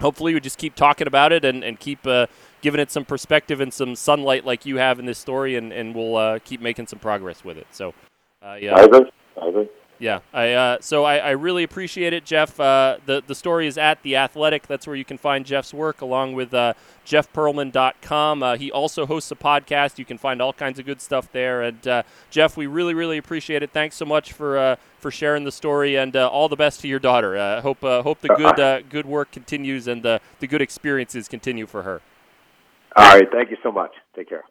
hopefully 0.00 0.34
we 0.34 0.40
just 0.40 0.58
keep 0.58 0.74
talking 0.74 1.06
about 1.06 1.32
it 1.32 1.44
and, 1.44 1.62
and 1.62 1.78
keep 1.78 2.06
uh, 2.06 2.26
giving 2.60 2.80
it 2.80 2.90
some 2.90 3.04
perspective 3.04 3.60
and 3.60 3.72
some 3.72 3.94
sunlight 3.94 4.44
like 4.44 4.66
you 4.66 4.76
have 4.76 4.98
in 4.98 5.06
this 5.06 5.18
story, 5.18 5.56
and, 5.56 5.72
and 5.72 5.94
we'll 5.94 6.16
uh, 6.16 6.38
keep 6.40 6.60
making 6.60 6.86
some 6.86 6.98
progress 6.98 7.44
with 7.44 7.58
it. 7.58 7.66
So, 7.70 7.94
yeah. 8.42 8.88
Yeah, 10.00 10.20
I 10.32 10.52
uh, 10.52 10.78
so 10.80 11.04
I, 11.04 11.16
I 11.16 11.30
really 11.30 11.64
appreciate 11.64 12.12
it, 12.12 12.24
Jeff. 12.24 12.58
Uh, 12.60 12.98
the 13.04 13.22
the 13.26 13.34
story 13.34 13.66
is 13.66 13.76
at 13.76 14.02
the 14.02 14.16
Athletic. 14.16 14.66
That's 14.68 14.86
where 14.86 14.94
you 14.94 15.04
can 15.04 15.18
find 15.18 15.44
Jeff's 15.44 15.74
work, 15.74 16.00
along 16.00 16.34
with 16.34 16.54
uh, 16.54 16.74
jeffpearlman.com. 17.04 18.42
Uh, 18.42 18.56
he 18.56 18.70
also 18.70 19.06
hosts 19.06 19.30
a 19.32 19.34
podcast. 19.34 19.98
You 19.98 20.04
can 20.04 20.16
find 20.16 20.40
all 20.40 20.52
kinds 20.52 20.78
of 20.78 20.86
good 20.86 21.00
stuff 21.00 21.32
there. 21.32 21.62
And 21.62 21.86
uh, 21.88 22.02
Jeff, 22.30 22.56
we 22.56 22.66
really 22.66 22.94
really 22.94 23.18
appreciate 23.18 23.62
it. 23.62 23.72
Thanks 23.72 23.96
so 23.96 24.04
much 24.04 24.32
for 24.32 24.56
uh, 24.56 24.76
for 24.98 25.10
sharing 25.10 25.42
the 25.42 25.52
story, 25.52 25.96
and 25.96 26.14
uh, 26.14 26.28
all 26.28 26.48
the 26.48 26.56
best 26.56 26.80
to 26.82 26.88
your 26.88 27.00
daughter. 27.00 27.60
Hope 27.60 27.80
hope 27.80 28.20
the 28.20 28.34
good 28.36 28.88
good 28.88 29.06
work 29.06 29.32
continues 29.32 29.88
and 29.88 30.02
the 30.02 30.20
the 30.38 30.46
good 30.46 30.62
experiences 30.62 31.26
continue 31.26 31.66
for 31.66 31.82
her. 31.82 32.00
All 32.96 33.14
right. 33.14 33.30
Thank 33.30 33.50
you 33.50 33.56
so 33.62 33.72
much. 33.72 33.92
Take 34.14 34.28
care. 34.28 34.44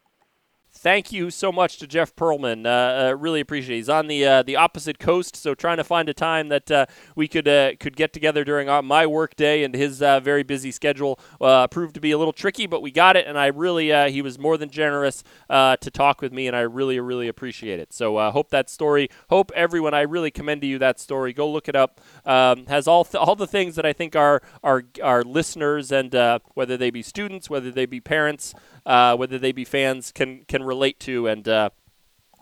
Thank 0.77 1.11
you 1.11 1.31
so 1.31 1.51
much 1.51 1.79
to 1.79 1.87
Jeff 1.87 2.15
Pearlman. 2.15 2.67
Uh, 2.67 3.09
uh, 3.09 3.15
really 3.15 3.39
appreciate. 3.39 3.75
it. 3.75 3.79
He's 3.79 3.89
on 3.89 4.05
the 4.05 4.23
uh, 4.23 4.43
the 4.43 4.55
opposite 4.55 4.99
coast, 4.99 5.35
so 5.35 5.55
trying 5.55 5.77
to 5.77 5.83
find 5.83 6.07
a 6.07 6.13
time 6.13 6.49
that 6.49 6.69
uh, 6.69 6.85
we 7.15 7.27
could 7.27 7.47
uh, 7.47 7.71
could 7.79 7.95
get 7.95 8.13
together 8.13 8.43
during 8.43 8.69
our, 8.69 8.83
my 8.83 9.07
work 9.07 9.35
day 9.35 9.63
and 9.63 9.73
his 9.73 10.03
uh, 10.03 10.19
very 10.19 10.43
busy 10.43 10.71
schedule 10.71 11.19
uh, 11.41 11.67
proved 11.67 11.95
to 11.95 11.99
be 11.99 12.11
a 12.11 12.17
little 12.17 12.31
tricky, 12.31 12.67
but 12.67 12.83
we 12.83 12.91
got 12.91 13.15
it, 13.15 13.25
and 13.25 13.39
I 13.39 13.47
really 13.47 13.91
uh, 13.91 14.09
he 14.09 14.21
was 14.21 14.37
more 14.37 14.55
than 14.55 14.69
generous 14.69 15.23
uh, 15.49 15.77
to 15.77 15.89
talk 15.89 16.21
with 16.21 16.31
me, 16.31 16.45
and 16.45 16.55
I 16.55 16.61
really 16.61 16.99
really 16.99 17.27
appreciate 17.27 17.79
it. 17.79 17.91
So 17.91 18.17
uh, 18.17 18.29
hope 18.29 18.49
that 18.51 18.69
story, 18.69 19.09
hope 19.31 19.51
everyone, 19.55 19.95
I 19.95 20.01
really 20.01 20.29
commend 20.29 20.61
to 20.61 20.67
you 20.67 20.77
that 20.77 20.99
story. 20.99 21.33
Go 21.33 21.49
look 21.49 21.67
it 21.67 21.75
up. 21.75 22.01
Um, 22.23 22.67
has 22.67 22.87
all 22.87 23.03
th- 23.03 23.15
all 23.15 23.35
the 23.35 23.47
things 23.47 23.75
that 23.77 23.85
I 23.85 23.93
think 23.93 24.15
our 24.15 24.43
our 24.63 24.83
our 25.01 25.23
listeners 25.23 25.91
and 25.91 26.13
uh, 26.13 26.37
whether 26.53 26.77
they 26.77 26.91
be 26.91 27.01
students, 27.01 27.49
whether 27.49 27.71
they 27.71 27.87
be 27.87 27.99
parents, 27.99 28.53
uh, 28.87 29.15
whether 29.15 29.37
they 29.37 29.51
be 29.51 29.65
fans, 29.65 30.11
can 30.11 30.45
can 30.47 30.63
relate 30.63 30.99
to 31.01 31.27
and. 31.27 31.47
Uh, 31.47 31.69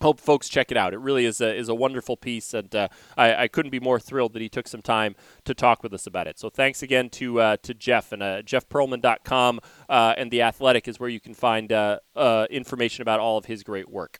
hope 0.01 0.19
folks 0.19 0.49
check 0.49 0.71
it 0.71 0.77
out. 0.77 0.93
It 0.93 0.99
really 0.99 1.25
is 1.25 1.41
a, 1.41 1.55
is 1.55 1.69
a 1.69 1.75
wonderful 1.75 2.17
piece, 2.17 2.53
and 2.53 2.73
uh, 2.75 2.87
I, 3.17 3.43
I 3.43 3.47
couldn't 3.47 3.71
be 3.71 3.79
more 3.79 3.99
thrilled 3.99 4.33
that 4.33 4.41
he 4.41 4.49
took 4.49 4.67
some 4.67 4.81
time 4.81 5.15
to 5.45 5.53
talk 5.53 5.83
with 5.83 5.93
us 5.93 6.05
about 6.05 6.27
it. 6.27 6.37
So 6.37 6.49
thanks 6.49 6.83
again 6.83 7.09
to 7.11 7.39
uh, 7.39 7.57
to 7.63 7.73
Jeff 7.73 8.11
and 8.11 8.21
uh, 8.21 8.41
jeffpearlman.com 8.41 9.59
uh, 9.89 10.13
and 10.17 10.31
the 10.31 10.41
Athletic 10.41 10.87
is 10.87 10.99
where 10.99 11.09
you 11.09 11.19
can 11.19 11.33
find 11.33 11.71
uh, 11.71 11.99
uh, 12.15 12.45
information 12.49 13.01
about 13.01 13.19
all 13.19 13.37
of 13.37 13.45
his 13.45 13.63
great 13.63 13.89
work. 13.89 14.19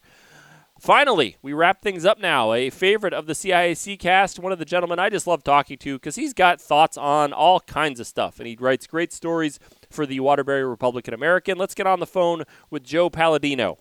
Finally, 0.79 1.37
we 1.41 1.53
wrap 1.53 1.81
things 1.81 2.03
up 2.03 2.19
now. 2.19 2.51
A 2.51 2.69
favorite 2.69 3.13
of 3.13 3.27
the 3.27 3.33
CIAC 3.33 3.97
cast, 3.97 4.39
one 4.39 4.51
of 4.51 4.59
the 4.59 4.65
gentlemen 4.65 4.99
I 4.99 5.09
just 5.09 5.25
love 5.25 5.41
talking 5.41 5.77
to 5.77 5.95
because 5.97 6.17
he's 6.17 6.33
got 6.33 6.59
thoughts 6.59 6.97
on 6.97 7.31
all 7.31 7.61
kinds 7.61 8.01
of 8.01 8.07
stuff, 8.07 8.39
and 8.39 8.47
he 8.47 8.57
writes 8.59 8.85
great 8.85 9.13
stories 9.13 9.57
for 9.95 10.05
the 10.05 10.19
Waterbury 10.19 10.65
Republican 10.65 11.13
American. 11.13 11.57
Let's 11.57 11.73
get 11.73 11.87
on 11.87 11.99
the 11.99 12.05
phone 12.05 12.43
with 12.69 12.83
Joe 12.83 13.09
Palladino. 13.09 13.77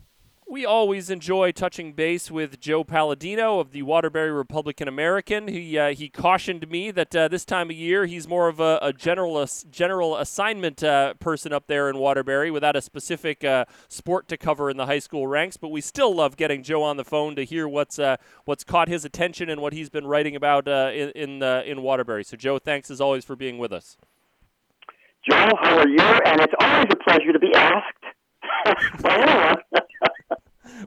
We 0.46 0.66
always 0.66 1.09
enjoy 1.09 1.53
touching 1.53 1.94
base 1.94 2.31
with 2.31 2.61
Joe 2.61 2.85
Palladino 2.85 3.61
of 3.61 3.72
the 3.72 3.83
Waterbury 3.83 4.31
Republican 4.31 4.88
American. 4.88 5.48
He 5.48 5.79
uh, 5.79 5.94
he 5.94 6.11
cautioned 6.11 6.70
me 6.70 6.90
that 6.90 7.16
uh, 7.16 7.29
this 7.29 7.46
time 7.46 7.70
of 7.70 7.77
year 7.77 8.05
he's 8.05 8.29
more 8.29 8.48
of 8.48 8.61
a, 8.61 8.79
a 8.83 8.92
general 8.92 9.48
general 9.70 10.18
assignment 10.18 10.85
uh, 10.85 11.14
person 11.14 11.55
up 11.55 11.66
there 11.66 11.88
in 11.88 11.97
Waterbury 11.97 12.51
without 12.51 12.76
a 12.76 12.82
specific 12.82 13.43
uh, 13.43 13.64
sport 13.88 14.28
to 14.28 14.36
cover 14.36 14.68
in 14.68 14.76
the 14.76 14.84
high 14.84 14.99
school 14.99 15.26
ranks. 15.26 15.57
But 15.57 15.68
we 15.68 15.80
still 15.80 16.14
love 16.14 16.36
getting 16.36 16.62
Joe 16.62 16.82
on 16.82 16.99
the 16.99 17.05
phone 17.05 17.36
to 17.36 17.45
hear 17.45 17.66
what's 17.66 17.99
uh, 17.99 18.18
what's 18.45 18.64
caught 18.64 18.88
his 18.88 19.07
attention 19.07 19.49
and 19.49 19.62
what 19.62 19.72
he's 19.72 19.88
been 19.88 20.07
writing 20.07 20.36
about 20.36 20.68
uh, 20.68 20.91
in 20.93 21.09
in, 21.12 21.43
in 21.43 21.82
Waterbury. 21.82 22.22
So 22.22 22.36
Joe, 22.36 22.59
thanks 22.59 22.91
as 22.91 23.01
always 23.01 23.24
for 23.24 23.34
being 23.34 23.57
with 23.57 23.72
us. 23.72 23.97
Joe, 25.29 25.49
how 25.61 25.79
are 25.79 25.89
you? 25.89 26.01
And 26.01 26.41
it's 26.41 26.55
always 26.61 26.87
a 26.91 26.97
pleasure 26.97 27.33
to 27.33 27.39
be 27.39 27.53
asked 27.55 29.03
by 29.03 29.16
anyone. 29.16 29.57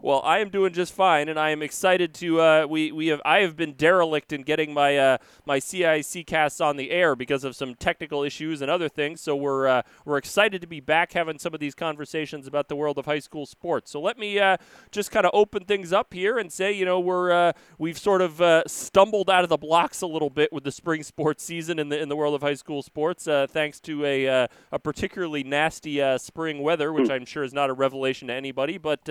Well, 0.01 0.21
I 0.23 0.39
am 0.39 0.49
doing 0.49 0.73
just 0.73 0.93
fine, 0.93 1.29
and 1.29 1.39
I 1.39 1.51
am 1.51 1.61
excited 1.61 2.13
to. 2.15 2.41
Uh, 2.41 2.67
we 2.69 2.91
we 2.91 3.07
have 3.07 3.21
I 3.25 3.39
have 3.39 3.55
been 3.55 3.73
derelict 3.73 4.33
in 4.33 4.41
getting 4.41 4.73
my 4.73 4.97
uh, 4.97 5.17
my 5.45 5.59
CIC 5.59 6.25
casts 6.25 6.61
on 6.61 6.77
the 6.77 6.91
air 6.91 7.15
because 7.15 7.43
of 7.43 7.55
some 7.55 7.75
technical 7.75 8.23
issues 8.23 8.61
and 8.61 8.71
other 8.71 8.89
things. 8.89 9.21
So 9.21 9.35
we're 9.35 9.67
uh, 9.67 9.81
we're 10.05 10.17
excited 10.17 10.61
to 10.61 10.67
be 10.67 10.79
back 10.79 11.13
having 11.13 11.39
some 11.39 11.53
of 11.53 11.59
these 11.59 11.75
conversations 11.75 12.47
about 12.47 12.67
the 12.67 12.75
world 12.75 12.97
of 12.97 13.05
high 13.05 13.19
school 13.19 13.45
sports. 13.45 13.91
So 13.91 14.01
let 14.01 14.17
me 14.17 14.39
uh, 14.39 14.57
just 14.91 15.11
kind 15.11 15.25
of 15.25 15.31
open 15.33 15.65
things 15.65 15.93
up 15.93 16.13
here 16.13 16.37
and 16.37 16.51
say, 16.51 16.71
you 16.71 16.85
know, 16.85 16.99
we're 16.99 17.31
uh, 17.31 17.53
we've 17.77 17.97
sort 17.97 18.21
of 18.21 18.41
uh, 18.41 18.63
stumbled 18.67 19.29
out 19.29 19.43
of 19.43 19.49
the 19.49 19.57
blocks 19.57 20.01
a 20.01 20.07
little 20.07 20.29
bit 20.29 20.51
with 20.51 20.63
the 20.63 20.71
spring 20.71 21.03
sports 21.03 21.43
season 21.43 21.79
in 21.79 21.89
the 21.89 21.99
in 21.99 22.09
the 22.09 22.15
world 22.15 22.35
of 22.35 22.41
high 22.41 22.55
school 22.55 22.81
sports, 22.81 23.27
thanks 23.49 23.79
to 23.81 24.05
a 24.05 24.47
a 24.71 24.79
particularly 24.79 25.43
nasty 25.43 26.01
spring 26.17 26.61
weather, 26.61 26.91
which 26.93 27.07
hmm. 27.07 27.13
I'm 27.13 27.25
sure 27.25 27.43
is 27.43 27.53
not 27.53 27.69
a 27.69 27.73
revelation 27.73 28.27
to 28.29 28.33
anybody. 28.33 28.77
But 28.77 29.09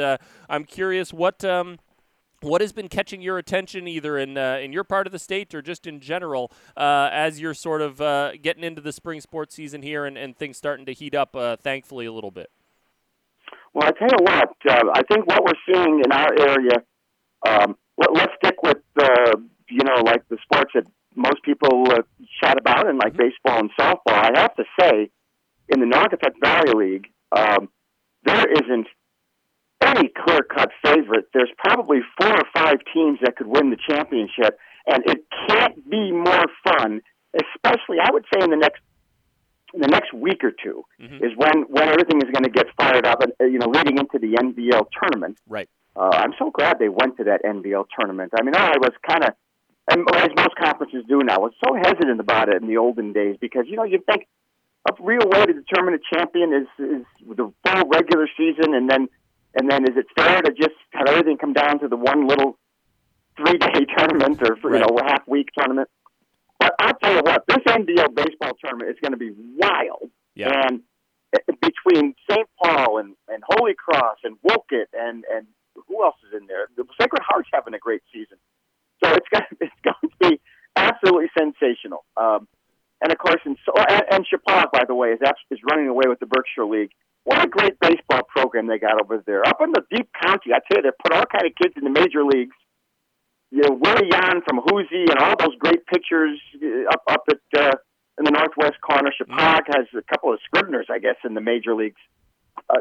I'm 0.48 0.55
curious 0.64 1.12
what 1.12 1.44
um, 1.44 1.78
what 2.40 2.60
has 2.60 2.72
been 2.72 2.88
catching 2.88 3.22
your 3.22 3.38
attention, 3.38 3.88
either 3.88 4.18
in 4.18 4.36
uh, 4.36 4.58
in 4.62 4.72
your 4.72 4.84
part 4.84 5.06
of 5.06 5.12
the 5.12 5.18
state 5.18 5.54
or 5.54 5.62
just 5.62 5.86
in 5.86 6.00
general, 6.00 6.52
uh, 6.76 7.08
as 7.12 7.40
you're 7.40 7.54
sort 7.54 7.82
of 7.82 8.00
uh, 8.00 8.32
getting 8.42 8.64
into 8.64 8.80
the 8.80 8.92
spring 8.92 9.20
sports 9.20 9.54
season 9.54 9.82
here 9.82 10.04
and, 10.04 10.16
and 10.16 10.36
things 10.36 10.56
starting 10.56 10.86
to 10.86 10.92
heat 10.92 11.14
up, 11.14 11.34
uh, 11.34 11.56
thankfully, 11.56 12.06
a 12.06 12.12
little 12.12 12.30
bit? 12.30 12.50
Well, 13.74 13.88
I 13.88 13.92
tell 13.92 14.08
you 14.08 14.24
what, 14.24 14.50
uh, 14.68 14.90
I 14.94 15.02
think 15.02 15.26
what 15.26 15.42
we're 15.44 15.74
seeing 15.74 16.02
in 16.04 16.12
our 16.12 16.30
area. 16.38 16.82
Um, 17.46 17.76
let, 17.98 18.28
us 18.28 18.34
stick 18.42 18.62
with 18.62 18.78
you 19.68 19.84
know 19.84 20.02
like 20.04 20.26
the 20.28 20.38
sports 20.42 20.72
that 20.74 20.84
most 21.14 21.42
people 21.42 21.84
uh, 21.90 22.02
chat 22.42 22.58
about, 22.58 22.88
and 22.88 22.98
like 22.98 23.14
mm-hmm. 23.14 23.28
baseball 23.28 23.60
and 23.60 23.70
softball. 23.78 24.14
I 24.14 24.40
have 24.40 24.54
to 24.56 24.64
say, 24.80 25.10
in 25.68 25.80
the 25.80 25.86
Naugatuck 25.86 26.34
Valley 26.42 26.74
League, 26.74 27.06
um, 27.32 27.68
there 28.24 28.46
isn't 28.50 28.86
any 29.86 30.08
clear 30.08 30.42
cut 30.42 30.70
favorite. 30.84 31.28
There's 31.32 31.50
probably 31.58 31.98
four 32.20 32.32
or 32.32 32.44
five 32.54 32.76
teams 32.92 33.18
that 33.22 33.36
could 33.36 33.46
win 33.46 33.70
the 33.70 33.76
championship, 33.88 34.58
and 34.86 35.02
it 35.06 35.24
can't 35.48 35.88
be 35.88 36.12
more 36.12 36.46
fun. 36.64 37.00
Especially, 37.34 37.98
I 38.02 38.10
would 38.12 38.24
say, 38.32 38.42
in 38.42 38.50
the 38.50 38.56
next 38.56 38.80
the 39.72 39.88
next 39.88 40.12
week 40.14 40.42
or 40.42 40.52
2 40.52 40.82
mm-hmm. 41.00 41.24
is 41.24 41.32
when 41.36 41.64
when 41.68 41.88
everything 41.88 42.18
is 42.18 42.30
going 42.32 42.44
to 42.44 42.50
get 42.50 42.66
fired 42.76 43.06
up, 43.06 43.22
and 43.22 43.32
you 43.40 43.58
know, 43.58 43.68
leading 43.68 43.98
into 43.98 44.18
the 44.18 44.36
NVL 44.40 44.86
tournament. 45.00 45.38
Right. 45.48 45.68
Uh, 45.94 46.10
I'm 46.12 46.32
so 46.38 46.50
glad 46.50 46.78
they 46.78 46.88
went 46.88 47.16
to 47.18 47.24
that 47.24 47.42
NVL 47.44 47.86
tournament. 47.98 48.32
I 48.38 48.42
mean, 48.42 48.54
I 48.54 48.76
was 48.76 48.92
kind 49.08 49.24
of, 49.24 49.30
and 49.90 50.06
as 50.14 50.28
most 50.36 50.54
conferences 50.62 51.04
do 51.08 51.22
now, 51.24 51.36
I 51.36 51.38
was 51.38 51.52
so 51.64 51.74
hesitant 51.74 52.20
about 52.20 52.50
it 52.50 52.60
in 52.60 52.68
the 52.68 52.76
olden 52.76 53.12
days 53.12 53.36
because 53.40 53.64
you 53.66 53.76
know 53.76 53.84
you 53.84 54.02
think 54.10 54.26
a 54.88 54.92
real 55.02 55.26
way 55.26 55.46
to 55.46 55.52
determine 55.52 55.94
a 55.94 56.16
champion 56.16 56.52
is 56.52 56.68
is 56.78 57.06
the 57.26 57.52
full 57.66 57.88
regular 57.88 58.28
season 58.36 58.74
and 58.74 58.88
then 58.88 59.08
and 59.56 59.70
then 59.70 59.84
is 59.84 59.96
it 59.96 60.06
fair 60.16 60.42
to 60.42 60.52
just 60.52 60.76
have 60.92 61.08
everything 61.08 61.38
come 61.38 61.52
down 61.52 61.80
to 61.80 61.88
the 61.88 61.96
one 61.96 62.26
little 62.26 62.58
three 63.36 63.58
day 63.58 63.86
tournament 63.96 64.40
or 64.42 64.56
you 64.62 64.78
know 64.78 64.98
half 65.04 65.26
week 65.26 65.48
tournament? 65.56 65.88
But 66.58 66.74
I'll 66.78 66.94
tell 66.94 67.14
you 67.14 67.22
what, 67.22 67.44
this 67.46 67.58
NVL 67.66 68.14
baseball 68.14 68.52
tournament 68.62 68.90
is 68.90 68.96
going 69.00 69.12
to 69.12 69.18
be 69.18 69.32
wild. 69.56 70.10
Yeah. 70.34 70.52
And 70.68 70.82
between 71.60 72.14
St. 72.30 72.48
Paul 72.62 72.98
and, 72.98 73.14
and 73.28 73.42
Holy 73.46 73.74
Cross 73.74 74.18
and 74.24 74.36
Wolcott 74.42 74.88
and 74.92 75.24
and 75.32 75.46
who 75.88 76.02
else 76.04 76.16
is 76.26 76.40
in 76.40 76.46
there? 76.46 76.68
The 76.76 76.84
Sacred 77.00 77.22
Heart's 77.22 77.48
having 77.52 77.74
a 77.74 77.78
great 77.78 78.02
season, 78.12 78.38
so 79.02 79.10
it's 79.12 79.26
going 79.32 79.44
it's 79.60 79.80
going 79.84 80.10
to 80.10 80.30
be 80.30 80.40
absolutely 80.74 81.28
sensational. 81.36 82.04
Um, 82.16 82.48
and 83.02 83.12
of 83.12 83.18
course, 83.18 83.40
in, 83.44 83.56
and, 83.88 84.02
and 84.10 84.26
Shepaug, 84.26 84.72
by 84.72 84.84
the 84.86 84.94
way, 84.94 85.10
is 85.10 85.20
is 85.50 85.58
running 85.70 85.88
away 85.88 86.04
with 86.08 86.20
the 86.20 86.26
Berkshire 86.26 86.64
League. 86.64 86.92
What 87.26 87.44
a 87.44 87.48
great 87.48 87.74
baseball 87.80 88.22
program 88.28 88.68
they 88.68 88.78
got 88.78 89.02
over 89.02 89.20
there. 89.26 89.42
Up 89.48 89.58
in 89.60 89.72
the 89.72 89.82
deep 89.90 90.08
county, 90.22 90.54
I 90.54 90.60
tell 90.70 90.78
you, 90.78 90.82
they 90.82 90.94
put 91.02 91.12
all 91.12 91.26
kind 91.26 91.44
of 91.44 91.56
kids 91.60 91.74
in 91.76 91.82
the 91.82 91.90
major 91.90 92.22
leagues. 92.22 92.54
You 93.50 93.62
know, 93.62 93.74
Willie 93.82 94.10
Yan 94.12 94.42
from 94.46 94.60
Hoosier 94.64 95.10
and 95.10 95.18
all 95.18 95.34
those 95.36 95.56
great 95.58 95.84
pitchers 95.86 96.38
uh, 96.62 96.88
up 96.88 97.02
up 97.10 97.24
at 97.28 97.60
uh, 97.60 97.76
in 98.18 98.26
the 98.26 98.30
northwest 98.30 98.80
corner. 98.80 99.10
Shepaug 99.10 99.62
has 99.74 99.86
a 99.98 100.02
couple 100.02 100.32
of 100.32 100.38
Scribners, 100.46 100.86
I 100.88 101.00
guess, 101.00 101.16
in 101.24 101.34
the 101.34 101.40
major 101.40 101.74
leagues, 101.74 102.00
uh, 102.70 102.78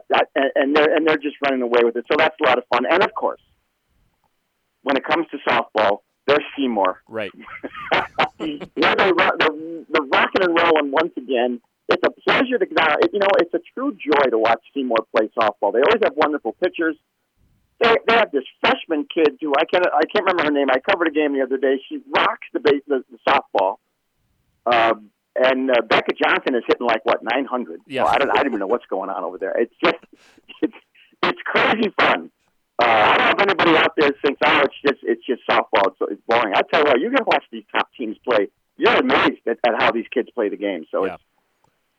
and 0.54 0.76
they're 0.76 0.94
and 0.96 1.08
they're 1.08 1.18
just 1.18 1.38
running 1.44 1.64
away 1.64 1.82
with 1.84 1.96
it. 1.96 2.06
So 2.08 2.16
that's 2.16 2.36
a 2.40 2.46
lot 2.46 2.60
of 2.60 2.66
fun. 2.72 2.86
And 2.88 3.02
of 3.02 3.16
course, 3.16 3.42
when 4.84 4.96
it 4.96 5.04
comes 5.04 5.26
to 5.32 5.38
softball, 5.50 6.02
there's 6.28 6.46
Seymour. 6.56 7.02
Right. 7.10 7.32
they're, 8.38 8.60
they're, 8.76 8.96
they're, 8.96 9.86
they're 9.90 10.08
rocking 10.14 10.44
and 10.44 10.56
rolling 10.56 10.92
once 10.92 11.14
again 11.18 11.62
it's 11.90 12.04
a 12.04 12.12
pleasure 12.28 12.58
to 12.58 12.66
uh, 12.82 12.96
you 13.12 13.20
know 13.20 13.28
it's 13.40 13.54
a 13.54 13.62
true 13.74 13.92
joy 13.94 14.30
to 14.32 14.38
watch 14.38 14.62
Seymour 14.74 15.06
play 15.16 15.30
softball. 15.38 15.74
They 15.74 15.80
always 15.80 16.02
have 16.04 16.14
wonderful 16.16 16.54
pitchers. 16.54 16.96
They, 17.80 17.94
they 18.08 18.16
have 18.16 18.32
this 18.32 18.46
freshman 18.62 19.06
kid 19.14 19.38
who 19.42 19.54
I 19.58 19.66
can't 19.66 19.86
I 19.86 20.06
can't 20.14 20.26
remember 20.26 20.44
her 20.44 20.52
name. 20.52 20.68
I 20.72 20.80
covered 20.80 21.08
a 21.08 21.12
game 21.12 21.34
the 21.34 21.42
other 21.42 21.58
day. 21.58 21.80
She 21.90 22.00
rocks 22.16 22.48
the 22.54 22.60
base, 22.60 22.82
the, 22.88 23.04
the 23.12 23.20
softball. 23.28 23.78
Um, 24.66 25.12
and 25.36 25.70
uh, 25.70 25.82
Becca 25.88 26.14
Johnson 26.16 26.56
is 26.56 26.64
hitting 26.66 26.88
like 26.88 27.06
what 27.06 27.24
900. 27.24 27.82
Yeah, 27.88 28.04
so 28.04 28.08
I 28.08 28.18
don't 28.18 28.32
I 28.32 28.36
don't 28.38 28.48
even 28.48 28.60
know 28.60 28.68
what's 28.68 28.86
going 28.88 29.10
on 29.10 29.24
over 29.24 29.38
there. 29.38 29.56
It's 29.58 29.74
just 29.84 29.98
it's 30.62 30.74
it's 31.24 31.42
crazy 31.46 31.94
fun. 32.00 32.32
Uh, 32.82 32.86
I 32.86 33.18
don't 33.18 33.26
know 33.28 33.32
if 33.32 33.42
anybody 33.42 33.78
out 33.78 33.94
there 33.98 34.12
thinks, 34.24 34.40
oh, 34.44 34.62
it's 34.64 34.76
just 34.82 35.04
it's 35.04 35.26
just 35.26 35.42
softball. 35.50 35.88
It's, 35.88 35.98
it's 36.12 36.22
boring. 36.28 36.54
I 36.56 36.62
tell 36.72 36.82
you 36.82 36.88
what, 36.88 37.00
you 37.00 37.10
can 37.10 37.26
watch 37.26 37.44
these 37.52 37.64
top 37.72 37.90
teams 37.98 38.18
play. 38.28 38.48
You're 38.78 38.96
amazed 38.96 39.48
at, 39.48 39.60
at 39.66 39.76
how 39.78 39.92
these 39.92 40.08
kids 40.14 40.30
play 40.34 40.50
the 40.50 40.58
game. 40.58 40.86
So 40.92 41.06
yeah. 41.06 41.14
it's 41.14 41.24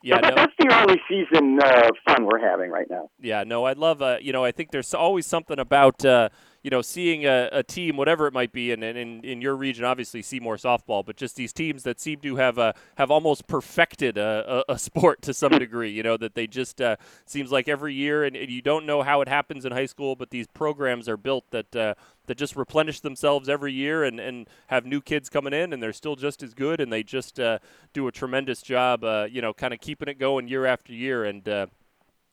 yeah, 0.07 0.21
no. 0.21 0.35
that's 0.37 0.53
the 0.59 0.69
early 0.73 1.01
season 1.09 1.59
uh, 1.61 1.89
fun 2.07 2.27
we're 2.27 2.39
having 2.39 2.71
right 2.71 2.89
now. 2.89 3.11
Yeah, 3.21 3.43
no, 3.43 3.65
I 3.65 3.73
love. 3.73 4.01
Uh, 4.01 4.19
you 4.21 4.33
know, 4.33 4.45
I 4.45 4.53
think 4.53 4.71
there's 4.71 4.95
always 4.95 5.27
something 5.27 5.59
about 5.59 6.05
uh, 6.05 6.29
you 6.63 6.71
know 6.71 6.81
seeing 6.81 7.27
a, 7.27 7.49
a, 7.51 7.63
team, 7.65 7.97
whatever 7.97 8.29
it 8.29 8.33
might 8.33 8.53
be, 8.53 8.71
and 8.71 8.85
in, 8.85 9.25
in 9.25 9.41
your 9.41 9.57
region, 9.57 9.85
obviously 9.85 10.23
Seymour 10.23 10.59
softball, 10.59 11.05
but 11.05 11.17
just 11.17 11.35
these 11.35 11.53
teams 11.53 11.83
that 11.83 12.01
seem 12.01 12.21
to 12.21 12.37
have 12.37 12.57
uh, 12.57 12.73
have 12.97 13.11
almost 13.11 13.49
perfected 13.49 14.17
a, 14.17 14.65
a, 14.69 14.75
a, 14.75 14.79
sport 14.87 15.23
to 15.23 15.35
some 15.35 15.53
degree. 15.53 15.91
You 15.91 16.05
know, 16.05 16.17
that 16.17 16.37
they 16.37 16.47
just 16.47 16.81
uh, 16.81 16.97
seems 17.25 17.51
like 17.51 17.69
every 17.69 17.95
year, 17.95 18.23
and, 18.23 18.37
and, 18.37 18.49
you 18.49 18.63
don't 18.63 18.87
know 18.87 19.03
how 19.03 19.23
it 19.23 19.29
happens 19.29 19.65
in 19.65 19.73
high 19.73 19.87
school, 19.87 20.15
but 20.15 20.31
these 20.31 20.47
programs 20.47 21.09
are 21.09 21.17
built 21.17 21.51
that 21.51 21.75
uh, 21.75 21.95
that 22.27 22.37
just 22.37 22.57
replenish 22.57 23.01
themselves 23.01 23.49
every 23.49 23.72
year 23.72 24.05
and, 24.05 24.20
and 24.20 24.49
have 24.68 24.85
new 24.85 25.01
kids 25.01 25.29
coming 25.29 25.53
in 25.53 25.72
and 25.72 25.83
they're 25.83 25.93
still 25.93 26.16
just 26.16 26.43
as 26.43 26.55
good 26.55 26.81
and 26.81 26.93
they 26.93 27.03
just 27.03 27.41
uh, 27.41 27.59
do 27.93 28.07
a 28.07 28.12
tremendous 28.12 28.62
job, 28.62 29.05
uh, 29.05 29.27
you 29.31 29.41
know, 29.41 29.53
kind 29.53 29.72
of 29.72 29.81
keeping 29.81 30.09
it 30.09 30.18
going 30.18 30.49
year 30.49 30.66
after 30.66 30.93
year. 30.93 31.24
And 31.24 31.49
uh, 31.49 31.66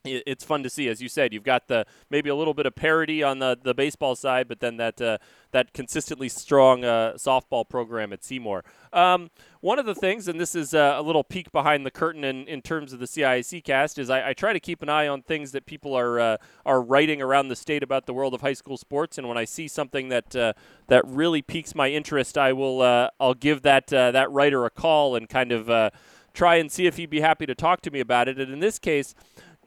it's 0.05 0.43
fun 0.43 0.63
to 0.63 0.69
see. 0.69 0.89
As 0.89 1.01
you 1.01 1.07
said, 1.07 1.33
you've 1.33 1.43
got 1.43 1.67
the 1.67 1.85
maybe 2.09 2.29
a 2.29 2.35
little 2.35 2.53
bit 2.53 2.65
of 2.65 2.75
parity 2.75 3.23
on 3.23 3.39
the, 3.39 3.57
the 3.61 3.73
baseball 3.73 4.15
side, 4.15 4.47
but 4.47 4.59
then 4.59 4.77
that 4.77 5.01
uh, 5.01 5.17
that 5.51 5.73
consistently 5.73 6.27
strong 6.27 6.83
uh, 6.83 7.13
softball 7.15 7.67
program 7.67 8.11
at 8.11 8.23
Seymour. 8.23 8.63
Um, 8.91 9.29
one 9.61 9.79
of 9.79 9.85
the 9.85 9.95
things, 9.95 10.27
and 10.27 10.39
this 10.39 10.55
is 10.55 10.73
uh, 10.73 10.95
a 10.97 11.01
little 11.01 11.23
peek 11.23 11.51
behind 11.51 11.85
the 11.85 11.91
curtain 11.91 12.23
in, 12.23 12.45
in 12.47 12.61
terms 12.61 12.91
of 12.91 12.99
the 12.99 13.05
CIAC 13.05 13.63
cast, 13.63 13.97
is 13.97 14.09
I, 14.09 14.29
I 14.29 14.33
try 14.33 14.51
to 14.51 14.59
keep 14.59 14.81
an 14.81 14.89
eye 14.89 15.07
on 15.07 15.21
things 15.21 15.51
that 15.53 15.65
people 15.65 15.95
are 15.95 16.19
uh, 16.19 16.37
are 16.65 16.81
writing 16.81 17.21
around 17.21 17.47
the 17.47 17.55
state 17.55 17.83
about 17.83 18.05
the 18.05 18.13
world 18.13 18.33
of 18.33 18.41
high 18.41 18.53
school 18.53 18.77
sports, 18.77 19.17
and 19.17 19.27
when 19.27 19.37
I 19.37 19.45
see 19.45 19.67
something 19.67 20.09
that 20.09 20.35
uh, 20.35 20.53
that 20.87 21.07
really 21.07 21.41
piques 21.41 21.73
my 21.73 21.89
interest, 21.89 22.37
I 22.37 22.51
will 22.51 22.81
uh, 22.81 23.09
I'll 23.19 23.33
give 23.33 23.61
that 23.61 23.87
that 23.87 24.29
writer 24.31 24.65
a 24.65 24.69
call 24.69 25.15
and 25.15 25.29
kind 25.29 25.51
of 25.51 25.91
try 26.33 26.55
and 26.55 26.71
see 26.71 26.87
if 26.87 26.97
he'd 26.97 27.11
be 27.11 27.21
happy 27.21 27.45
to 27.45 27.53
talk 27.55 27.81
to 27.81 27.91
me 27.91 27.99
about 27.99 28.27
it. 28.27 28.39
And 28.39 28.51
in 28.51 28.59
this 28.59 28.79
case. 28.79 29.15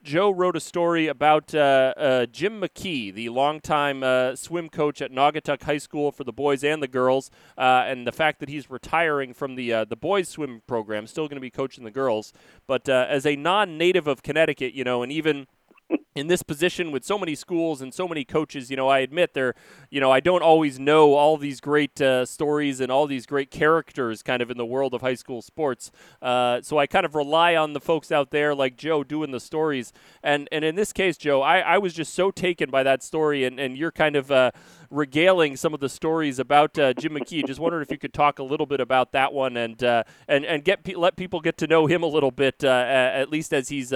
Joe 0.06 0.30
wrote 0.30 0.54
a 0.54 0.60
story 0.60 1.08
about 1.08 1.52
uh, 1.52 1.92
uh, 1.96 2.26
Jim 2.26 2.60
McKee, 2.60 3.12
the 3.12 3.28
longtime 3.28 4.04
uh, 4.04 4.36
swim 4.36 4.68
coach 4.68 5.02
at 5.02 5.10
Naugatuck 5.10 5.64
High 5.64 5.78
School 5.78 6.12
for 6.12 6.22
the 6.22 6.32
boys 6.32 6.62
and 6.62 6.80
the 6.80 6.86
girls, 6.86 7.28
uh, 7.58 7.82
and 7.88 8.06
the 8.06 8.12
fact 8.12 8.38
that 8.38 8.48
he's 8.48 8.70
retiring 8.70 9.34
from 9.34 9.56
the 9.56 9.72
uh, 9.72 9.84
the 9.84 9.96
boys 9.96 10.28
swim 10.28 10.62
program, 10.68 11.08
still 11.08 11.26
going 11.26 11.38
to 11.38 11.40
be 11.40 11.50
coaching 11.50 11.82
the 11.82 11.90
girls. 11.90 12.32
But 12.68 12.88
uh, 12.88 13.06
as 13.08 13.26
a 13.26 13.34
non-native 13.34 14.06
of 14.06 14.22
Connecticut, 14.22 14.74
you 14.74 14.84
know, 14.84 15.02
and 15.02 15.10
even 15.10 15.48
in 16.16 16.26
this 16.28 16.42
position 16.42 16.90
with 16.90 17.04
so 17.04 17.18
many 17.18 17.34
schools 17.34 17.82
and 17.82 17.92
so 17.92 18.08
many 18.08 18.24
coaches, 18.24 18.70
you 18.70 18.76
know, 18.76 18.88
I 18.88 19.00
admit 19.00 19.34
there, 19.34 19.54
you 19.90 20.00
know, 20.00 20.10
I 20.10 20.20
don't 20.20 20.42
always 20.42 20.78
know 20.80 21.14
all 21.14 21.36
these 21.36 21.60
great 21.60 22.00
uh, 22.00 22.24
stories 22.24 22.80
and 22.80 22.90
all 22.90 23.06
these 23.06 23.26
great 23.26 23.50
characters 23.50 24.22
kind 24.22 24.42
of 24.42 24.50
in 24.50 24.56
the 24.56 24.64
world 24.64 24.94
of 24.94 25.02
high 25.02 25.14
school 25.14 25.42
sports. 25.42 25.90
Uh, 26.22 26.62
so 26.62 26.78
I 26.78 26.86
kind 26.86 27.04
of 27.04 27.14
rely 27.14 27.54
on 27.54 27.74
the 27.74 27.80
folks 27.80 28.10
out 28.10 28.30
there 28.30 28.54
like 28.54 28.76
Joe 28.76 29.04
doing 29.04 29.30
the 29.30 29.40
stories. 29.40 29.92
And 30.22 30.48
and 30.50 30.64
in 30.64 30.74
this 30.74 30.92
case, 30.92 31.16
Joe, 31.16 31.42
I, 31.42 31.58
I 31.58 31.78
was 31.78 31.92
just 31.92 32.14
so 32.14 32.30
taken 32.30 32.70
by 32.70 32.82
that 32.82 33.02
story 33.02 33.44
and, 33.44 33.60
and 33.60 33.76
you're 33.76 33.92
kind 33.92 34.16
of 34.16 34.30
uh, 34.30 34.52
regaling 34.90 35.56
some 35.56 35.74
of 35.74 35.80
the 35.80 35.88
stories 35.88 36.38
about 36.38 36.78
uh, 36.78 36.94
Jim 36.94 37.12
McKee. 37.12 37.46
Just 37.46 37.60
wondering 37.60 37.82
if 37.82 37.90
you 37.90 37.98
could 37.98 38.14
talk 38.14 38.38
a 38.38 38.42
little 38.42 38.66
bit 38.66 38.80
about 38.80 39.12
that 39.12 39.34
one 39.34 39.56
and 39.56 39.82
uh, 39.84 40.04
and 40.28 40.46
and 40.46 40.64
get 40.64 40.96
let 40.96 41.16
people 41.16 41.40
get 41.40 41.58
to 41.58 41.66
know 41.66 41.86
him 41.86 42.02
a 42.02 42.06
little 42.06 42.30
bit, 42.30 42.64
uh, 42.64 42.86
at 42.86 43.30
least 43.30 43.52
as 43.52 43.68
he's 43.68 43.92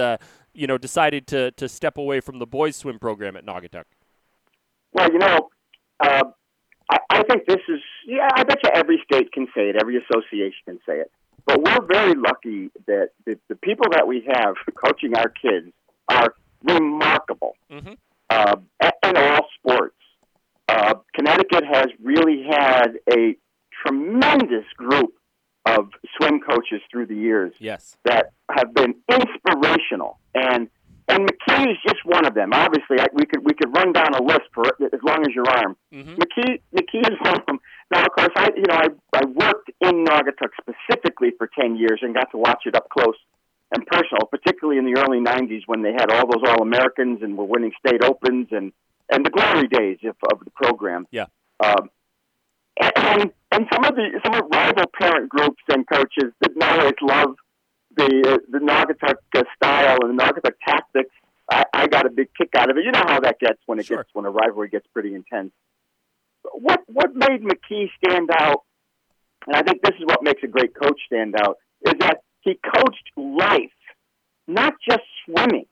you 0.53 0.67
know, 0.67 0.77
decided 0.77 1.27
to, 1.27 1.51
to 1.51 1.69
step 1.69 1.97
away 1.97 2.19
from 2.19 2.39
the 2.39 2.47
boys 2.47 2.75
swim 2.75 2.99
program 2.99 3.35
at 3.35 3.45
Naugatuck? 3.45 3.85
Well, 4.93 5.11
you 5.11 5.19
know, 5.19 5.49
uh, 5.99 6.23
I, 6.89 6.97
I 7.09 7.23
think 7.23 7.45
this 7.45 7.61
is, 7.69 7.79
yeah, 8.05 8.27
I 8.35 8.43
bet 8.43 8.59
you 8.63 8.69
every 8.73 9.01
state 9.05 9.31
can 9.31 9.47
say 9.55 9.69
it, 9.69 9.75
every 9.79 9.97
association 9.97 10.59
can 10.65 10.79
say 10.85 10.99
it. 10.99 11.11
But 11.45 11.61
we're 11.61 11.85
very 11.85 12.13
lucky 12.15 12.69
that 12.87 13.09
the, 13.25 13.39
the 13.47 13.55
people 13.55 13.87
that 13.91 14.07
we 14.07 14.23
have 14.27 14.55
coaching 14.75 15.15
our 15.15 15.29
kids 15.29 15.73
are 16.09 16.33
remarkable 16.63 17.53
mm-hmm. 17.71 17.93
uh, 18.29 18.55
in 19.03 19.17
all 19.17 19.47
sports. 19.57 19.95
Uh, 20.67 20.95
Connecticut 21.13 21.63
has 21.65 21.87
really 22.01 22.43
had 22.49 22.99
a 23.13 23.35
tremendous 23.83 24.65
group 24.77 25.13
of 25.65 25.89
swim 26.17 26.39
coaches 26.39 26.81
through 26.89 27.05
the 27.05 27.15
years 27.15 27.53
yes. 27.59 27.95
that 28.05 28.33
have 28.49 28.73
been 28.73 28.95
inspirational 29.09 30.19
and 30.33 30.69
and 31.07 31.27
McKee 31.27 31.71
is 31.71 31.77
just 31.85 32.05
one 32.05 32.25
of 32.25 32.33
them. 32.35 32.51
Obviously, 32.53 32.99
I, 32.99 33.07
we 33.13 33.25
could 33.25 33.43
we 33.43 33.53
could 33.53 33.75
run 33.75 33.91
down 33.91 34.13
a 34.13 34.23
list 34.23 34.47
for 34.53 34.65
as 34.65 35.01
long 35.03 35.21
as 35.27 35.35
your 35.35 35.49
arm. 35.49 35.75
Mm-hmm. 35.93 36.13
McKee 36.15 36.61
McKee 36.73 37.11
is 37.11 37.17
one 37.21 37.35
of 37.35 37.45
them. 37.47 37.59
Now, 37.91 38.03
of 38.05 38.11
course, 38.17 38.31
I 38.35 38.49
you 38.55 38.63
know 38.69 38.75
I 38.75 38.87
I 39.13 39.25
worked 39.25 39.71
in 39.81 40.05
Naugatuck 40.05 40.51
specifically 40.61 41.31
for 41.37 41.49
ten 41.59 41.75
years 41.75 41.99
and 42.01 42.13
got 42.13 42.31
to 42.31 42.37
watch 42.37 42.63
it 42.65 42.75
up 42.75 42.89
close 42.89 43.17
and 43.73 43.85
personal, 43.87 44.25
particularly 44.29 44.79
in 44.79 44.85
the 44.85 44.99
early 45.01 45.19
'90s 45.19 45.63
when 45.65 45.81
they 45.81 45.91
had 45.91 46.11
all 46.11 46.27
those 46.27 46.43
All 46.47 46.61
Americans 46.61 47.19
and 47.21 47.37
were 47.37 47.45
winning 47.45 47.71
state 47.85 48.03
opens 48.03 48.47
and 48.51 48.71
and 49.11 49.25
the 49.25 49.29
glory 49.29 49.67
days 49.67 49.97
of, 50.03 50.15
of 50.31 50.43
the 50.45 50.51
program. 50.51 51.07
Yeah. 51.11 51.25
Um, 51.59 51.89
and 52.79 52.93
and 52.95 53.31
some 53.71 53.83
of 53.83 53.95
the 53.95 54.19
some 54.23 54.33
of 54.35 54.49
rival 54.51 54.85
parent 54.99 55.29
groups 55.29 55.61
and 55.69 55.85
coaches 55.87 56.31
did 56.41 56.55
not 56.55 56.79
always 56.79 56.95
love 57.01 57.35
the 57.95 58.39
the 58.49 58.59
Naugatuck 58.59 59.17
uh, 59.35 59.43
style 59.55 59.97
and 60.01 60.17
the 60.17 60.23
Naugatuck 60.23 60.53
tactics, 60.65 61.13
I, 61.49 61.65
I 61.73 61.87
got 61.87 62.05
a 62.05 62.09
big 62.09 62.29
kick 62.37 62.49
out 62.55 62.69
of 62.69 62.77
it. 62.77 62.85
You 62.85 62.91
know 62.91 63.03
how 63.05 63.19
that 63.19 63.39
gets 63.39 63.59
when 63.65 63.79
it 63.79 63.85
sure. 63.85 63.97
gets 63.97 64.09
when 64.13 64.25
a 64.25 64.31
rivalry 64.31 64.69
gets 64.69 64.87
pretty 64.93 65.13
intense. 65.13 65.51
What 66.53 66.81
what 66.87 67.13
made 67.13 67.41
McKee 67.43 67.89
stand 68.03 68.29
out, 68.31 68.63
and 69.47 69.55
I 69.55 69.61
think 69.61 69.81
this 69.81 69.95
is 69.99 70.05
what 70.05 70.23
makes 70.23 70.41
a 70.43 70.47
great 70.47 70.73
coach 70.75 70.99
stand 71.05 71.35
out, 71.35 71.57
is 71.85 71.93
that 71.99 72.19
he 72.41 72.57
coached 72.73 73.11
life, 73.15 73.77
not 74.47 74.73
just 74.87 75.03
swimming, 75.25 75.65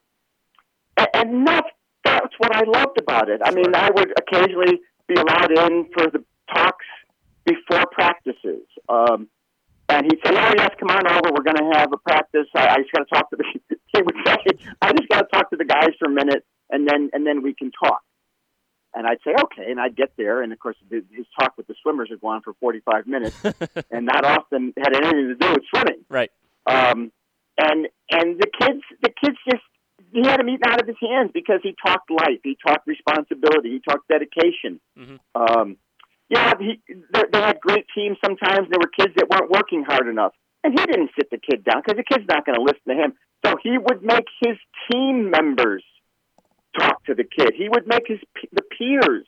and, 0.97 1.07
and 1.13 1.47
that's 1.47 1.69
that's 2.03 2.33
what 2.37 2.55
I 2.55 2.63
loved 2.65 2.99
about 2.99 3.29
it. 3.29 3.41
I 3.43 3.51
mean, 3.51 3.73
I 3.73 3.89
would 3.89 4.13
occasionally 4.17 4.79
be 5.07 5.15
allowed 5.15 5.51
in 5.51 5.85
for 5.93 6.09
the 6.11 6.23
talks 6.53 6.85
before 7.45 7.85
practices. 7.91 8.65
Um, 8.87 9.29
and 9.89 10.05
he'd 10.05 10.19
say, 10.23 10.35
"Oh 10.35 10.53
yes, 10.57 10.69
come 10.79 10.89
on 10.89 11.07
over. 11.07 11.33
We're 11.33 11.43
going 11.43 11.57
to 11.57 11.77
have 11.77 11.91
a 11.91 11.97
practice. 11.97 12.45
I, 12.55 12.67
I 12.67 12.75
just 12.77 12.91
got 12.91 13.07
to 13.07 13.15
talk 13.15 13.29
to 13.31 13.37
the." 13.37 13.75
He 13.91 14.03
would 14.03 14.15
say, 14.23 14.37
"I 14.83 14.91
just 14.93 15.09
got 15.09 15.21
to 15.21 15.27
talk 15.33 15.49
to 15.49 15.57
the 15.57 15.65
guys 15.65 15.89
for 15.97 16.05
a 16.05 16.11
minute, 16.11 16.45
and 16.69 16.87
then 16.87 17.09
and 17.11 17.25
then 17.25 17.41
we 17.41 17.55
can 17.55 17.71
talk." 17.71 18.01
And 18.93 19.07
I'd 19.07 19.17
say, 19.25 19.31
"Okay," 19.31 19.71
and 19.71 19.79
I'd 19.79 19.95
get 19.95 20.11
there, 20.15 20.43
and 20.43 20.53
of 20.53 20.59
course, 20.59 20.75
his 20.91 21.25
talk 21.39 21.53
with 21.57 21.65
the 21.65 21.73
swimmers 21.81 22.09
would 22.11 22.21
go 22.21 22.27
on 22.27 22.41
for 22.43 22.53
forty-five 22.59 23.07
minutes, 23.07 23.35
and 23.91 24.05
not 24.05 24.23
often 24.25 24.73
had 24.77 24.95
anything 24.95 25.27
to 25.29 25.35
do 25.35 25.51
with 25.51 25.63
swimming. 25.73 26.05
Right. 26.07 26.29
Um, 26.67 27.11
and 27.57 27.87
and 28.11 28.39
the 28.39 28.47
kids, 28.59 28.83
the 29.01 29.09
kids 29.09 29.37
just 29.49 29.63
he 30.11 30.21
had 30.23 30.39
them 30.39 30.49
eaten 30.49 30.63
out 30.67 30.81
of 30.81 30.87
his 30.87 30.97
hands 31.01 31.31
because 31.33 31.59
he 31.63 31.75
talked 31.85 32.09
life, 32.09 32.39
he 32.43 32.57
talked 32.65 32.87
responsibility, 32.87 33.71
he 33.71 33.79
talked 33.79 34.07
dedication. 34.07 34.79
Mm-hmm. 34.97 35.15
Um, 35.35 35.77
yeah, 36.29 36.53
he, 36.59 36.79
they, 36.87 37.23
they 37.31 37.41
had 37.41 37.59
great 37.59 37.85
teams 37.93 38.17
sometimes. 38.23 38.69
There 38.69 38.79
were 38.79 38.91
kids 38.95 39.13
that 39.17 39.29
weren't 39.29 39.49
working 39.49 39.83
hard 39.83 40.07
enough. 40.07 40.33
And 40.63 40.77
he 40.77 40.85
didn't 40.85 41.11
sit 41.15 41.29
the 41.31 41.39
kid 41.39 41.63
down 41.63 41.81
because 41.83 41.97
the 41.97 42.03
kid's 42.03 42.27
not 42.27 42.45
going 42.45 42.57
to 42.57 42.61
listen 42.61 42.83
to 42.89 42.95
him. 42.95 43.13
So 43.45 43.55
he 43.63 43.77
would 43.77 44.03
make 44.03 44.25
his 44.41 44.57
team 44.91 45.29
members 45.31 45.83
talk 46.77 47.03
to 47.05 47.15
the 47.15 47.23
kid. 47.23 47.53
He 47.55 47.69
would 47.69 47.87
make 47.87 48.03
his 48.07 48.19
the 48.51 48.61
peers 48.77 49.25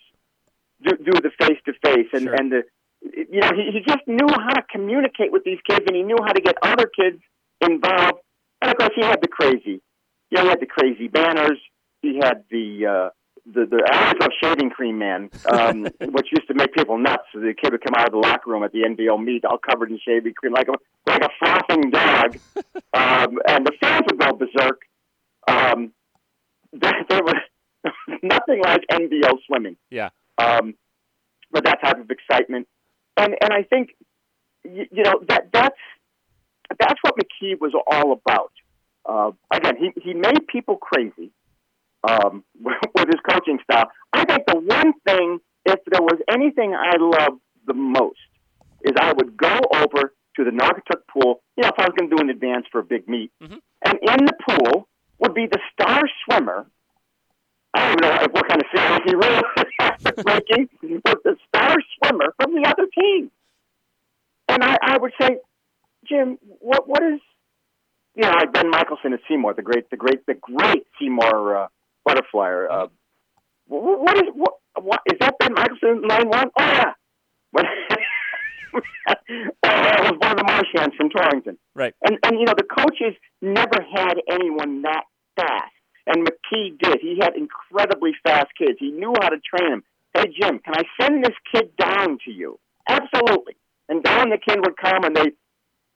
do, 0.83 0.97
do 0.97 1.11
the 1.13 1.31
face 1.39 1.57
to 1.65 1.73
face 1.83 2.07
and 2.13 2.23
sure. 2.23 2.35
and 2.35 2.51
the 2.51 2.63
you 3.01 3.39
know 3.39 3.51
he, 3.55 3.71
he 3.71 3.79
just 3.79 4.05
knew 4.05 4.27
how 4.27 4.53
to 4.53 4.61
communicate 4.69 5.31
with 5.31 5.43
these 5.43 5.59
kids 5.67 5.85
and 5.87 5.95
he 5.95 6.03
knew 6.03 6.17
how 6.19 6.33
to 6.33 6.41
get 6.41 6.55
other 6.61 6.85
kids 6.85 7.21
involved. 7.61 8.19
And 8.61 8.71
of 8.71 8.77
course, 8.77 8.91
he 8.95 9.01
had 9.01 9.21
the 9.21 9.27
crazy. 9.27 9.81
You 10.29 10.37
know, 10.37 10.43
he 10.43 10.49
had 10.49 10.59
the 10.59 10.67
crazy 10.67 11.07
banners. 11.07 11.57
He 12.01 12.17
had 12.17 12.43
the 12.51 12.85
uh, 12.85 13.09
the 13.45 13.65
the 13.65 13.83
Alamo 13.91 14.27
shaving 14.41 14.69
cream 14.69 14.99
man, 14.99 15.29
um, 15.51 15.83
which 16.01 16.27
used 16.31 16.47
to 16.47 16.53
make 16.53 16.73
people 16.73 16.97
nuts. 16.97 17.23
The 17.33 17.53
kid 17.59 17.71
would 17.71 17.83
come 17.83 17.95
out 17.95 18.07
of 18.07 18.11
the 18.11 18.19
locker 18.19 18.51
room 18.51 18.63
at 18.63 18.71
the 18.71 18.79
NVL 18.79 19.23
meet, 19.23 19.45
all 19.45 19.57
covered 19.57 19.91
in 19.91 19.99
shaving 20.05 20.33
cream, 20.33 20.53
like 20.53 20.67
a 20.67 20.73
like 21.07 21.23
a 21.23 21.29
frothing 21.39 21.89
dog, 21.89 22.37
um, 22.93 23.39
and 23.47 23.65
the 23.65 23.73
fans 23.79 24.03
would 24.09 24.19
go 24.19 24.33
berserk. 24.33 24.81
Um, 25.47 25.91
there, 26.73 27.05
there 27.09 27.23
was 27.23 27.35
nothing 28.23 28.61
like 28.63 28.81
NVL 28.91 29.37
swimming. 29.47 29.77
Yeah. 29.89 30.09
Um, 30.37 30.75
but 31.51 31.65
that 31.65 31.81
type 31.83 31.99
of 31.99 32.09
excitement, 32.09 32.67
and 33.17 33.35
and 33.41 33.53
I 33.53 33.63
think 33.63 33.89
you, 34.63 34.85
you 34.91 35.03
know 35.03 35.21
that 35.27 35.49
that's 35.51 35.79
that's 36.79 36.99
what 37.01 37.15
McKee 37.15 37.59
was 37.59 37.73
all 37.87 38.13
about. 38.13 38.51
Uh, 39.03 39.31
again, 39.51 39.75
he 39.77 39.91
he 40.01 40.13
made 40.13 40.47
people 40.47 40.77
crazy 40.77 41.31
um, 42.07 42.43
with 42.61 43.07
his 43.07 43.19
coaching 43.29 43.59
style. 43.63 43.89
I 44.13 44.25
think 44.25 44.45
the 44.47 44.59
one 44.59 44.93
thing, 45.05 45.39
if 45.65 45.79
there 45.87 46.01
was 46.01 46.19
anything 46.31 46.73
I 46.73 46.97
loved 46.97 47.41
the 47.65 47.73
most, 47.73 48.19
is 48.83 48.93
I 48.99 49.13
would 49.13 49.37
go 49.37 49.59
over 49.73 50.13
to 50.37 50.43
the 50.43 50.51
Naugatuck 50.51 51.01
pool. 51.11 51.41
You 51.57 51.63
know, 51.63 51.69
if 51.69 51.79
I 51.79 51.83
was 51.83 51.93
going 51.97 52.09
to 52.09 52.15
do 52.15 52.21
an 52.21 52.29
advance 52.29 52.65
for 52.71 52.79
a 52.79 52.83
big 52.83 53.07
meet, 53.07 53.31
mm-hmm. 53.41 53.57
and 53.85 53.99
in 54.01 54.25
the 54.25 54.33
pool 54.47 54.87
would 55.19 55.33
be 55.33 55.47
the 55.47 55.59
star 55.73 56.01
swimmer. 56.25 56.65
I 57.73 57.87
don't 57.87 58.01
know 58.01 58.27
what 58.31 58.47
kind 58.49 58.61
of 58.61 58.67
series 58.75 59.01
he 59.05 59.15
really 59.15 59.43
was 59.55 60.25
making, 60.25 61.01
but 61.03 61.23
the 61.23 61.37
star 61.47 61.77
swimmer 61.97 62.33
from 62.41 62.53
the 62.53 62.67
other 62.67 62.85
team. 62.93 63.31
And 64.49 64.61
I, 64.61 64.75
I 64.81 64.97
would 64.97 65.13
say, 65.21 65.37
Jim, 66.05 66.37
what 66.59 66.89
what 66.89 67.01
is 67.01 67.21
you 68.15 68.23
know, 68.23 68.31
like 68.31 68.53
Ben 68.53 68.69
Michelson 68.69 69.13
at 69.13 69.21
Seymour, 69.27 69.53
the 69.53 69.61
great, 69.61 69.89
the 69.89 69.97
great, 69.97 70.25
the 70.25 70.33
great 70.33 70.85
Seymour 70.99 71.55
uh, 71.55 71.67
butterflyer. 72.07 72.67
Uh, 72.69 72.87
what 73.67 74.17
is 74.17 74.23
what, 74.33 74.53
what 74.81 74.99
is 75.11 75.17
that? 75.19 75.35
Ben 75.39 75.53
Michelson 75.53 76.07
line 76.07 76.29
one? 76.29 76.49
Oh 76.57 76.63
yeah. 76.63 76.93
that 79.63 80.01
was 80.01 80.15
one 80.19 80.31
of 80.31 80.37
the 80.37 80.43
Marchands 80.43 80.95
from 80.95 81.09
Torrington. 81.09 81.57
Right. 81.75 81.93
And 82.03 82.17
and 82.23 82.39
you 82.39 82.45
know 82.45 82.53
the 82.55 82.63
coaches 82.63 83.15
never 83.41 83.83
had 83.93 84.15
anyone 84.29 84.81
that 84.83 85.03
fast, 85.35 85.73
and 86.07 86.27
McKee 86.27 86.77
did. 86.79 86.99
He 87.01 87.17
had 87.21 87.35
incredibly 87.35 88.11
fast 88.23 88.47
kids. 88.57 88.77
He 88.79 88.91
knew 88.91 89.13
how 89.21 89.29
to 89.29 89.37
train 89.39 89.71
them. 89.71 89.83
Hey 90.13 90.33
Jim, 90.39 90.59
can 90.59 90.75
I 90.75 90.83
send 91.01 91.23
this 91.23 91.35
kid 91.53 91.75
down 91.77 92.17
to 92.25 92.31
you? 92.31 92.59
Absolutely. 92.87 93.55
And 93.89 94.03
down 94.03 94.29
the 94.29 94.37
kid 94.37 94.59
would 94.59 94.77
come, 94.77 95.03
and 95.03 95.15
they, 95.15 95.31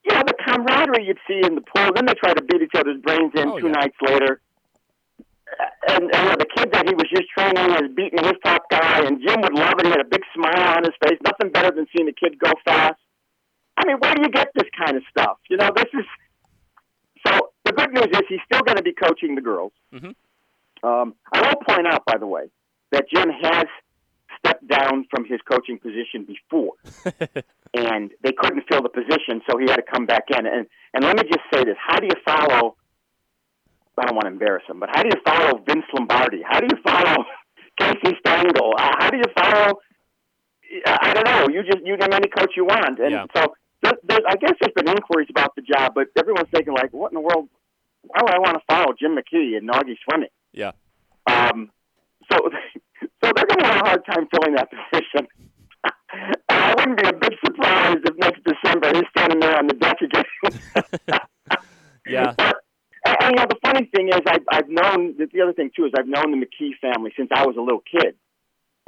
you 0.04 0.14
know, 0.14 0.24
the 0.26 0.36
camaraderie 0.46 1.06
you'd 1.08 1.20
see 1.28 1.40
in 1.46 1.56
the 1.56 1.62
pool. 1.62 1.92
Then 1.96 2.06
they 2.06 2.14
try 2.14 2.34
to 2.34 2.44
beat 2.44 2.62
each 2.62 2.76
other's 2.76 3.02
brains 3.02 3.32
in 3.36 3.48
oh, 3.48 3.60
two 3.60 3.68
yeah. 3.68 3.74
nights 3.74 3.96
later 4.02 4.42
and, 5.88 6.14
and 6.14 6.40
the 6.40 6.48
kid 6.56 6.72
that 6.72 6.88
he 6.88 6.96
was 6.96 7.06
just 7.10 7.30
training 7.30 7.68
was 7.72 7.90
beating 7.96 8.24
his 8.24 8.38
top 8.44 8.70
guy, 8.70 9.06
and 9.06 9.22
Jim 9.22 9.42
would 9.42 9.54
love 9.54 9.74
it. 9.80 9.86
He 9.86 9.92
had 9.92 10.02
a 10.02 10.10
big 10.10 10.22
smile 10.34 10.78
on 10.78 10.84
his 10.84 10.94
face. 11.04 11.20
Nothing 11.24 11.52
better 11.52 11.72
than 11.76 11.86
seeing 11.96 12.08
a 12.08 12.14
kid 12.14 12.40
go 12.40 12.52
fast. 12.64 13.00
I 13.78 13.86
mean, 13.86 13.98
where 14.00 14.16
do 14.16 14.22
you 14.24 14.30
get 14.30 14.50
this 14.56 14.70
kind 14.78 14.96
of 14.98 15.04
stuff? 15.10 15.38
You 15.50 15.58
know, 15.58 15.70
this 15.76 15.92
is 15.94 16.06
so. 17.26 17.52
The 17.66 17.74
good 17.74 17.92
news 17.94 18.08
is 18.14 18.22
he's 18.30 18.40
still 18.46 18.62
going 18.62 18.78
to 18.78 18.84
be 18.84 18.94
coaching 18.94 19.36
the 19.36 19.42
girls. 19.42 19.74
Mm-hmm. 19.94 20.14
Um, 20.88 21.16
I 21.34 21.42
will 21.42 21.62
point 21.68 21.88
out, 21.88 22.06
by 22.06 22.18
the 22.20 22.28
way, 22.28 22.52
that 22.92 23.06
Jim 23.10 23.30
has 23.30 23.66
stepped 24.38 24.68
down 24.68 25.06
from 25.10 25.26
his 25.26 25.40
coaching 25.50 25.80
position 25.80 26.26
before, 26.26 26.74
and 27.74 28.12
they 28.24 28.32
couldn't 28.32 28.64
fill 28.70 28.84
the 28.84 28.90
position, 28.90 29.42
so 29.50 29.58
he 29.58 29.66
had 29.70 29.78
to 29.78 29.84
come 29.92 30.06
back 30.06 30.26
in. 30.30 30.46
And 30.46 30.68
and 30.94 31.04
let 31.04 31.18
me 31.18 31.24
just 31.24 31.46
say 31.54 31.64
this: 31.64 31.76
How 31.80 32.00
do 32.00 32.06
you 32.06 32.22
follow? 32.24 32.76
I 33.98 34.06
don't 34.06 34.16
want 34.16 34.26
to 34.26 34.32
embarrass 34.32 34.64
him, 34.68 34.80
but 34.80 34.90
how 34.92 35.04
do 35.04 35.10
you 35.14 35.22
follow 35.26 35.64
Vince 35.66 35.86
Lombardi? 35.94 36.42
How 36.48 36.60
do 36.60 36.68
you 36.70 36.82
follow 36.84 37.26
Casey 37.80 38.18
Stengel? 38.20 38.74
Uh, 38.78 38.92
how 39.00 39.10
do 39.10 39.18
you 39.18 39.30
follow? 39.36 39.80
I 40.86 41.14
don't 41.14 41.26
know. 41.26 41.48
You 41.54 41.64
just 41.64 41.86
you 41.86 41.96
name 41.96 42.12
any 42.12 42.28
coach 42.28 42.54
you 42.58 42.66
want, 42.66 43.00
and 43.00 43.12
yeah. 43.12 43.26
so 43.36 43.54
there, 43.82 43.94
there, 44.04 44.20
I 44.28 44.36
guess 44.36 44.54
there's 44.60 44.74
been 44.76 44.90
inquiries 44.90 45.28
about 45.30 45.56
the 45.56 45.62
job, 45.62 45.94
but 45.96 46.08
everyone's 46.18 46.50
thinking 46.54 46.74
like, 46.74 46.92
what 46.92 47.12
in 47.12 47.16
the 47.16 47.22
world? 47.22 47.48
Why 48.02 48.22
would 48.22 48.34
I 48.34 48.40
want 48.40 48.58
to 48.58 48.64
follow 48.68 48.94
Jim 49.00 49.16
McKee 49.16 49.58
and 49.58 49.66
Naughty 49.66 49.98
swimming? 50.08 50.30
Yeah. 50.54 50.72
Um, 51.28 51.72
so, 52.32 52.38
so 53.02 53.32
they're 53.36 53.46
going 53.46 53.60
to 53.60 53.66
have 53.66 53.82
a 53.82 53.90
hard 53.90 54.06
time 54.06 54.28
filling 54.34 54.56
that 54.56 54.70
position. 54.92 55.28
I 56.50 56.74
wouldn't 56.76 57.02
be 57.02 57.08
a 57.08 57.14
bit 57.14 57.34
surprised 57.46 58.00
if 58.06 58.16
next 58.18 58.42
December 58.44 58.92
he's 58.94 59.04
standing 59.16 59.40
there 59.40 59.58
on 59.58 59.68
the 59.68 59.74
deck 59.74 59.98
again. 60.02 60.24
yeah. 62.08 62.34
But, 62.36 62.56
and, 63.06 63.18
and, 63.22 63.32
you 63.32 63.36
know, 63.36 63.46
the 63.48 63.60
funny 63.64 63.90
thing 63.96 64.10
is, 64.10 64.22
I've, 64.26 64.46
I've 64.52 64.70
known 64.70 65.16
the 65.18 65.42
other 65.42 65.54
thing 65.54 65.72
too 65.76 65.86
is 65.86 65.92
I've 65.98 66.08
known 66.08 66.32
the 66.32 66.46
McKee 66.46 66.72
family 66.82 67.12
since 67.16 67.30
I 67.34 67.46
was 67.46 67.56
a 67.58 67.62
little 67.62 67.82
kid, 67.82 68.16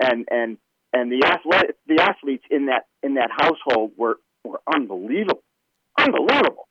and 0.01 0.25
and 0.31 0.57
and 0.93 1.11
the 1.11 1.25
athletic 1.27 1.75
the 1.87 2.01
athletes 2.01 2.43
in 2.49 2.67
that 2.67 2.87
in 3.03 3.15
that 3.15 3.29
household 3.31 3.91
were 3.95 4.19
were 4.43 4.61
unbelievable, 4.73 5.43
unbelievable. 5.97 6.67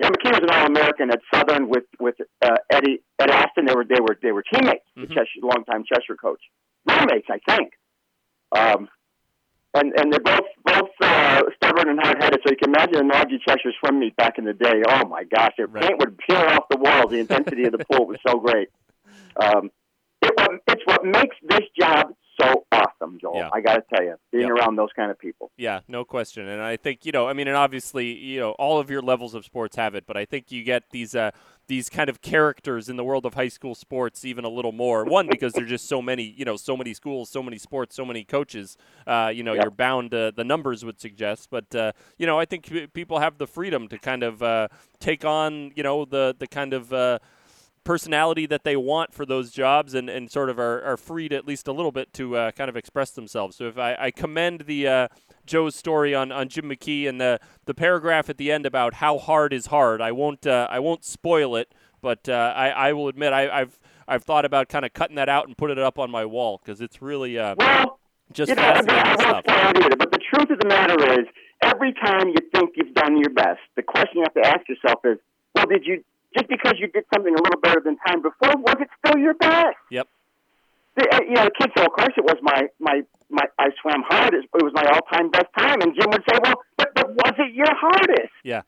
Yeah, 0.00 0.08
McKee 0.08 0.32
was 0.32 0.40
an 0.42 0.50
All 0.50 0.66
American 0.66 1.10
at 1.10 1.20
Southern 1.32 1.68
with 1.68 1.84
with 2.00 2.16
uh, 2.42 2.56
Eddie 2.72 3.02
Ed 3.20 3.30
Aston. 3.30 3.66
They 3.66 3.74
were 3.74 3.84
they 3.84 4.00
were 4.00 4.18
they 4.20 4.32
were 4.32 4.42
teammates. 4.42 4.84
Mm-hmm. 4.96 5.02
The 5.02 5.06
Cheshire, 5.08 5.42
longtime 5.42 5.84
Cheshire 5.84 6.16
coach, 6.16 6.40
roommates, 6.88 7.28
I 7.30 7.38
think. 7.46 7.72
Um, 8.56 8.88
and 9.74 9.92
and 9.96 10.12
they're 10.12 10.20
both 10.20 10.46
both 10.72 10.90
uh, 11.00 11.42
stubborn 11.56 11.88
and 11.88 12.00
hard 12.00 12.22
headed. 12.22 12.40
So 12.44 12.50
you 12.50 12.56
can 12.56 12.70
imagine 12.70 12.96
an 12.96 13.10
Augie 13.10 13.40
Cheshire 13.46 13.72
swim 13.80 14.00
meet 14.00 14.16
back 14.16 14.38
in 14.38 14.44
the 14.44 14.52
day. 14.52 14.82
Oh 14.88 15.06
my 15.06 15.24
gosh, 15.24 15.52
their 15.56 15.66
right. 15.66 15.82
paint 15.82 15.98
would 15.98 16.18
peel 16.18 16.36
off 16.36 16.64
the 16.70 16.78
walls. 16.78 17.10
The 17.10 17.18
intensity 17.18 17.64
of 17.64 17.72
the 17.72 17.84
pool 17.84 18.06
was 18.06 18.18
so 18.26 18.38
great. 18.38 18.68
Um, 19.36 19.70
it, 20.22 20.32
it's 20.68 20.82
what 20.84 21.04
makes 21.04 21.36
this 21.48 21.66
job 21.78 22.14
so 22.40 22.66
awesome, 22.72 23.18
Joel. 23.20 23.36
Yeah. 23.36 23.50
I 23.52 23.60
got 23.60 23.74
to 23.76 23.82
tell 23.94 24.04
you, 24.04 24.16
being 24.32 24.48
yep. 24.48 24.56
around 24.56 24.76
those 24.76 24.90
kind 24.94 25.10
of 25.10 25.18
people. 25.18 25.50
Yeah, 25.56 25.80
no 25.88 26.04
question. 26.04 26.48
And 26.48 26.62
I 26.62 26.76
think 26.76 27.04
you 27.04 27.12
know, 27.12 27.28
I 27.28 27.32
mean, 27.32 27.48
and 27.48 27.56
obviously, 27.56 28.12
you 28.12 28.40
know, 28.40 28.52
all 28.52 28.78
of 28.78 28.90
your 28.90 29.02
levels 29.02 29.34
of 29.34 29.44
sports 29.44 29.76
have 29.76 29.94
it, 29.94 30.04
but 30.06 30.16
I 30.16 30.24
think 30.24 30.50
you 30.50 30.62
get 30.62 30.84
these 30.90 31.14
uh, 31.14 31.30
these 31.66 31.88
kind 31.88 32.10
of 32.10 32.20
characters 32.20 32.88
in 32.88 32.96
the 32.96 33.04
world 33.04 33.24
of 33.24 33.34
high 33.34 33.48
school 33.48 33.74
sports 33.74 34.24
even 34.24 34.44
a 34.44 34.48
little 34.48 34.72
more. 34.72 35.04
One 35.04 35.28
because 35.28 35.52
there's 35.52 35.68
just 35.68 35.86
so 35.86 36.02
many, 36.02 36.24
you 36.24 36.44
know, 36.44 36.56
so 36.56 36.76
many 36.76 36.94
schools, 36.94 37.30
so 37.30 37.42
many 37.42 37.58
sports, 37.58 37.94
so 37.94 38.04
many 38.04 38.24
coaches. 38.24 38.76
Uh, 39.06 39.30
you 39.32 39.42
know, 39.42 39.52
yep. 39.52 39.64
you're 39.64 39.70
bound. 39.70 40.12
Uh, 40.12 40.32
the 40.34 40.44
numbers 40.44 40.84
would 40.84 41.00
suggest, 41.00 41.48
but 41.50 41.74
uh, 41.74 41.92
you 42.18 42.26
know, 42.26 42.38
I 42.38 42.44
think 42.44 42.92
people 42.92 43.20
have 43.20 43.38
the 43.38 43.46
freedom 43.46 43.88
to 43.88 43.98
kind 43.98 44.22
of 44.22 44.42
uh, 44.42 44.68
take 44.98 45.24
on, 45.24 45.72
you 45.76 45.82
know, 45.82 46.04
the 46.04 46.34
the 46.38 46.46
kind 46.46 46.72
of 46.72 46.92
uh, 46.92 47.18
personality 47.84 48.46
that 48.46 48.64
they 48.64 48.76
want 48.76 49.12
for 49.12 49.24
those 49.24 49.50
jobs 49.50 49.94
and, 49.94 50.08
and 50.08 50.30
sort 50.30 50.50
of 50.50 50.58
are, 50.58 50.82
are 50.82 50.96
freed 50.96 51.32
at 51.32 51.46
least 51.46 51.66
a 51.66 51.72
little 51.72 51.92
bit 51.92 52.12
to 52.14 52.36
uh, 52.36 52.50
kind 52.52 52.68
of 52.68 52.76
express 52.76 53.10
themselves. 53.10 53.56
So 53.56 53.66
if 53.66 53.78
I, 53.78 53.96
I 53.98 54.10
commend 54.10 54.62
the 54.62 54.86
uh, 54.86 55.08
Joe's 55.46 55.74
story 55.74 56.14
on, 56.14 56.30
on 56.30 56.48
Jim 56.48 56.66
McKee 56.66 57.08
and 57.08 57.20
the, 57.20 57.40
the 57.64 57.74
paragraph 57.74 58.28
at 58.28 58.36
the 58.36 58.52
end 58.52 58.66
about 58.66 58.94
how 58.94 59.18
hard 59.18 59.52
is 59.52 59.66
hard. 59.66 60.00
I 60.00 60.12
won't 60.12 60.46
uh, 60.46 60.68
I 60.70 60.78
won't 60.78 61.04
spoil 61.04 61.56
it, 61.56 61.74
but 62.00 62.28
uh, 62.28 62.52
I, 62.54 62.68
I 62.68 62.92
will 62.92 63.08
admit 63.08 63.32
I, 63.32 63.58
have 63.60 63.78
I've 64.06 64.24
thought 64.24 64.44
about 64.44 64.68
kind 64.68 64.84
of 64.84 64.92
cutting 64.92 65.16
that 65.16 65.28
out 65.28 65.46
and 65.46 65.56
putting 65.56 65.78
it 65.78 65.84
up 65.84 65.98
on 65.98 66.10
my 66.10 66.24
wall 66.24 66.60
because 66.62 66.80
it's 66.80 67.00
really 67.00 67.38
uh, 67.38 67.54
well, 67.58 67.98
just 68.32 68.50
you 68.50 68.54
know, 68.56 68.62
fascinating 68.62 69.06
I 69.06 69.14
stuff. 69.16 69.44
Either, 69.46 69.96
but 69.96 70.12
the 70.12 70.20
truth 70.32 70.50
of 70.50 70.58
the 70.58 70.68
matter 70.68 71.20
is, 71.20 71.26
every 71.62 71.92
time 71.92 72.28
you 72.28 72.36
think 72.54 72.70
you've 72.76 72.94
done 72.94 73.16
your 73.16 73.30
best, 73.30 73.60
the 73.76 73.82
question 73.82 74.18
you 74.18 74.22
have 74.22 74.34
to 74.34 74.46
ask 74.46 74.68
yourself 74.68 75.00
is, 75.04 75.18
well, 75.54 75.66
did 75.66 75.84
you 75.84 76.04
just 76.36 76.48
because 76.48 76.74
you 76.78 76.86
did 76.88 77.04
something 77.12 77.34
a 77.34 77.42
little 77.42 77.60
better 77.60 77.80
than 77.84 77.96
time 78.06 78.22
before, 78.22 78.54
was 78.56 78.76
it 78.80 78.88
still 79.04 79.18
your 79.18 79.34
best? 79.34 79.76
Yep. 79.90 80.08
The, 80.96 81.08
uh, 81.12 81.20
you 81.22 81.34
know, 81.34 81.44
the 81.44 81.50
kids 81.58 81.72
say, 81.76 81.84
of 81.84 81.92
course, 81.92 82.14
it 82.16 82.24
was 82.24 82.36
my 82.42 82.68
my 82.78 83.02
my. 83.28 83.44
I 83.58 83.70
swam 83.80 84.02
hard. 84.02 84.34
It 84.34 84.46
was 84.52 84.72
my 84.74 84.84
all-time 84.92 85.30
best 85.30 85.46
time. 85.56 85.80
And 85.82 85.94
Jim 85.94 86.10
would 86.10 86.24
say, 86.28 86.38
well, 86.42 86.54
but, 86.76 86.94
but 86.94 87.10
was 87.14 87.34
it 87.38 87.54
your 87.54 87.70
hardest? 87.70 88.32
Yeah. 88.42 88.62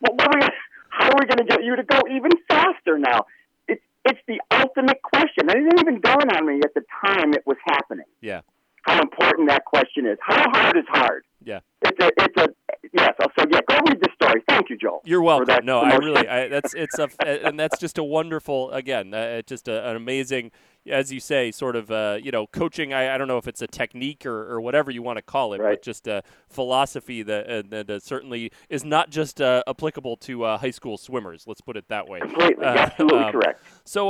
Well, 0.00 0.14
what 0.16 0.34
are 0.34 0.40
we, 0.40 0.46
how 0.90 1.06
are 1.10 1.16
we 1.20 1.26
going 1.26 1.38
to 1.38 1.44
get 1.44 1.62
you 1.62 1.76
to 1.76 1.84
go 1.84 2.00
even 2.10 2.32
faster 2.48 2.98
now? 2.98 3.26
It's 3.68 3.82
it's 4.04 4.20
the 4.26 4.40
ultimate 4.50 5.02
question. 5.02 5.48
And 5.48 5.50
it 5.50 5.64
didn't 5.70 5.80
even 5.80 6.00
dawn 6.00 6.30
on 6.36 6.46
me 6.46 6.60
at 6.64 6.74
the 6.74 6.82
time 7.04 7.32
it 7.34 7.46
was 7.46 7.56
happening. 7.64 8.06
Yeah. 8.20 8.40
How 8.82 9.00
important 9.00 9.48
that 9.48 9.64
question 9.64 10.06
is. 10.06 10.18
How 10.20 10.50
hard 10.50 10.76
is 10.76 10.88
hard? 10.88 11.24
Yeah. 11.44 11.60
It's 11.82 11.98
a 12.02 12.10
it's 12.16 12.36
a 12.42 12.48
yes. 12.92 13.14
So 13.18 13.44
yeah, 13.50 13.60
go 13.68 13.76
read 13.88 14.00
the 14.00 14.08
story. 14.14 14.42
Thank 14.48 14.70
you, 14.70 14.76
Joel. 14.76 15.02
You're 15.04 15.22
welcome. 15.22 15.64
No, 15.64 15.80
I 15.80 15.96
really 15.96 16.28
I, 16.28 16.48
that's 16.48 16.74
it's 16.74 16.98
a 16.98 17.08
and 17.46 17.58
that's 17.58 17.78
just 17.78 17.98
a 17.98 18.04
wonderful 18.04 18.70
again, 18.72 19.14
uh, 19.14 19.42
just 19.42 19.68
a, 19.68 19.88
an 19.88 19.96
amazing 19.96 20.50
as 20.86 21.12
you 21.12 21.20
say, 21.20 21.50
sort 21.50 21.76
of, 21.76 21.90
uh, 21.90 22.18
you 22.22 22.30
know, 22.30 22.46
coaching. 22.46 22.92
I, 22.92 23.14
I 23.14 23.18
don't 23.18 23.28
know 23.28 23.38
if 23.38 23.46
it's 23.46 23.62
a 23.62 23.66
technique 23.66 24.24
or, 24.26 24.52
or 24.52 24.60
whatever 24.60 24.90
you 24.90 25.02
want 25.02 25.16
to 25.18 25.22
call 25.22 25.52
it, 25.52 25.60
right. 25.60 25.72
but 25.72 25.82
just 25.82 26.06
a 26.06 26.22
philosophy 26.48 27.22
that, 27.22 27.48
uh, 27.48 27.62
that 27.68 27.90
uh, 27.90 28.00
certainly 28.00 28.52
is 28.68 28.84
not 28.84 29.10
just 29.10 29.40
uh, 29.40 29.62
applicable 29.66 30.16
to 30.18 30.44
uh, 30.44 30.58
high 30.58 30.70
school 30.70 30.96
swimmers. 30.96 31.44
Let's 31.46 31.60
put 31.60 31.76
it 31.76 31.88
that 31.88 32.08
way. 32.08 32.20
Completely, 32.20 32.64
uh, 32.64 32.74
absolutely 32.74 33.18
um, 33.18 33.32
correct. 33.32 33.62
So, 33.84 34.08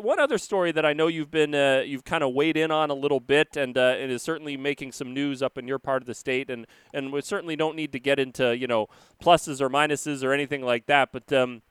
one 0.00 0.20
other 0.20 0.38
story 0.38 0.72
that 0.72 0.84
I 0.84 0.92
know 0.92 1.06
you've 1.06 1.30
been 1.30 1.52
you've 1.86 2.04
kind 2.04 2.24
of 2.24 2.32
weighed 2.34 2.56
in 2.56 2.70
on 2.70 2.90
a 2.90 2.94
little 2.94 3.20
bit, 3.20 3.56
and 3.56 3.76
it 3.76 4.10
is 4.10 4.22
certainly 4.22 4.56
making 4.56 4.92
some 4.92 5.14
news 5.14 5.42
up 5.42 5.58
in 5.58 5.68
your 5.68 5.78
part 5.78 6.02
of 6.02 6.06
the 6.06 6.14
state, 6.14 6.50
and 6.50 6.66
and 6.92 7.12
we 7.12 7.20
certainly 7.22 7.56
don't 7.56 7.76
need 7.76 7.92
to 7.92 8.00
get 8.00 8.18
into 8.18 8.56
you 8.56 8.66
know 8.66 8.88
pluses 9.22 9.60
or 9.60 9.68
minuses 9.68 10.22
or 10.22 10.32
anything 10.32 10.62
like 10.62 10.86
that, 10.86 11.10
but. 11.12 11.32
Um, 11.32 11.62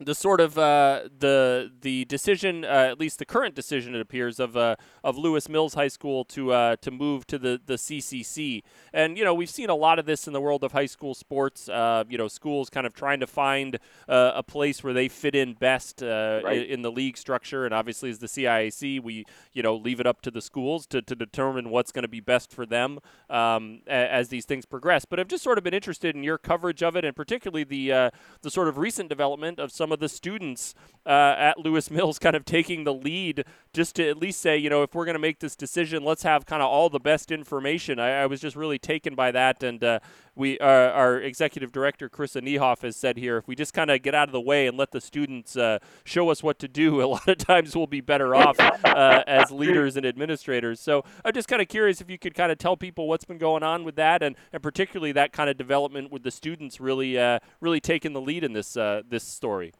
the 0.00 0.14
sort 0.14 0.40
of 0.40 0.56
uh, 0.56 1.02
the 1.18 1.72
the 1.80 2.04
decision, 2.04 2.64
uh, 2.64 2.68
at 2.68 3.00
least 3.00 3.18
the 3.18 3.24
current 3.24 3.54
decision, 3.54 3.94
it 3.94 4.00
appears 4.00 4.38
of 4.38 4.56
uh, 4.56 4.76
of 5.02 5.18
Lewis 5.18 5.48
Mills 5.48 5.74
High 5.74 5.88
School 5.88 6.24
to 6.26 6.52
uh, 6.52 6.76
to 6.76 6.90
move 6.90 7.26
to 7.26 7.38
the 7.38 7.60
the 7.64 7.74
CCC, 7.74 8.62
and 8.92 9.18
you 9.18 9.24
know 9.24 9.34
we've 9.34 9.50
seen 9.50 9.68
a 9.68 9.74
lot 9.74 9.98
of 9.98 10.06
this 10.06 10.28
in 10.28 10.32
the 10.32 10.40
world 10.40 10.62
of 10.62 10.72
high 10.72 10.86
school 10.86 11.14
sports. 11.14 11.68
Uh, 11.68 12.04
you 12.08 12.16
know, 12.16 12.28
schools 12.28 12.70
kind 12.70 12.86
of 12.86 12.94
trying 12.94 13.18
to 13.18 13.26
find 13.26 13.78
uh, 14.08 14.32
a 14.36 14.42
place 14.42 14.84
where 14.84 14.92
they 14.92 15.08
fit 15.08 15.34
in 15.34 15.54
best 15.54 16.00
right. 16.00 16.44
in, 16.46 16.62
in, 16.64 16.82
the 16.82 16.92
league 16.92 17.16
structure, 17.16 17.64
and 17.64 17.74
obviously 17.74 18.08
as 18.08 18.20
the 18.20 18.28
CIAC, 18.28 19.02
we 19.02 19.24
you 19.52 19.62
know 19.64 19.74
leave 19.74 19.98
it 19.98 20.06
up 20.06 20.22
to 20.22 20.30
the 20.30 20.40
schools 20.40 20.86
to, 20.86 21.02
to 21.02 21.16
determine 21.16 21.70
what's 21.70 21.90
going 21.90 22.04
to 22.04 22.08
be 22.08 22.20
best 22.20 22.52
for 22.52 22.64
them 22.64 23.00
um, 23.28 23.80
as 23.88 24.28
these 24.28 24.44
things 24.44 24.64
progress. 24.64 25.04
But 25.04 25.18
I've 25.18 25.28
just 25.28 25.42
sort 25.42 25.58
of 25.58 25.64
been 25.64 25.74
interested 25.74 26.14
in 26.14 26.22
your 26.22 26.38
coverage 26.38 26.84
of 26.84 26.94
it, 26.94 27.04
and 27.04 27.16
particularly 27.16 27.64
the 27.64 28.12
the 28.42 28.50
sort 28.50 28.68
of 28.68 28.78
recent 28.78 29.08
development 29.08 29.58
of 29.58 29.72
some 29.72 29.87
some 29.88 29.92
of 29.94 30.00
the 30.00 30.08
students 30.08 30.74
uh, 31.06 31.34
at 31.38 31.58
Lewis 31.58 31.90
Mills 31.98 32.18
kind 32.18 32.36
of 32.36 32.44
taking 32.44 32.84
the 32.84 32.92
lead 32.92 33.44
just 33.72 33.96
to 33.96 34.06
at 34.06 34.18
least 34.18 34.40
say, 34.40 34.58
you 34.58 34.68
know, 34.68 34.82
if 34.82 34.94
we're 34.94 35.06
going 35.06 35.14
to 35.14 35.18
make 35.18 35.40
this 35.40 35.56
decision, 35.56 36.04
let's 36.04 36.24
have 36.24 36.44
kind 36.44 36.60
of 36.60 36.68
all 36.68 36.90
the 36.90 37.00
best 37.00 37.30
information. 37.30 37.98
I, 37.98 38.22
I 38.22 38.26
was 38.26 38.40
just 38.40 38.54
really 38.54 38.78
taken 38.78 39.14
by 39.14 39.30
that. 39.30 39.62
And 39.62 39.82
uh, 39.82 40.00
we, 40.38 40.58
uh, 40.58 40.66
our 40.66 41.18
executive 41.18 41.72
director, 41.72 42.08
Karissa 42.08 42.40
Niehoff, 42.42 42.82
has 42.82 42.96
said 42.96 43.16
here, 43.16 43.36
if 43.36 43.48
we 43.48 43.54
just 43.54 43.72
kind 43.74 43.90
of 43.90 44.02
get 44.02 44.14
out 44.14 44.28
of 44.28 44.32
the 44.32 44.40
way 44.40 44.66
and 44.66 44.76
let 44.76 44.92
the 44.92 45.00
students 45.00 45.56
uh, 45.56 45.78
show 46.04 46.30
us 46.30 46.42
what 46.42 46.58
to 46.60 46.68
do, 46.68 47.02
a 47.04 47.06
lot 47.06 47.28
of 47.28 47.38
times 47.38 47.76
we'll 47.76 47.86
be 47.86 48.00
better 48.00 48.34
off 48.34 48.58
uh, 48.60 49.24
as 49.26 49.50
leaders 49.50 49.96
and 49.96 50.06
administrators. 50.06 50.80
So 50.80 51.04
I'm 51.24 51.32
just 51.32 51.48
kind 51.48 51.60
of 51.60 51.68
curious 51.68 52.00
if 52.00 52.08
you 52.08 52.18
could 52.18 52.34
kind 52.34 52.52
of 52.52 52.58
tell 52.58 52.76
people 52.76 53.08
what's 53.08 53.24
been 53.24 53.38
going 53.38 53.62
on 53.62 53.84
with 53.84 53.96
that, 53.96 54.22
and, 54.22 54.36
and 54.52 54.62
particularly 54.62 55.12
that 55.12 55.32
kind 55.32 55.50
of 55.50 55.56
development 55.56 56.10
with 56.12 56.22
the 56.22 56.30
students 56.30 56.80
really, 56.80 57.18
uh, 57.18 57.40
really 57.60 57.80
taking 57.80 58.12
the 58.12 58.20
lead 58.20 58.44
in 58.44 58.52
this, 58.52 58.74
this 59.08 59.24
story. 59.24 59.72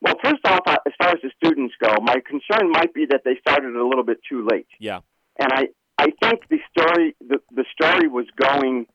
Well, 0.00 0.14
first 0.22 0.44
off, 0.44 0.60
uh, 0.66 0.76
as 0.86 0.92
far 0.98 1.10
as 1.10 1.18
the 1.22 1.30
students 1.36 1.74
go, 1.82 1.94
my 2.02 2.16
concern 2.26 2.70
might 2.70 2.92
be 2.92 3.06
that 3.10 3.22
they 3.24 3.36
started 3.40 3.74
a 3.74 3.86
little 3.86 4.04
bit 4.04 4.18
too 4.28 4.46
late. 4.50 4.66
Yeah. 4.78 5.00
And 5.38 5.50
I, 5.52 5.68
I 5.98 6.08
think 6.22 6.48
the 6.48 6.58
story, 6.70 7.16
the, 7.20 7.38
the 7.50 7.64
story 7.72 8.08
was 8.08 8.26
going 8.36 8.86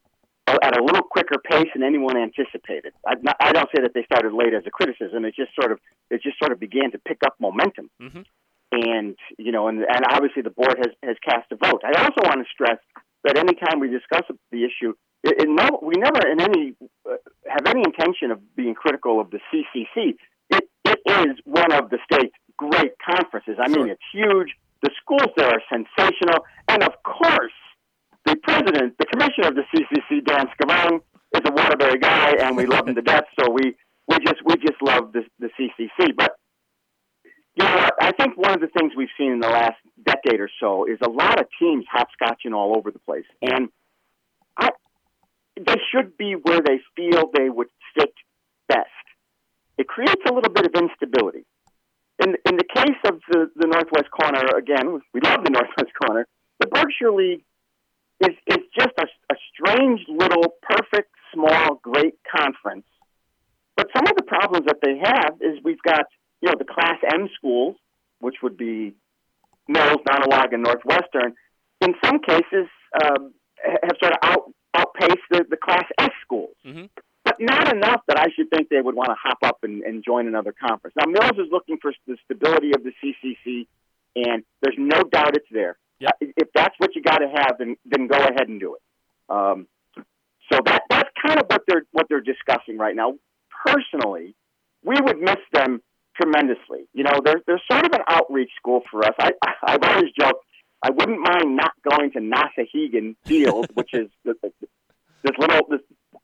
at 0.64 0.78
a 0.78 0.84
little 0.84 1.04
quicker 1.04 1.38
pace 1.44 1.68
than 1.74 1.84
anyone 1.84 2.18
anticipated. 2.18 2.94
I, 3.06 3.16
not, 3.22 3.36
I 3.40 3.52
don't 3.52 3.70
say 3.76 3.82
that 3.84 3.94
they 3.94 4.04
started 4.04 4.34
late 4.34 4.54
as 4.54 4.64
a 4.66 4.72
criticism. 4.72 5.26
It 5.26 5.36
just 5.36 5.54
sort 5.60 5.72
of, 5.72 5.80
it 6.10 6.22
just 6.22 6.38
sort 6.40 6.52
of 6.52 6.60
began 6.60 6.92
to 6.92 7.00
pick 7.00 7.20
up 7.26 7.36
momentum. 7.40 7.90
Mm-hmm. 8.02 8.22
And 8.72 9.18
you 9.38 9.52
know, 9.52 9.68
and, 9.68 9.80
and 9.80 10.06
obviously 10.12 10.42
the 10.44 10.50
board 10.50 10.78
has 10.78 10.96
has 11.04 11.18
cast 11.24 11.52
a 11.52 11.58
vote. 11.58 11.82
I 11.84 11.92
also 12.02 12.24
want 12.24 12.40
to 12.40 12.48
stress 12.52 12.80
that 13.24 13.38
anytime 13.38 13.80
we 13.80 13.90
discuss 13.90 14.24
the 14.52 14.64
issue, 14.64 14.94
it, 15.24 15.44
it 15.44 15.50
no, 15.50 15.80
we 15.84 15.96
never 15.98 16.26
in 16.32 16.40
any 16.40 16.74
uh, 17.06 17.18
have 17.48 17.68
any 17.68 17.84
intention 17.84 18.32
of 18.32 18.40
being 18.56 18.74
critical 18.74 19.20
of 19.20 19.30
the 19.30 19.40
CCC 19.52 20.16
is 21.26 21.38
one 21.46 21.72
of 21.72 21.90
the 21.90 22.00
state's 22.12 22.36
great 22.58 22.94
conferences. 23.04 23.58
I 23.60 23.68
mean, 23.68 23.90
it's 23.90 24.02
huge. 24.14 24.56
The 24.82 24.92
schools 25.02 25.32
there 25.38 25.48
are 25.48 25.62
sensational. 25.70 26.46
And 26.68 26.84
of 26.84 26.94
course, 27.04 27.54
the 28.32 28.40
president, 28.42 28.98
the 28.98 29.06
commissioner 29.06 29.50
of 29.50 29.56
the 29.56 29.64
CCC, 29.74 30.26
Dan 30.26 30.48
Scavone, 30.60 31.02
is 31.36 31.42
a 31.46 31.52
Waterbury 31.52 32.00
guy, 32.00 32.34
and 32.40 32.58
we 32.58 32.66
love 32.66 32.88
him 32.88 32.96
to 32.96 33.02
death. 33.02 33.26
So 33.40 33.52
we, 33.52 33.76
we 34.08 34.18
just 34.26 34.44
we 34.46 34.56
just 34.56 34.82
love 34.82 35.14
the, 35.14 35.24
the 35.40 35.50
CCC. 35.60 36.16
But 36.16 36.36
you 37.56 37.64
know, 37.64 37.90
I 38.02 38.12
think 38.12 38.38
one 38.38 38.54
of 38.54 38.62
the 38.62 38.68
things 38.68 38.94
we've 38.96 39.10
seen 39.18 39.32
in 39.32 39.40
the 39.40 39.50
last 39.50 39.78
decade 40.04 40.40
or 40.40 40.50
so 40.60 40.86
is 40.86 40.98
a 41.04 41.10
lot 41.10 41.40
of 41.40 41.48
teams 41.60 41.86
hopscotching 41.94 42.54
all 42.54 42.76
over 42.76 42.92
the 42.92 43.00
place, 43.00 43.26
and 43.42 43.70
I, 44.58 44.70
they 45.58 45.80
should 45.92 46.18
be 46.18 46.34
where 46.34 46.62
they 46.62 46.80
feel 46.96 47.30
they 47.34 47.50
would 47.50 47.70
fit 47.96 48.14
best 48.68 48.88
it 49.82 49.88
creates 49.88 50.22
a 50.30 50.34
little 50.34 50.54
bit 50.54 50.66
of 50.66 50.74
instability. 50.76 51.44
In, 52.24 52.36
in 52.46 52.56
the 52.58 52.64
case 52.64 53.02
of 53.06 53.20
the, 53.32 53.50
the 53.56 53.68
Northwest 53.68 54.12
Corner, 54.12 54.44
again, 54.56 55.02
we 55.14 55.22
love 55.22 55.44
the 55.44 55.50
Northwest 55.58 55.92
Corner, 56.06 56.28
the 56.60 56.68
Berkshire 56.68 57.12
League 57.12 57.44
is, 58.22 58.36
is 58.48 58.64
just 58.78 58.94
a, 59.00 59.08
a 59.32 59.36
strange 59.54 60.02
little 60.08 60.56
perfect, 60.62 61.12
small, 61.34 61.76
great 61.82 62.16
conference. 62.24 62.86
But 63.76 63.88
some 63.96 64.06
of 64.08 64.16
the 64.16 64.24
problems 64.24 64.68
that 64.68 64.78
they 64.82 64.98
have 65.04 65.36
is 65.42 65.64
we've 65.64 65.82
got, 65.82 66.06
you 66.42 66.50
know, 66.50 66.56
the 66.58 66.66
Class 66.66 66.98
M 67.14 67.30
schools, 67.36 67.76
which 68.20 68.36
would 68.44 68.58
be 68.58 68.94
Mills, 69.68 70.02
Nonnewaug, 70.10 70.54
and 70.54 70.64
Northwestern, 70.64 71.34
in 71.82 71.96
some 72.04 72.20
cases, 72.20 72.68
um, 73.04 73.34
have 73.64 73.98
sort 74.00 74.14
of 74.14 74.20
out, 74.22 74.52
outpaced 74.76 75.26
the, 75.30 75.46
the 75.50 75.58
Class 75.58 75.86
S 75.98 76.12
schools. 76.24 76.56
Mm-hmm. 76.66 76.86
But 77.24 77.36
not 77.40 77.74
enough 77.74 78.02
that 78.08 78.18
I 78.18 78.28
should 78.36 78.50
think 78.50 78.70
they 78.70 78.82
would 78.82 78.96
want 78.96 79.10
to 79.10 79.16
hop 79.22 79.38
up 79.44 79.60
and, 79.64 79.84
and 79.84 80.04
join 80.04 80.28
another 80.28 80.54
conference. 80.54 80.96
Now, 80.96 81.10
Mills 81.10 81.38
is 81.38 81.52
looking 81.52 81.78
for 81.82 81.94
the 82.08 82.18
stability 82.26 82.72
of 82.74 82.84
the 82.84 82.92
CCC, 83.02 83.68
and 84.16 84.44
there's 84.62 84.76
no 84.78 85.04
doubt 85.04 85.36
it's 85.36 85.46
there. 85.52 85.78
Yep. 86.02 86.12
Uh, 86.22 86.26
If 86.38 86.48
that's 86.54 86.76
what 86.78 86.96
you 86.96 87.02
got 87.02 87.20
to 87.20 87.28
have, 87.28 87.58
then 87.60 87.76
then 87.86 88.08
go 88.08 88.18
ahead 88.18 88.48
and 88.48 88.60
do 88.60 88.76
it. 88.76 88.82
Um, 89.30 89.68
so 90.52 90.60
that 90.66 90.84
that's 90.90 91.10
kind 91.26 91.40
of 91.40 91.46
what 91.48 91.62
they're 91.68 91.84
what 91.92 92.08
they're 92.10 92.22
discussing 92.22 92.78
right 92.78 92.96
now. 92.96 93.16
Personally, 93.66 94.36
we 94.84 95.00
would 95.00 95.20
miss 95.20 95.38
them 95.54 95.82
tremendously. 96.20 96.88
You 96.94 97.04
know, 97.04 97.22
they're 97.24 97.42
they're 97.48 97.62
sort 97.72 97.86
of 97.86 97.92
an 97.94 98.02
outreach 98.08 98.52
school 98.58 98.82
for 98.90 99.06
us. 99.06 99.14
I 99.20 99.32
I've 99.64 99.84
always 99.84 100.12
joked 100.20 100.44
I 100.84 100.90
wouldn't 100.90 101.20
mind 101.20 101.56
not 101.56 101.74
going 101.90 102.12
to 102.14 102.20
Nassahegan 102.20 103.16
Field, 103.26 103.68
which 103.76 103.94
is 103.94 104.10
the, 104.26 104.34
the, 104.42 104.52
this 105.24 105.38
little 105.38 105.62
this 105.70 105.82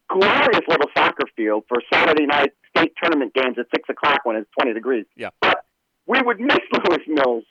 glorious 0.08 0.66
little 0.68 0.90
soccer 0.96 1.24
field 1.36 1.64
for 1.68 1.80
Saturday 1.92 2.26
night 2.26 2.50
state 2.76 2.92
tournament 3.02 3.34
games 3.34 3.56
at 3.58 3.66
six 3.74 3.88
o'clock 3.88 4.20
when 4.24 4.36
it's 4.36 4.50
twenty 4.58 4.74
degrees. 4.74 5.06
Yeah. 5.16 5.30
But 5.40 5.64
we 6.06 6.20
would 6.20 6.40
miss 6.40 6.58
Lewis 6.72 7.02
Mills 7.06 7.44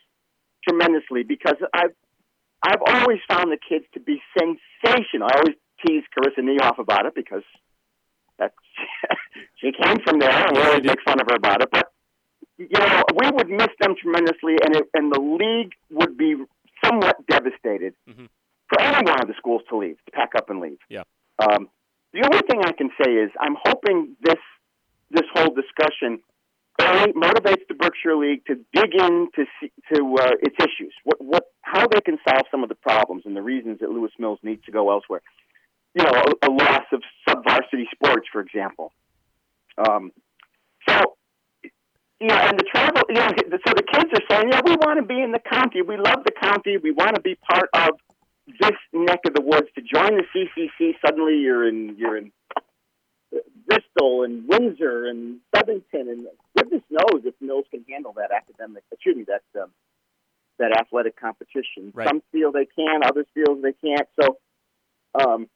tremendously 0.67 1.23
because 1.23 1.55
I've 1.73 1.93
I've 2.63 2.81
always 2.85 3.19
found 3.29 3.51
the 3.51 3.57
kids 3.57 3.85
to 3.93 3.99
be 3.99 4.21
sensational. 4.37 5.27
I 5.31 5.37
always 5.39 5.55
tease 5.85 6.03
Karissa 6.15 6.39
Niehoff 6.43 6.79
about 6.79 7.05
it 7.05 7.13
because 7.15 7.43
that's 8.39 8.53
she 9.57 9.71
came 9.71 9.97
from 10.05 10.19
there, 10.19 10.31
and 10.31 10.55
we 10.57 10.63
always 10.63 10.83
make 10.83 11.01
fun 11.05 11.19
of 11.21 11.27
her 11.29 11.35
about 11.35 11.61
it. 11.61 11.69
But 11.71 11.91
you 12.57 12.67
know, 12.73 13.03
we 13.15 13.29
would 13.31 13.49
miss 13.49 13.69
them 13.79 13.95
tremendously, 14.01 14.55
and 14.65 14.75
it, 14.75 14.83
and 14.93 15.11
the 15.13 15.19
league 15.19 15.73
would 15.91 16.17
be 16.17 16.35
somewhat 16.83 17.17
devastated 17.27 17.93
Mhm. 18.09 18.27
for 18.69 18.81
any 18.81 19.09
one 19.09 19.21
of 19.21 19.27
the 19.27 19.33
schools 19.37 19.61
to 19.69 19.77
leave, 19.77 19.97
to 20.05 20.11
pack 20.11 20.33
up 20.35 20.49
and 20.49 20.59
leave. 20.59 20.79
Yeah. 20.89 21.03
Um, 21.39 21.69
the 22.13 22.23
only 22.25 22.39
thing 22.49 22.61
I 22.65 22.71
can 22.71 22.89
say 23.03 23.11
is 23.13 23.29
I'm 23.39 23.55
hoping 23.63 24.15
this 24.21 24.39
this 25.11 25.25
whole 25.33 25.53
discussion 25.53 26.19
motivates 26.79 27.67
the 27.67 27.75
Berkshire 27.75 28.15
League 28.15 28.45
to 28.45 28.55
dig 28.73 28.93
into 28.93 29.45
to 29.93 30.15
uh, 30.19 30.31
its 30.41 30.55
issues, 30.59 30.93
what 31.03 31.21
what 31.21 31.43
how 31.61 31.87
they 31.87 32.01
can 32.01 32.17
solve 32.27 32.45
some 32.49 32.63
of 32.63 32.69
the 32.69 32.75
problems 32.75 33.23
and 33.25 33.35
the 33.35 33.41
reasons 33.41 33.79
that 33.79 33.89
Lewis 33.89 34.11
Mills 34.19 34.39
needs 34.43 34.63
to 34.65 34.71
go 34.71 34.91
elsewhere. 34.91 35.21
You 35.95 36.03
know, 36.03 36.11
a, 36.11 36.49
a 36.49 36.51
loss 36.51 36.85
of 36.91 37.01
sub-varsity 37.27 37.87
sports, 37.93 38.27
for 38.31 38.41
example. 38.41 38.93
Um, 39.77 40.11
so, 40.87 41.17
you 42.19 42.27
know, 42.27 42.35
and 42.35 42.59
the 42.59 42.63
travel, 42.63 43.01
you 43.09 43.15
know, 43.15 43.29
so 43.65 43.73
the 43.75 43.83
kids 43.83 44.09
are 44.13 44.21
saying, 44.29 44.49
yeah, 44.51 44.61
we 44.63 44.75
want 44.75 44.99
to 44.99 45.05
be 45.05 45.21
in 45.21 45.31
the 45.31 45.39
county. 45.39 45.81
We 45.81 45.97
love 45.97 46.23
the 46.23 46.31
county. 46.31 46.77
We 46.77 46.91
want 46.91 47.15
to 47.15 47.21
be 47.21 47.35
part 47.35 47.69
of 47.73 47.89
this 48.59 48.77
neck 48.93 49.19
of 49.25 49.33
the 49.33 49.41
woods. 49.41 49.67
To 49.75 49.81
join 49.81 50.17
the 50.17 50.23
CCC, 50.33 50.93
suddenly 51.05 51.37
you're 51.39 51.67
in 51.67 51.95
you're 51.97 52.17
in 52.17 52.31
Bristol 53.67 54.23
and 54.23 54.47
Windsor 54.47 55.05
and 55.05 55.39
Southington, 55.55 56.09
and 56.09 56.27
goodness 56.57 56.81
knows 56.89 57.21
if 57.25 57.33
Mills 57.39 57.65
can 57.71 57.85
handle 57.89 58.13
that 58.17 58.31
academic, 58.31 58.83
excuse 58.91 59.15
me, 59.15 59.25
that 59.27 59.43
um, 59.61 59.69
that 60.59 60.71
athletic 60.77 61.19
competition. 61.19 61.91
Right. 61.93 62.07
Some 62.07 62.21
feel 62.31 62.51
they 62.51 62.65
can, 62.65 63.01
others 63.05 63.27
feel 63.33 63.55
they 63.61 63.73
can't. 63.73 64.07
So, 64.19 64.37
um, 65.19 65.47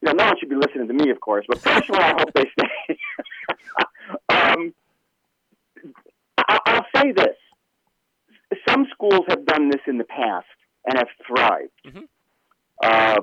you 0.00 0.06
know, 0.06 0.12
no 0.12 0.24
one 0.26 0.34
should 0.38 0.48
be 0.48 0.56
listening 0.56 0.86
to 0.88 0.94
me, 0.94 1.10
of 1.10 1.20
course, 1.20 1.44
but 1.48 1.60
personally, 1.62 2.02
I 2.02 2.10
hope 2.18 2.32
they 2.34 2.44
stay. 2.58 2.98
um, 4.28 4.74
I- 6.38 6.60
I'll 6.66 6.86
say 7.02 7.12
this: 7.12 7.36
some 8.68 8.86
schools 8.92 9.24
have 9.28 9.44
done 9.44 9.68
this 9.70 9.82
in 9.86 9.98
the 9.98 10.04
past 10.04 10.46
and 10.86 10.96
have 10.98 11.08
thrived. 11.26 11.72
Mhm. 11.86 12.08
Uh, 12.82 13.20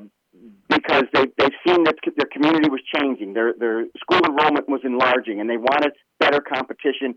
because 0.86 1.04
they 1.14 1.26
they've 1.38 1.58
seen 1.66 1.84
that 1.86 1.96
their 2.04 2.28
community 2.32 2.70
was 2.70 2.82
changing, 2.96 3.34
their 3.34 3.54
their 3.58 3.86
school 4.00 4.22
enrollment 4.26 4.68
was 4.70 4.82
enlarging, 4.84 5.40
and 5.40 5.50
they 5.50 5.58
wanted 5.58 5.92
better 6.20 6.42
competition. 6.42 7.16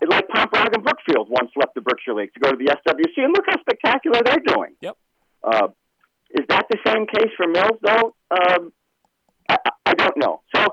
It's 0.00 0.10
like 0.10 0.28
Pomperaug 0.28 0.74
and 0.74 0.84
Brookfield 0.84 1.28
once 1.30 1.50
left 1.56 1.74
the 1.74 1.80
Berkshire 1.80 2.14
League 2.14 2.34
to 2.34 2.40
go 2.40 2.50
to 2.50 2.56
the 2.56 2.66
SWC, 2.66 3.24
and 3.24 3.32
look 3.32 3.44
how 3.48 3.58
spectacular 3.60 4.20
they're 4.24 4.54
doing. 4.54 4.74
Yep. 4.80 4.96
Uh, 5.42 5.68
is 6.30 6.44
that 6.48 6.66
the 6.68 6.78
same 6.86 7.06
case 7.06 7.30
for 7.36 7.46
Mills, 7.46 7.78
though? 7.82 8.14
Um, 8.30 8.72
I, 9.48 9.56
I- 9.86 9.94
don't 9.94 10.16
know. 10.16 10.42
So, 10.54 10.66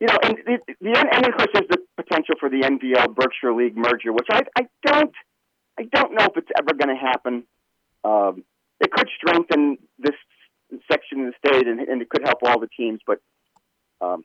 you 0.00 0.06
know, 0.06 0.16
and 0.22 0.36
the, 0.46 0.58
the 0.80 1.08
and 1.12 1.26
of 1.26 1.32
course 1.36 1.48
there's 1.52 1.68
the 1.68 1.78
potential 1.96 2.36
for 2.38 2.48
the 2.48 2.60
NVL 2.60 3.14
Berkshire 3.14 3.52
League 3.52 3.76
merger, 3.76 4.12
which 4.12 4.28
I 4.30 4.42
I 4.56 4.66
don't 4.86 5.12
I 5.78 5.84
don't 5.92 6.12
know 6.14 6.26
if 6.26 6.36
it's 6.36 6.50
ever 6.56 6.74
going 6.74 6.94
to 6.94 7.00
happen. 7.00 7.44
Um, 8.04 8.44
it 8.80 8.92
could 8.92 9.08
strengthen 9.18 9.78
this 9.98 10.14
section 10.90 11.26
of 11.26 11.32
the 11.32 11.48
state, 11.48 11.66
and, 11.66 11.80
and 11.80 12.02
it 12.02 12.08
could 12.08 12.22
help 12.24 12.38
all 12.42 12.60
the 12.60 12.68
teams, 12.76 13.00
but 13.06 13.18
um, 14.00 14.24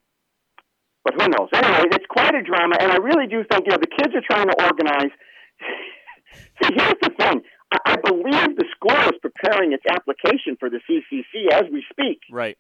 but 1.04 1.14
who 1.14 1.28
knows? 1.30 1.50
Anyway, 1.54 1.90
it's 1.92 2.06
quite 2.10 2.36
a 2.36 2.44
drama, 2.44 2.76
and 2.80 2.92
I 2.92 2.98
really 2.98 3.28
do 3.28 3.44
think 3.50 3.66
you 3.66 3.72
know 3.72 3.78
the 3.78 3.88
kids 3.88 4.14
are 4.16 4.26
trying 4.26 4.48
to 4.48 4.64
organize. 4.64 5.12
See, 6.64 6.74
here's 6.76 7.00
the 7.02 7.12
thing. 7.18 7.42
I, 7.72 7.78
I 7.86 7.96
believe 7.98 8.58
the 8.58 8.66
school 8.76 9.00
is 9.10 9.18
preparing 9.22 9.74
its 9.74 9.84
application 9.90 10.58
for 10.60 10.70
the 10.70 10.80
CCC 10.90 11.52
as 11.52 11.64
we 11.72 11.84
speak. 11.92 12.20
Right. 12.32 12.58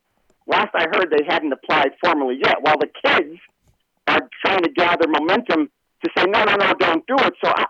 Last 0.47 0.73
I 0.73 0.85
heard, 0.91 1.11
they 1.11 1.25
hadn't 1.27 1.53
applied 1.53 1.91
formally 2.03 2.39
yet. 2.43 2.57
While 2.61 2.77
the 2.79 2.89
kids 3.05 3.37
are 4.07 4.27
trying 4.43 4.63
to 4.63 4.71
gather 4.71 5.07
momentum 5.07 5.69
to 6.03 6.09
say, 6.17 6.25
no, 6.25 6.43
no, 6.43 6.55
no, 6.55 6.73
don't 6.79 7.05
do 7.05 7.15
it. 7.19 7.33
So, 7.43 7.51
I, 7.55 7.65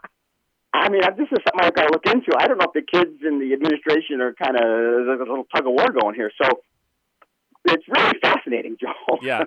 I 0.74 0.90
mean, 0.90 1.02
this 1.18 1.28
is 1.32 1.40
something 1.44 1.62
I've 1.62 1.74
got 1.74 1.88
to 1.88 1.94
look 1.94 2.06
into. 2.06 2.32
I 2.38 2.48
don't 2.48 2.58
know 2.58 2.68
if 2.68 2.74
the 2.74 2.82
kids 2.82 3.22
in 3.26 3.40
the 3.40 3.54
administration 3.54 4.22
are 4.22 4.34
kind 4.34 4.56
of 4.56 4.62
there's 4.62 5.20
a 5.20 5.24
little 5.24 5.46
tug 5.54 5.66
of 5.66 5.74
war 5.74 5.88
going 5.92 6.16
here. 6.16 6.32
So, 6.42 6.62
it's 7.66 7.84
really 7.88 8.20
fascinating, 8.22 8.78
Joe. 8.80 8.94
Yeah. 9.22 9.44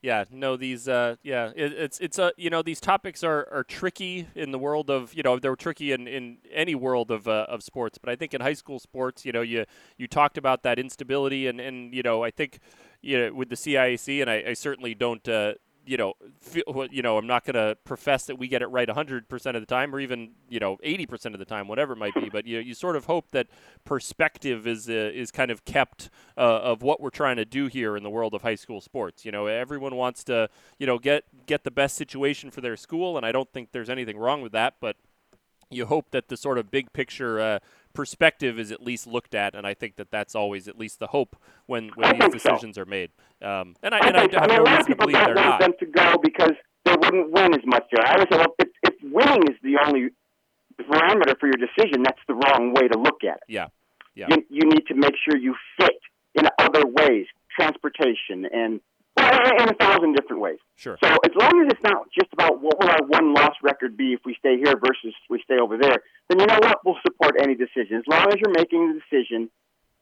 Yeah, 0.00 0.24
no, 0.30 0.56
these, 0.56 0.86
uh, 0.86 1.16
yeah, 1.24 1.50
it, 1.56 1.72
it's 1.72 1.98
it's 1.98 2.20
uh, 2.20 2.30
you 2.36 2.50
know 2.50 2.62
these 2.62 2.80
topics 2.80 3.24
are, 3.24 3.48
are 3.50 3.64
tricky 3.64 4.28
in 4.36 4.52
the 4.52 4.58
world 4.58 4.90
of 4.90 5.12
you 5.12 5.24
know 5.24 5.40
they're 5.40 5.56
tricky 5.56 5.90
in, 5.90 6.06
in 6.06 6.38
any 6.52 6.76
world 6.76 7.10
of 7.10 7.26
uh, 7.26 7.46
of 7.48 7.64
sports, 7.64 7.98
but 7.98 8.08
I 8.08 8.14
think 8.14 8.32
in 8.32 8.40
high 8.40 8.52
school 8.52 8.78
sports, 8.78 9.26
you 9.26 9.32
know, 9.32 9.40
you 9.40 9.64
you 9.96 10.06
talked 10.06 10.38
about 10.38 10.62
that 10.62 10.78
instability, 10.78 11.48
and, 11.48 11.58
and 11.58 11.92
you 11.92 12.04
know 12.04 12.22
I 12.22 12.30
think 12.30 12.60
you 13.02 13.18
know 13.18 13.34
with 13.34 13.48
the 13.48 13.56
CIAC, 13.56 14.20
and 14.20 14.30
I, 14.30 14.44
I 14.50 14.52
certainly 14.52 14.94
don't 14.94 15.28
uh, 15.28 15.54
you 15.88 15.96
know 15.96 16.12
feel, 16.40 16.86
you 16.90 17.02
know 17.02 17.16
I'm 17.16 17.26
not 17.26 17.44
going 17.44 17.54
to 17.54 17.76
profess 17.84 18.26
that 18.26 18.36
we 18.36 18.46
get 18.46 18.60
it 18.60 18.66
right 18.66 18.86
100 18.86 19.28
percent 19.28 19.56
of 19.56 19.62
the 19.62 19.66
time, 19.66 19.94
or 19.94 20.00
even 20.00 20.32
you 20.48 20.60
know 20.60 20.76
80 20.82 21.06
percent 21.06 21.34
of 21.34 21.38
the 21.38 21.44
time, 21.44 21.66
whatever 21.66 21.94
it 21.94 21.96
might 21.96 22.14
be, 22.14 22.28
but 22.28 22.46
you 22.46 22.58
you 22.58 22.74
sort 22.74 22.94
of 22.94 23.06
hope 23.06 23.30
that 23.30 23.48
perspective 23.84 24.66
is 24.66 24.88
uh, 24.88 25.10
is 25.14 25.30
kind 25.30 25.50
of 25.50 25.64
kept 25.64 26.10
uh, 26.36 26.40
of 26.40 26.82
what 26.82 27.00
we're 27.00 27.10
trying 27.10 27.36
to 27.36 27.44
do 27.44 27.66
here 27.66 27.96
in 27.96 28.02
the 28.02 28.10
world 28.10 28.34
of 28.34 28.42
high 28.42 28.54
school 28.54 28.80
sports. 28.80 29.24
You 29.24 29.32
know, 29.32 29.46
everyone 29.46 29.94
wants 29.96 30.22
to, 30.24 30.50
you 30.78 30.86
know, 30.86 30.98
get 30.98 31.24
get 31.46 31.64
the 31.64 31.70
best 31.70 31.96
situation 31.96 32.50
for 32.50 32.60
their 32.60 32.76
school, 32.76 33.16
and 33.16 33.24
I 33.24 33.32
don't 33.32 33.50
think 33.52 33.72
there's 33.72 33.90
anything 33.90 34.18
wrong 34.18 34.42
with 34.42 34.52
that. 34.52 34.74
But 34.80 34.96
you 35.70 35.86
hope 35.86 36.10
that 36.10 36.28
the 36.28 36.36
sort 36.36 36.58
of 36.58 36.70
big 36.70 36.92
picture 36.92 37.40
uh, 37.40 37.58
perspective 37.98 38.60
is 38.60 38.70
at 38.70 38.80
least 38.80 39.08
looked 39.08 39.34
at, 39.34 39.56
and 39.56 39.66
I 39.66 39.74
think 39.74 39.96
that 39.96 40.12
that's 40.12 40.36
always 40.36 40.68
at 40.68 40.78
least 40.78 41.00
the 41.00 41.08
hope 41.08 41.34
when, 41.66 41.90
when 41.96 42.12
these 42.12 42.20
think 42.20 42.40
so. 42.40 42.50
decisions 42.50 42.78
are 42.78 42.84
made. 42.84 43.10
Um, 43.42 43.74
and 43.82 43.92
I, 43.92 43.98
I, 43.98 44.06
and 44.06 44.16
I 44.16 44.20
have 44.20 44.34
I 44.34 44.46
mean, 44.46 44.62
no 44.62 44.76
reason 44.76 44.90
to 44.92 44.96
believe 44.96 45.16
they're 45.16 45.34
not. 45.34 45.58
them 45.58 45.72
to 45.80 45.86
go 45.86 46.14
because 46.22 46.52
they 46.84 46.92
wouldn't 46.92 47.32
win 47.32 47.54
as 47.54 47.66
much. 47.66 47.82
I 47.98 48.12
always 48.12 48.28
say, 48.30 48.38
well, 48.38 48.54
if, 48.60 48.68
if 48.84 48.94
winning 49.02 49.42
is 49.50 49.56
the 49.64 49.78
only 49.84 50.10
parameter 50.80 51.34
for 51.40 51.46
your 51.46 51.58
decision, 51.58 52.04
that's 52.04 52.22
the 52.28 52.34
wrong 52.34 52.72
way 52.72 52.86
to 52.86 52.96
look 52.96 53.24
at 53.24 53.38
it. 53.38 53.48
Yeah, 53.48 53.66
yeah. 54.14 54.26
You, 54.30 54.44
you 54.48 54.68
need 54.70 54.86
to 54.86 54.94
make 54.94 55.14
sure 55.28 55.36
you 55.36 55.56
fit 55.76 55.98
in 56.36 56.44
other 56.60 56.86
ways, 56.86 57.26
transportation 57.58 58.46
and 58.52 58.80
in 59.32 59.68
a 59.68 59.74
thousand 59.74 60.14
different 60.14 60.42
ways. 60.42 60.58
Sure. 60.76 60.98
So 61.02 61.08
as 61.08 61.32
long 61.34 61.64
as 61.64 61.72
it's 61.72 61.82
not 61.82 62.08
just 62.12 62.32
about 62.32 62.60
what 62.60 62.78
will 62.80 62.88
our 62.88 63.04
one 63.06 63.34
loss 63.34 63.54
record 63.62 63.96
be 63.96 64.12
if 64.12 64.20
we 64.24 64.34
stay 64.38 64.56
here 64.56 64.74
versus 64.76 65.14
we 65.28 65.40
stay 65.44 65.58
over 65.58 65.76
there, 65.76 66.02
then 66.28 66.40
you 66.40 66.46
know 66.46 66.58
what? 66.60 66.78
We'll 66.84 66.98
support 67.06 67.36
any 67.40 67.54
decision 67.54 67.96
as 67.96 68.04
long 68.06 68.26
as 68.28 68.36
you're 68.36 68.54
making 68.54 68.92
the 68.92 69.00
decision 69.00 69.50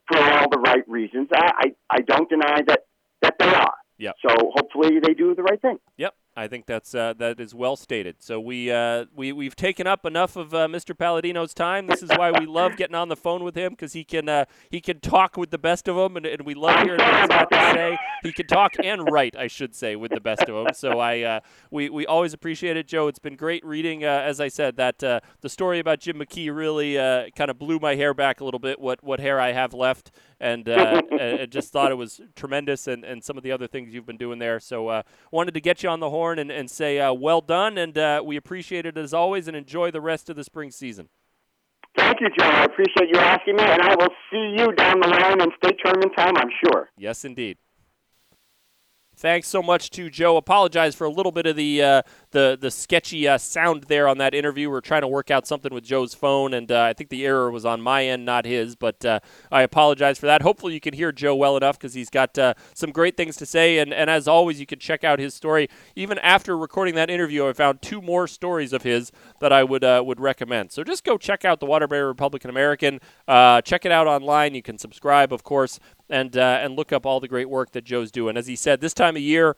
for 0.08 0.18
all 0.18 0.48
the 0.50 0.58
right 0.58 0.88
reasons. 0.88 1.28
I 1.32 1.50
I, 1.58 1.74
I 1.90 2.00
don't 2.00 2.28
deny 2.28 2.62
that 2.66 2.80
that 3.22 3.34
they 3.38 3.52
are. 3.52 3.74
Yep. 3.98 4.16
So 4.26 4.52
hopefully 4.54 5.00
they 5.00 5.14
do 5.14 5.34
the 5.34 5.42
right 5.42 5.60
thing. 5.60 5.78
Yep, 5.96 6.14
I 6.38 6.48
think 6.48 6.66
that's 6.66 6.94
uh, 6.94 7.14
that 7.16 7.40
is 7.40 7.54
well 7.54 7.76
stated. 7.76 8.16
So 8.18 8.38
we 8.38 8.70
uh, 8.70 9.06
we 9.14 9.32
we've 9.32 9.56
taken 9.56 9.86
up 9.86 10.04
enough 10.04 10.36
of 10.36 10.52
uh, 10.52 10.68
Mr. 10.68 10.96
Palladino's 10.96 11.54
time. 11.54 11.86
This 11.86 12.02
is 12.02 12.10
why 12.10 12.30
we 12.30 12.44
love 12.44 12.76
getting 12.76 12.94
on 12.94 13.08
the 13.08 13.16
phone 13.16 13.42
with 13.42 13.54
him 13.54 13.70
because 13.70 13.94
he 13.94 14.04
can 14.04 14.28
uh, 14.28 14.44
he 14.70 14.82
can 14.82 15.00
talk 15.00 15.38
with 15.38 15.50
the 15.50 15.56
best 15.56 15.88
of 15.88 15.96
them, 15.96 16.14
and, 16.14 16.26
and 16.26 16.44
we 16.44 16.52
love 16.52 16.82
hearing 16.82 17.00
what 17.00 17.20
he's 17.20 17.28
got 17.28 17.50
to 17.50 17.56
say. 17.56 17.98
He 18.22 18.32
can 18.32 18.46
talk 18.46 18.72
and 18.84 19.10
write, 19.10 19.34
I 19.34 19.46
should 19.46 19.74
say, 19.74 19.96
with 19.96 20.10
the 20.12 20.20
best 20.20 20.42
of 20.42 20.54
them. 20.54 20.74
So 20.74 21.00
I 21.00 21.22
uh, 21.22 21.40
we 21.70 21.88
we 21.88 22.04
always 22.04 22.34
appreciate 22.34 22.76
it, 22.76 22.86
Joe. 22.86 23.08
It's 23.08 23.18
been 23.18 23.36
great 23.36 23.64
reading. 23.64 24.04
Uh, 24.04 24.08
as 24.08 24.38
I 24.38 24.48
said, 24.48 24.76
that 24.76 24.98
the 24.98 25.48
story 25.48 25.78
about 25.78 26.00
Jim 26.00 26.18
McKee 26.18 26.54
really 26.54 26.96
kind 27.32 27.50
of 27.50 27.58
blew 27.58 27.78
my 27.78 27.94
hair 27.94 28.12
back 28.12 28.42
a 28.42 28.44
little 28.44 28.60
bit. 28.60 28.78
What 28.78 29.02
what 29.02 29.20
hair 29.20 29.40
I 29.40 29.52
have 29.52 29.72
left, 29.72 30.10
and 30.38 30.66
just 31.50 31.72
thought 31.72 31.90
it 31.90 31.96
was 31.96 32.20
tremendous, 32.34 32.86
and, 32.88 33.04
and 33.04 33.24
some 33.24 33.38
of 33.38 33.42
the 33.42 33.52
other 33.52 33.66
things 33.66 33.94
you've 33.94 34.04
been 34.04 34.18
doing 34.18 34.38
there. 34.38 34.60
So 34.60 35.02
wanted 35.30 35.54
to 35.54 35.60
get 35.62 35.82
you 35.82 35.88
on 35.88 36.00
the 36.00 36.10
horn 36.10 36.25
and, 36.32 36.50
and 36.50 36.70
say 36.70 36.98
uh, 36.98 37.12
well 37.12 37.40
done, 37.40 37.78
and 37.78 37.96
uh, 37.96 38.22
we 38.24 38.36
appreciate 38.36 38.86
it 38.86 38.96
as 38.96 39.14
always, 39.14 39.48
and 39.48 39.56
enjoy 39.56 39.90
the 39.90 40.00
rest 40.00 40.28
of 40.30 40.36
the 40.36 40.44
spring 40.44 40.70
season. 40.70 41.08
Thank 41.96 42.20
you, 42.20 42.28
John. 42.38 42.54
I 42.54 42.64
appreciate 42.64 43.08
you 43.12 43.18
asking 43.18 43.56
me, 43.56 43.62
and 43.64 43.82
I 43.82 43.94
will 43.94 44.12
see 44.30 44.56
you 44.58 44.72
down 44.72 45.00
the 45.00 45.08
line 45.08 45.40
in 45.40 45.50
state 45.62 45.76
tournament 45.82 46.12
time, 46.16 46.34
I'm 46.36 46.50
sure. 46.64 46.90
Yes, 46.98 47.24
indeed. 47.24 47.58
Thanks 49.18 49.48
so 49.48 49.62
much 49.62 49.88
to 49.92 50.10
Joe. 50.10 50.36
Apologize 50.36 50.94
for 50.94 51.04
a 51.04 51.10
little 51.10 51.32
bit 51.32 51.46
of 51.46 51.56
the 51.56 51.82
uh, 51.82 52.02
the 52.32 52.58
the 52.60 52.70
sketchy 52.70 53.26
uh, 53.26 53.38
sound 53.38 53.84
there 53.84 54.08
on 54.08 54.18
that 54.18 54.34
interview. 54.34 54.68
We're 54.68 54.82
trying 54.82 55.00
to 55.00 55.08
work 55.08 55.30
out 55.30 55.46
something 55.46 55.72
with 55.72 55.84
Joe's 55.84 56.12
phone, 56.12 56.52
and 56.52 56.70
uh, 56.70 56.82
I 56.82 56.92
think 56.92 57.08
the 57.08 57.24
error 57.24 57.50
was 57.50 57.64
on 57.64 57.80
my 57.80 58.04
end, 58.04 58.26
not 58.26 58.44
his. 58.44 58.76
But 58.76 59.02
uh, 59.06 59.20
I 59.50 59.62
apologize 59.62 60.18
for 60.18 60.26
that. 60.26 60.42
Hopefully, 60.42 60.74
you 60.74 60.80
can 60.80 60.92
hear 60.92 61.12
Joe 61.12 61.34
well 61.34 61.56
enough 61.56 61.78
because 61.78 61.94
he's 61.94 62.10
got 62.10 62.36
uh, 62.36 62.52
some 62.74 62.90
great 62.90 63.16
things 63.16 63.36
to 63.36 63.46
say. 63.46 63.78
And, 63.78 63.94
and 63.94 64.10
as 64.10 64.28
always, 64.28 64.60
you 64.60 64.66
can 64.66 64.78
check 64.78 65.02
out 65.02 65.18
his 65.18 65.32
story. 65.32 65.70
Even 65.94 66.18
after 66.18 66.54
recording 66.54 66.94
that 66.96 67.08
interview, 67.08 67.48
I 67.48 67.54
found 67.54 67.80
two 67.80 68.02
more 68.02 68.28
stories 68.28 68.74
of 68.74 68.82
his 68.82 69.12
that 69.40 69.50
I 69.50 69.64
would 69.64 69.82
uh, 69.82 70.02
would 70.04 70.20
recommend. 70.20 70.72
So 70.72 70.84
just 70.84 71.04
go 71.04 71.16
check 71.16 71.42
out 71.42 71.58
the 71.58 71.66
Waterbury 71.66 72.04
Republican 72.04 72.50
American. 72.50 73.00
check 73.26 73.86
it 73.86 73.92
out 73.92 74.06
online. 74.06 74.54
You 74.54 74.62
can 74.62 74.76
subscribe, 74.76 75.32
of 75.32 75.42
course, 75.42 75.80
and 76.08 76.36
uh, 76.36 76.58
and 76.60 76.76
look 76.76 76.92
up 76.92 77.06
all 77.06 77.20
the 77.20 77.28
great 77.28 77.48
work 77.48 77.72
that 77.72 77.84
Joe's 77.84 78.10
doing. 78.10 78.36
As 78.36 78.46
he 78.46 78.56
said, 78.56 78.80
this 78.80 78.94
time 78.94 79.16
of 79.16 79.22
year, 79.22 79.56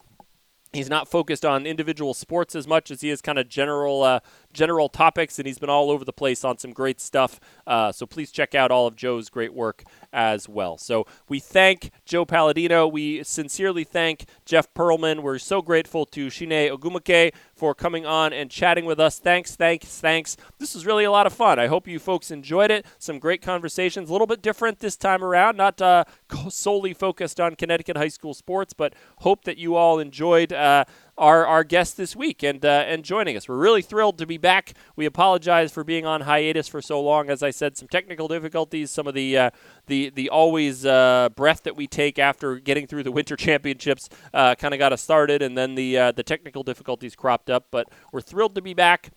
he's 0.73 0.91
not 0.91 1.09
focused 1.09 1.45
on 1.45 1.67
individual 1.67 2.15
sports 2.15 2.55
as 2.55 2.67
much 2.67 2.91
as 2.91 3.01
he 3.01 3.11
is 3.11 3.21
kind 3.21 3.39
of 3.39 3.49
general 3.49 4.03
uh, 4.03 4.21
general 4.53 4.89
topics, 4.89 5.39
and 5.39 5.47
he's 5.47 5.59
been 5.59 5.71
all 5.71 5.91
over 5.91 6.05
the 6.05 6.13
place 6.13 6.45
on 6.45 6.59
some 6.59 6.73
great 6.73 7.01
stuff. 7.01 7.41
Uh, 7.67 7.93
so 7.93 8.07
please 8.07 8.31
check 8.31 8.55
out 8.55 8.71
all 8.71 8.87
of 8.87 8.97
Joe's 8.97 9.29
great 9.29 9.55
work 9.55 9.85
as 10.13 10.49
well. 10.49 10.79
So 10.79 11.07
we 11.29 11.39
thank 11.39 11.91
Joe 12.05 12.25
Palladino. 12.25 12.87
We 12.89 13.23
sincerely 13.23 13.85
thank 13.85 14.27
Jeff 14.45 14.73
Pearlman. 14.75 15.21
We're 15.21 15.39
so 15.39 15.63
grateful 15.63 16.07
to 16.07 16.29
Chiney 16.29 16.71
Ogwumike 16.71 17.35
for 17.55 17.75
coming 17.75 18.07
on 18.07 18.33
and 18.33 18.51
chatting 18.51 18.85
with 18.85 18.99
us. 19.01 19.19
Thanks, 19.19 19.57
thanks, 19.57 20.01
thanks. 20.01 20.37
This 20.59 20.75
was 20.75 20.87
really 20.87 21.05
a 21.05 21.11
lot 21.11 21.27
of 21.27 21.33
fun. 21.33 21.59
I 21.59 21.67
hope 21.67 21.87
you 21.87 21.99
folks 21.99 22.31
enjoyed 22.31 22.71
it. 22.71 22.87
Some 22.99 23.19
great 23.19 23.43
conversations, 23.43 24.09
a 24.09 24.13
little 24.13 24.27
bit 24.27 24.43
different 24.43 24.79
this 24.79 24.97
time 24.97 25.23
around, 25.23 25.57
not 25.57 25.81
uh, 25.83 26.05
solely 26.49 26.95
focused 26.95 27.41
on 27.41 27.55
Connecticut 27.57 27.97
high 27.97 28.09
school 28.09 28.35
sports, 28.35 28.73
but 28.73 28.95
hope 29.19 29.45
that 29.45 29.59
you 29.59 29.75
all 29.75 29.99
enjoyed. 29.99 30.53
Uh, 30.53 30.85
our, 31.19 31.47
our 31.47 31.64
guest 31.64 31.97
this 31.97 32.16
week 32.16 32.43
and 32.43 32.64
uh, 32.64 32.85
and 32.87 33.05
joining 33.05 33.37
us. 33.37 33.49
We're 33.49 33.57
really 33.57 33.83
thrilled 33.83 34.19
to 34.19 34.27
be 34.27 34.39
back. 34.39 34.75
We 34.97 35.05
apologize 35.05 35.73
for 35.73 35.85
being 35.85 36.07
on 36.07 36.23
hiatus 36.23 36.69
for 36.69 36.81
so 36.81 37.01
long. 37.01 37.29
As 37.29 37.43
I 37.43 37.51
said, 37.51 37.77
some 37.77 37.89
technical 37.89 38.29
difficulties, 38.29 38.91
some 38.91 39.07
of 39.07 39.14
the 39.14 39.37
uh, 39.37 39.51
the 39.87 40.11
the 40.11 40.31
always 40.31 40.87
uh, 40.87 41.29
breath 41.35 41.64
that 41.64 41.77
we 41.77 41.87
take 41.87 42.19
after 42.19 42.59
getting 42.59 42.87
through 42.87 43.03
the 43.03 43.12
winter 43.12 43.37
championships 43.37 44.09
uh, 44.33 44.55
kind 44.55 44.73
of 44.73 44.79
got 44.79 44.93
us 44.93 45.03
started, 45.03 45.43
and 45.43 45.59
then 45.59 45.75
the 45.75 45.99
uh, 45.99 46.12
the 46.12 46.23
technical 46.23 46.62
difficulties 46.62 47.14
cropped 47.16 47.51
up. 47.51 47.66
But 47.71 47.89
we're 48.12 48.21
thrilled 48.21 48.55
to 48.55 48.62
be 48.62 48.75
back. 48.75 49.11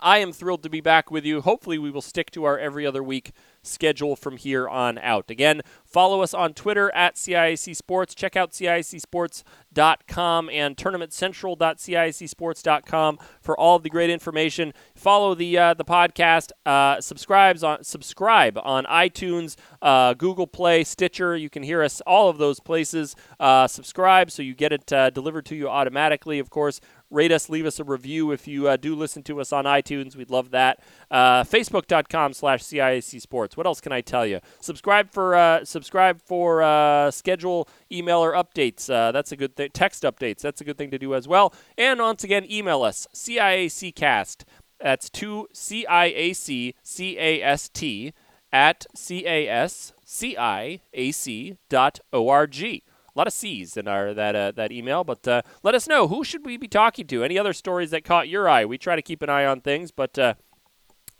I 0.00 0.18
am 0.18 0.32
thrilled 0.32 0.62
to 0.62 0.70
be 0.70 0.80
back 0.80 1.10
with 1.10 1.24
you. 1.24 1.40
Hopefully, 1.40 1.76
we 1.76 1.90
will 1.90 2.00
stick 2.00 2.30
to 2.32 2.44
our 2.44 2.58
every 2.58 2.86
other 2.86 3.02
week 3.02 3.32
schedule 3.62 4.16
from 4.16 4.36
here 4.36 4.68
on 4.68 4.98
out. 4.98 5.30
Again, 5.30 5.62
follow 5.84 6.22
us 6.22 6.34
on 6.34 6.54
Twitter 6.54 6.92
at 6.94 7.16
CIAC 7.16 7.76
Sports. 7.76 8.14
Check 8.14 8.36
out 8.36 8.52
CIACSports.com 8.52 10.50
and 10.50 10.76
TournamentCentral.CIACSports.com 10.76 13.18
for 13.40 13.58
all 13.58 13.76
of 13.76 13.82
the 13.82 13.90
great 13.90 14.10
information. 14.10 14.72
Follow 14.94 15.34
the 15.34 15.58
uh, 15.58 15.74
the 15.74 15.84
podcast. 15.84 16.50
Uh, 16.64 17.00
subscribes 17.00 17.64
on 17.64 17.84
subscribe 17.84 18.58
on 18.62 18.84
iTunes, 18.84 19.56
uh, 19.82 20.14
Google 20.14 20.46
Play, 20.46 20.84
Stitcher. 20.84 21.36
You 21.36 21.50
can 21.50 21.62
hear 21.62 21.82
us 21.82 22.00
all 22.02 22.28
of 22.28 22.38
those 22.38 22.60
places. 22.60 23.16
Uh, 23.38 23.66
subscribe 23.66 24.30
so 24.30 24.42
you 24.42 24.54
get 24.54 24.72
it 24.72 24.92
uh, 24.92 25.10
delivered 25.10 25.46
to 25.46 25.56
you 25.56 25.68
automatically. 25.68 26.38
Of 26.38 26.50
course, 26.50 26.80
rate 27.10 27.32
us, 27.32 27.48
leave 27.48 27.66
us 27.66 27.78
a 27.80 27.84
review 27.84 28.30
if 28.30 28.46
you 28.46 28.68
uh, 28.68 28.76
do 28.76 28.94
listen 28.94 29.22
to 29.24 29.40
us 29.40 29.52
on 29.52 29.64
iTunes. 29.64 30.16
We'd 30.16 30.30
love 30.30 30.50
that. 30.50 30.80
Uh, 31.10 31.44
Facebook.com 31.44 32.32
slash 32.32 32.62
CIAC 32.62 33.20
Sports. 33.20 33.56
What 33.56 33.66
else 33.66 33.80
can 33.80 33.92
I 33.92 34.00
tell 34.00 34.26
you? 34.26 34.40
Subscribe 34.60 35.10
for 35.10 35.34
uh, 35.34 35.64
subscribe 35.64 36.20
for 36.22 36.62
uh, 36.62 37.10
schedule 37.10 37.68
email 37.90 38.18
or 38.18 38.32
updates. 38.32 38.88
Uh, 38.88 39.12
that's 39.12 39.32
a 39.32 39.36
good 39.36 39.56
thing. 39.56 39.70
Text 39.72 40.04
updates. 40.04 40.40
That's 40.40 40.60
a 40.60 40.64
good 40.64 40.78
thing 40.78 40.90
to 40.90 40.98
do 40.98 41.14
as 41.14 41.26
well. 41.26 41.52
And 41.76 42.00
once 42.00 42.24
again, 42.24 42.46
email 42.50 42.82
us 42.82 43.06
CIACcast. 43.14 44.44
That's 44.80 45.10
two 45.10 45.48
C 45.52 45.86
I 45.86 46.06
A 46.06 46.32
C 46.32 46.74
C 46.82 47.18
A 47.18 47.42
S 47.42 47.68
T 47.68 48.12
at 48.52 48.86
C 48.94 49.26
A 49.26 49.48
S 49.48 49.92
C 50.04 50.36
I 50.36 50.80
A 50.94 51.10
C 51.12 51.56
dot 51.68 52.00
O 52.12 52.28
R 52.28 52.46
G 52.46 52.82
a 53.14 53.18
lot 53.18 53.26
of 53.26 53.32
C's 53.32 53.76
in 53.76 53.88
our 53.88 54.14
that 54.14 54.36
uh, 54.36 54.52
that 54.52 54.72
email. 54.72 55.04
But 55.04 55.26
uh, 55.26 55.42
let 55.62 55.74
us 55.74 55.88
know 55.88 56.08
who 56.08 56.24
should 56.24 56.44
we 56.44 56.56
be 56.56 56.68
talking 56.68 57.06
to. 57.08 57.24
Any 57.24 57.38
other 57.38 57.52
stories 57.52 57.90
that 57.90 58.04
caught 58.04 58.28
your 58.28 58.48
eye? 58.48 58.64
We 58.64 58.78
try 58.78 58.96
to 58.96 59.02
keep 59.02 59.22
an 59.22 59.30
eye 59.30 59.46
on 59.46 59.60
things, 59.60 59.90
but. 59.90 60.18
Uh, 60.18 60.34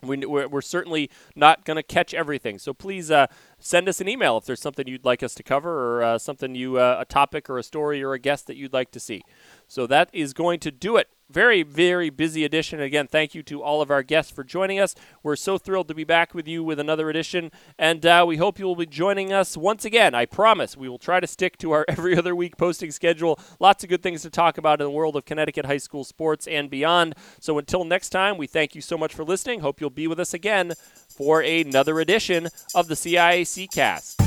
we, 0.03 0.17
we're 0.25 0.63
certainly 0.63 1.11
not 1.37 1.67
going 1.67 1.77
to 1.77 1.83
catch 1.83 2.15
everything. 2.15 2.59
So 2.59 2.73
please 2.73 3.11
uh, 3.11 3.27
send 3.61 3.89
us 3.89 4.01
an 4.01 4.09
email 4.09 4.37
if 4.37 4.45
there's 4.45 4.61
something 4.61 4.87
you'd 4.89 5.05
like 5.05 5.23
us 5.23 5.35
to 5.35 5.43
cover 5.43 5.99
or 5.99 6.03
uh, 6.03 6.19
something 6.19 6.55
you, 6.55 6.79
uh, 6.79 6.97
a 7.01 7.05
topic 7.05 7.49
or 7.49 7.59
a 7.59 7.63
story 7.63 8.03
or 8.03 8.13
a 8.15 8.19
guest 8.19 8.47
that 8.47 8.57
you'd 8.57 8.73
like 8.73 8.91
to 8.93 9.01
see. 9.01 9.23
So 9.69 9.87
that 9.87 10.11
is 10.13 10.33
going 10.33 10.61
to 10.61 10.71
do 10.71 10.97
it 10.97 11.09
very, 11.31 11.63
very 11.63 12.11
busy 12.11 12.45
edition. 12.45 12.81
Again, 12.81 13.07
thank 13.07 13.35
you 13.35 13.43
to 13.45 13.63
all 13.63 13.81
of 13.81 13.91
our 13.91 14.03
guests 14.03 14.33
for 14.33 14.43
joining 14.43 14.81
us. 14.81 14.95
We're 15.23 15.37
so 15.37 15.59
thrilled 15.59 15.89
to 15.89 15.95
be 15.95 16.05
back 16.05 16.35
with 16.35 16.49
you 16.49 16.65
with 16.65 16.81
another 16.81 17.09
edition, 17.09 17.53
and 17.79 18.05
uh, 18.05 18.25
we 18.27 18.37
hope 18.37 18.59
you 18.59 18.67
will 18.67 18.77
be 18.77 18.87
joining 18.87 19.33
us 19.33 19.57
once 19.57 19.85
again. 19.85 20.15
I 20.15 20.27
promise 20.27 20.77
we 20.77 20.89
will 20.89 20.99
try 20.99 21.21
to 21.21 21.27
stick 21.27 21.57
to 21.59 21.71
our 21.73 21.85
every 21.89 22.17
other 22.17 22.35
week 22.35 22.57
posting 22.57 22.91
schedule. 22.91 23.39
Lots 23.61 23.85
of 23.85 23.91
good 23.91 24.03
things 24.03 24.23
to 24.23 24.31
talk 24.31 24.59
about 24.59 24.81
in 24.81 24.87
the 24.87 24.91
world 24.91 25.17
of 25.17 25.25
Connecticut 25.25 25.67
high 25.67 25.79
school 25.79 26.05
sports 26.05 26.47
and 26.49 26.69
beyond. 26.69 27.15
So 27.39 27.59
until 27.59 27.85
next 27.85 28.11
time, 28.11 28.37
we 28.37 28.47
thank 28.47 28.75
you 28.75 28.81
so 28.81 28.99
much 28.99 29.15
for 29.15 29.25
listening. 29.25 29.61
Hope 29.61 29.81
you'll 29.81 29.91
be 29.91 30.09
with 30.09 30.19
us 30.19 30.35
again 30.35 30.73
for 31.21 31.43
another 31.43 32.01
edition 32.01 32.49
of 32.75 32.89
the 32.89 32.95
CIAC 32.95 33.71
Cast. 33.71 34.19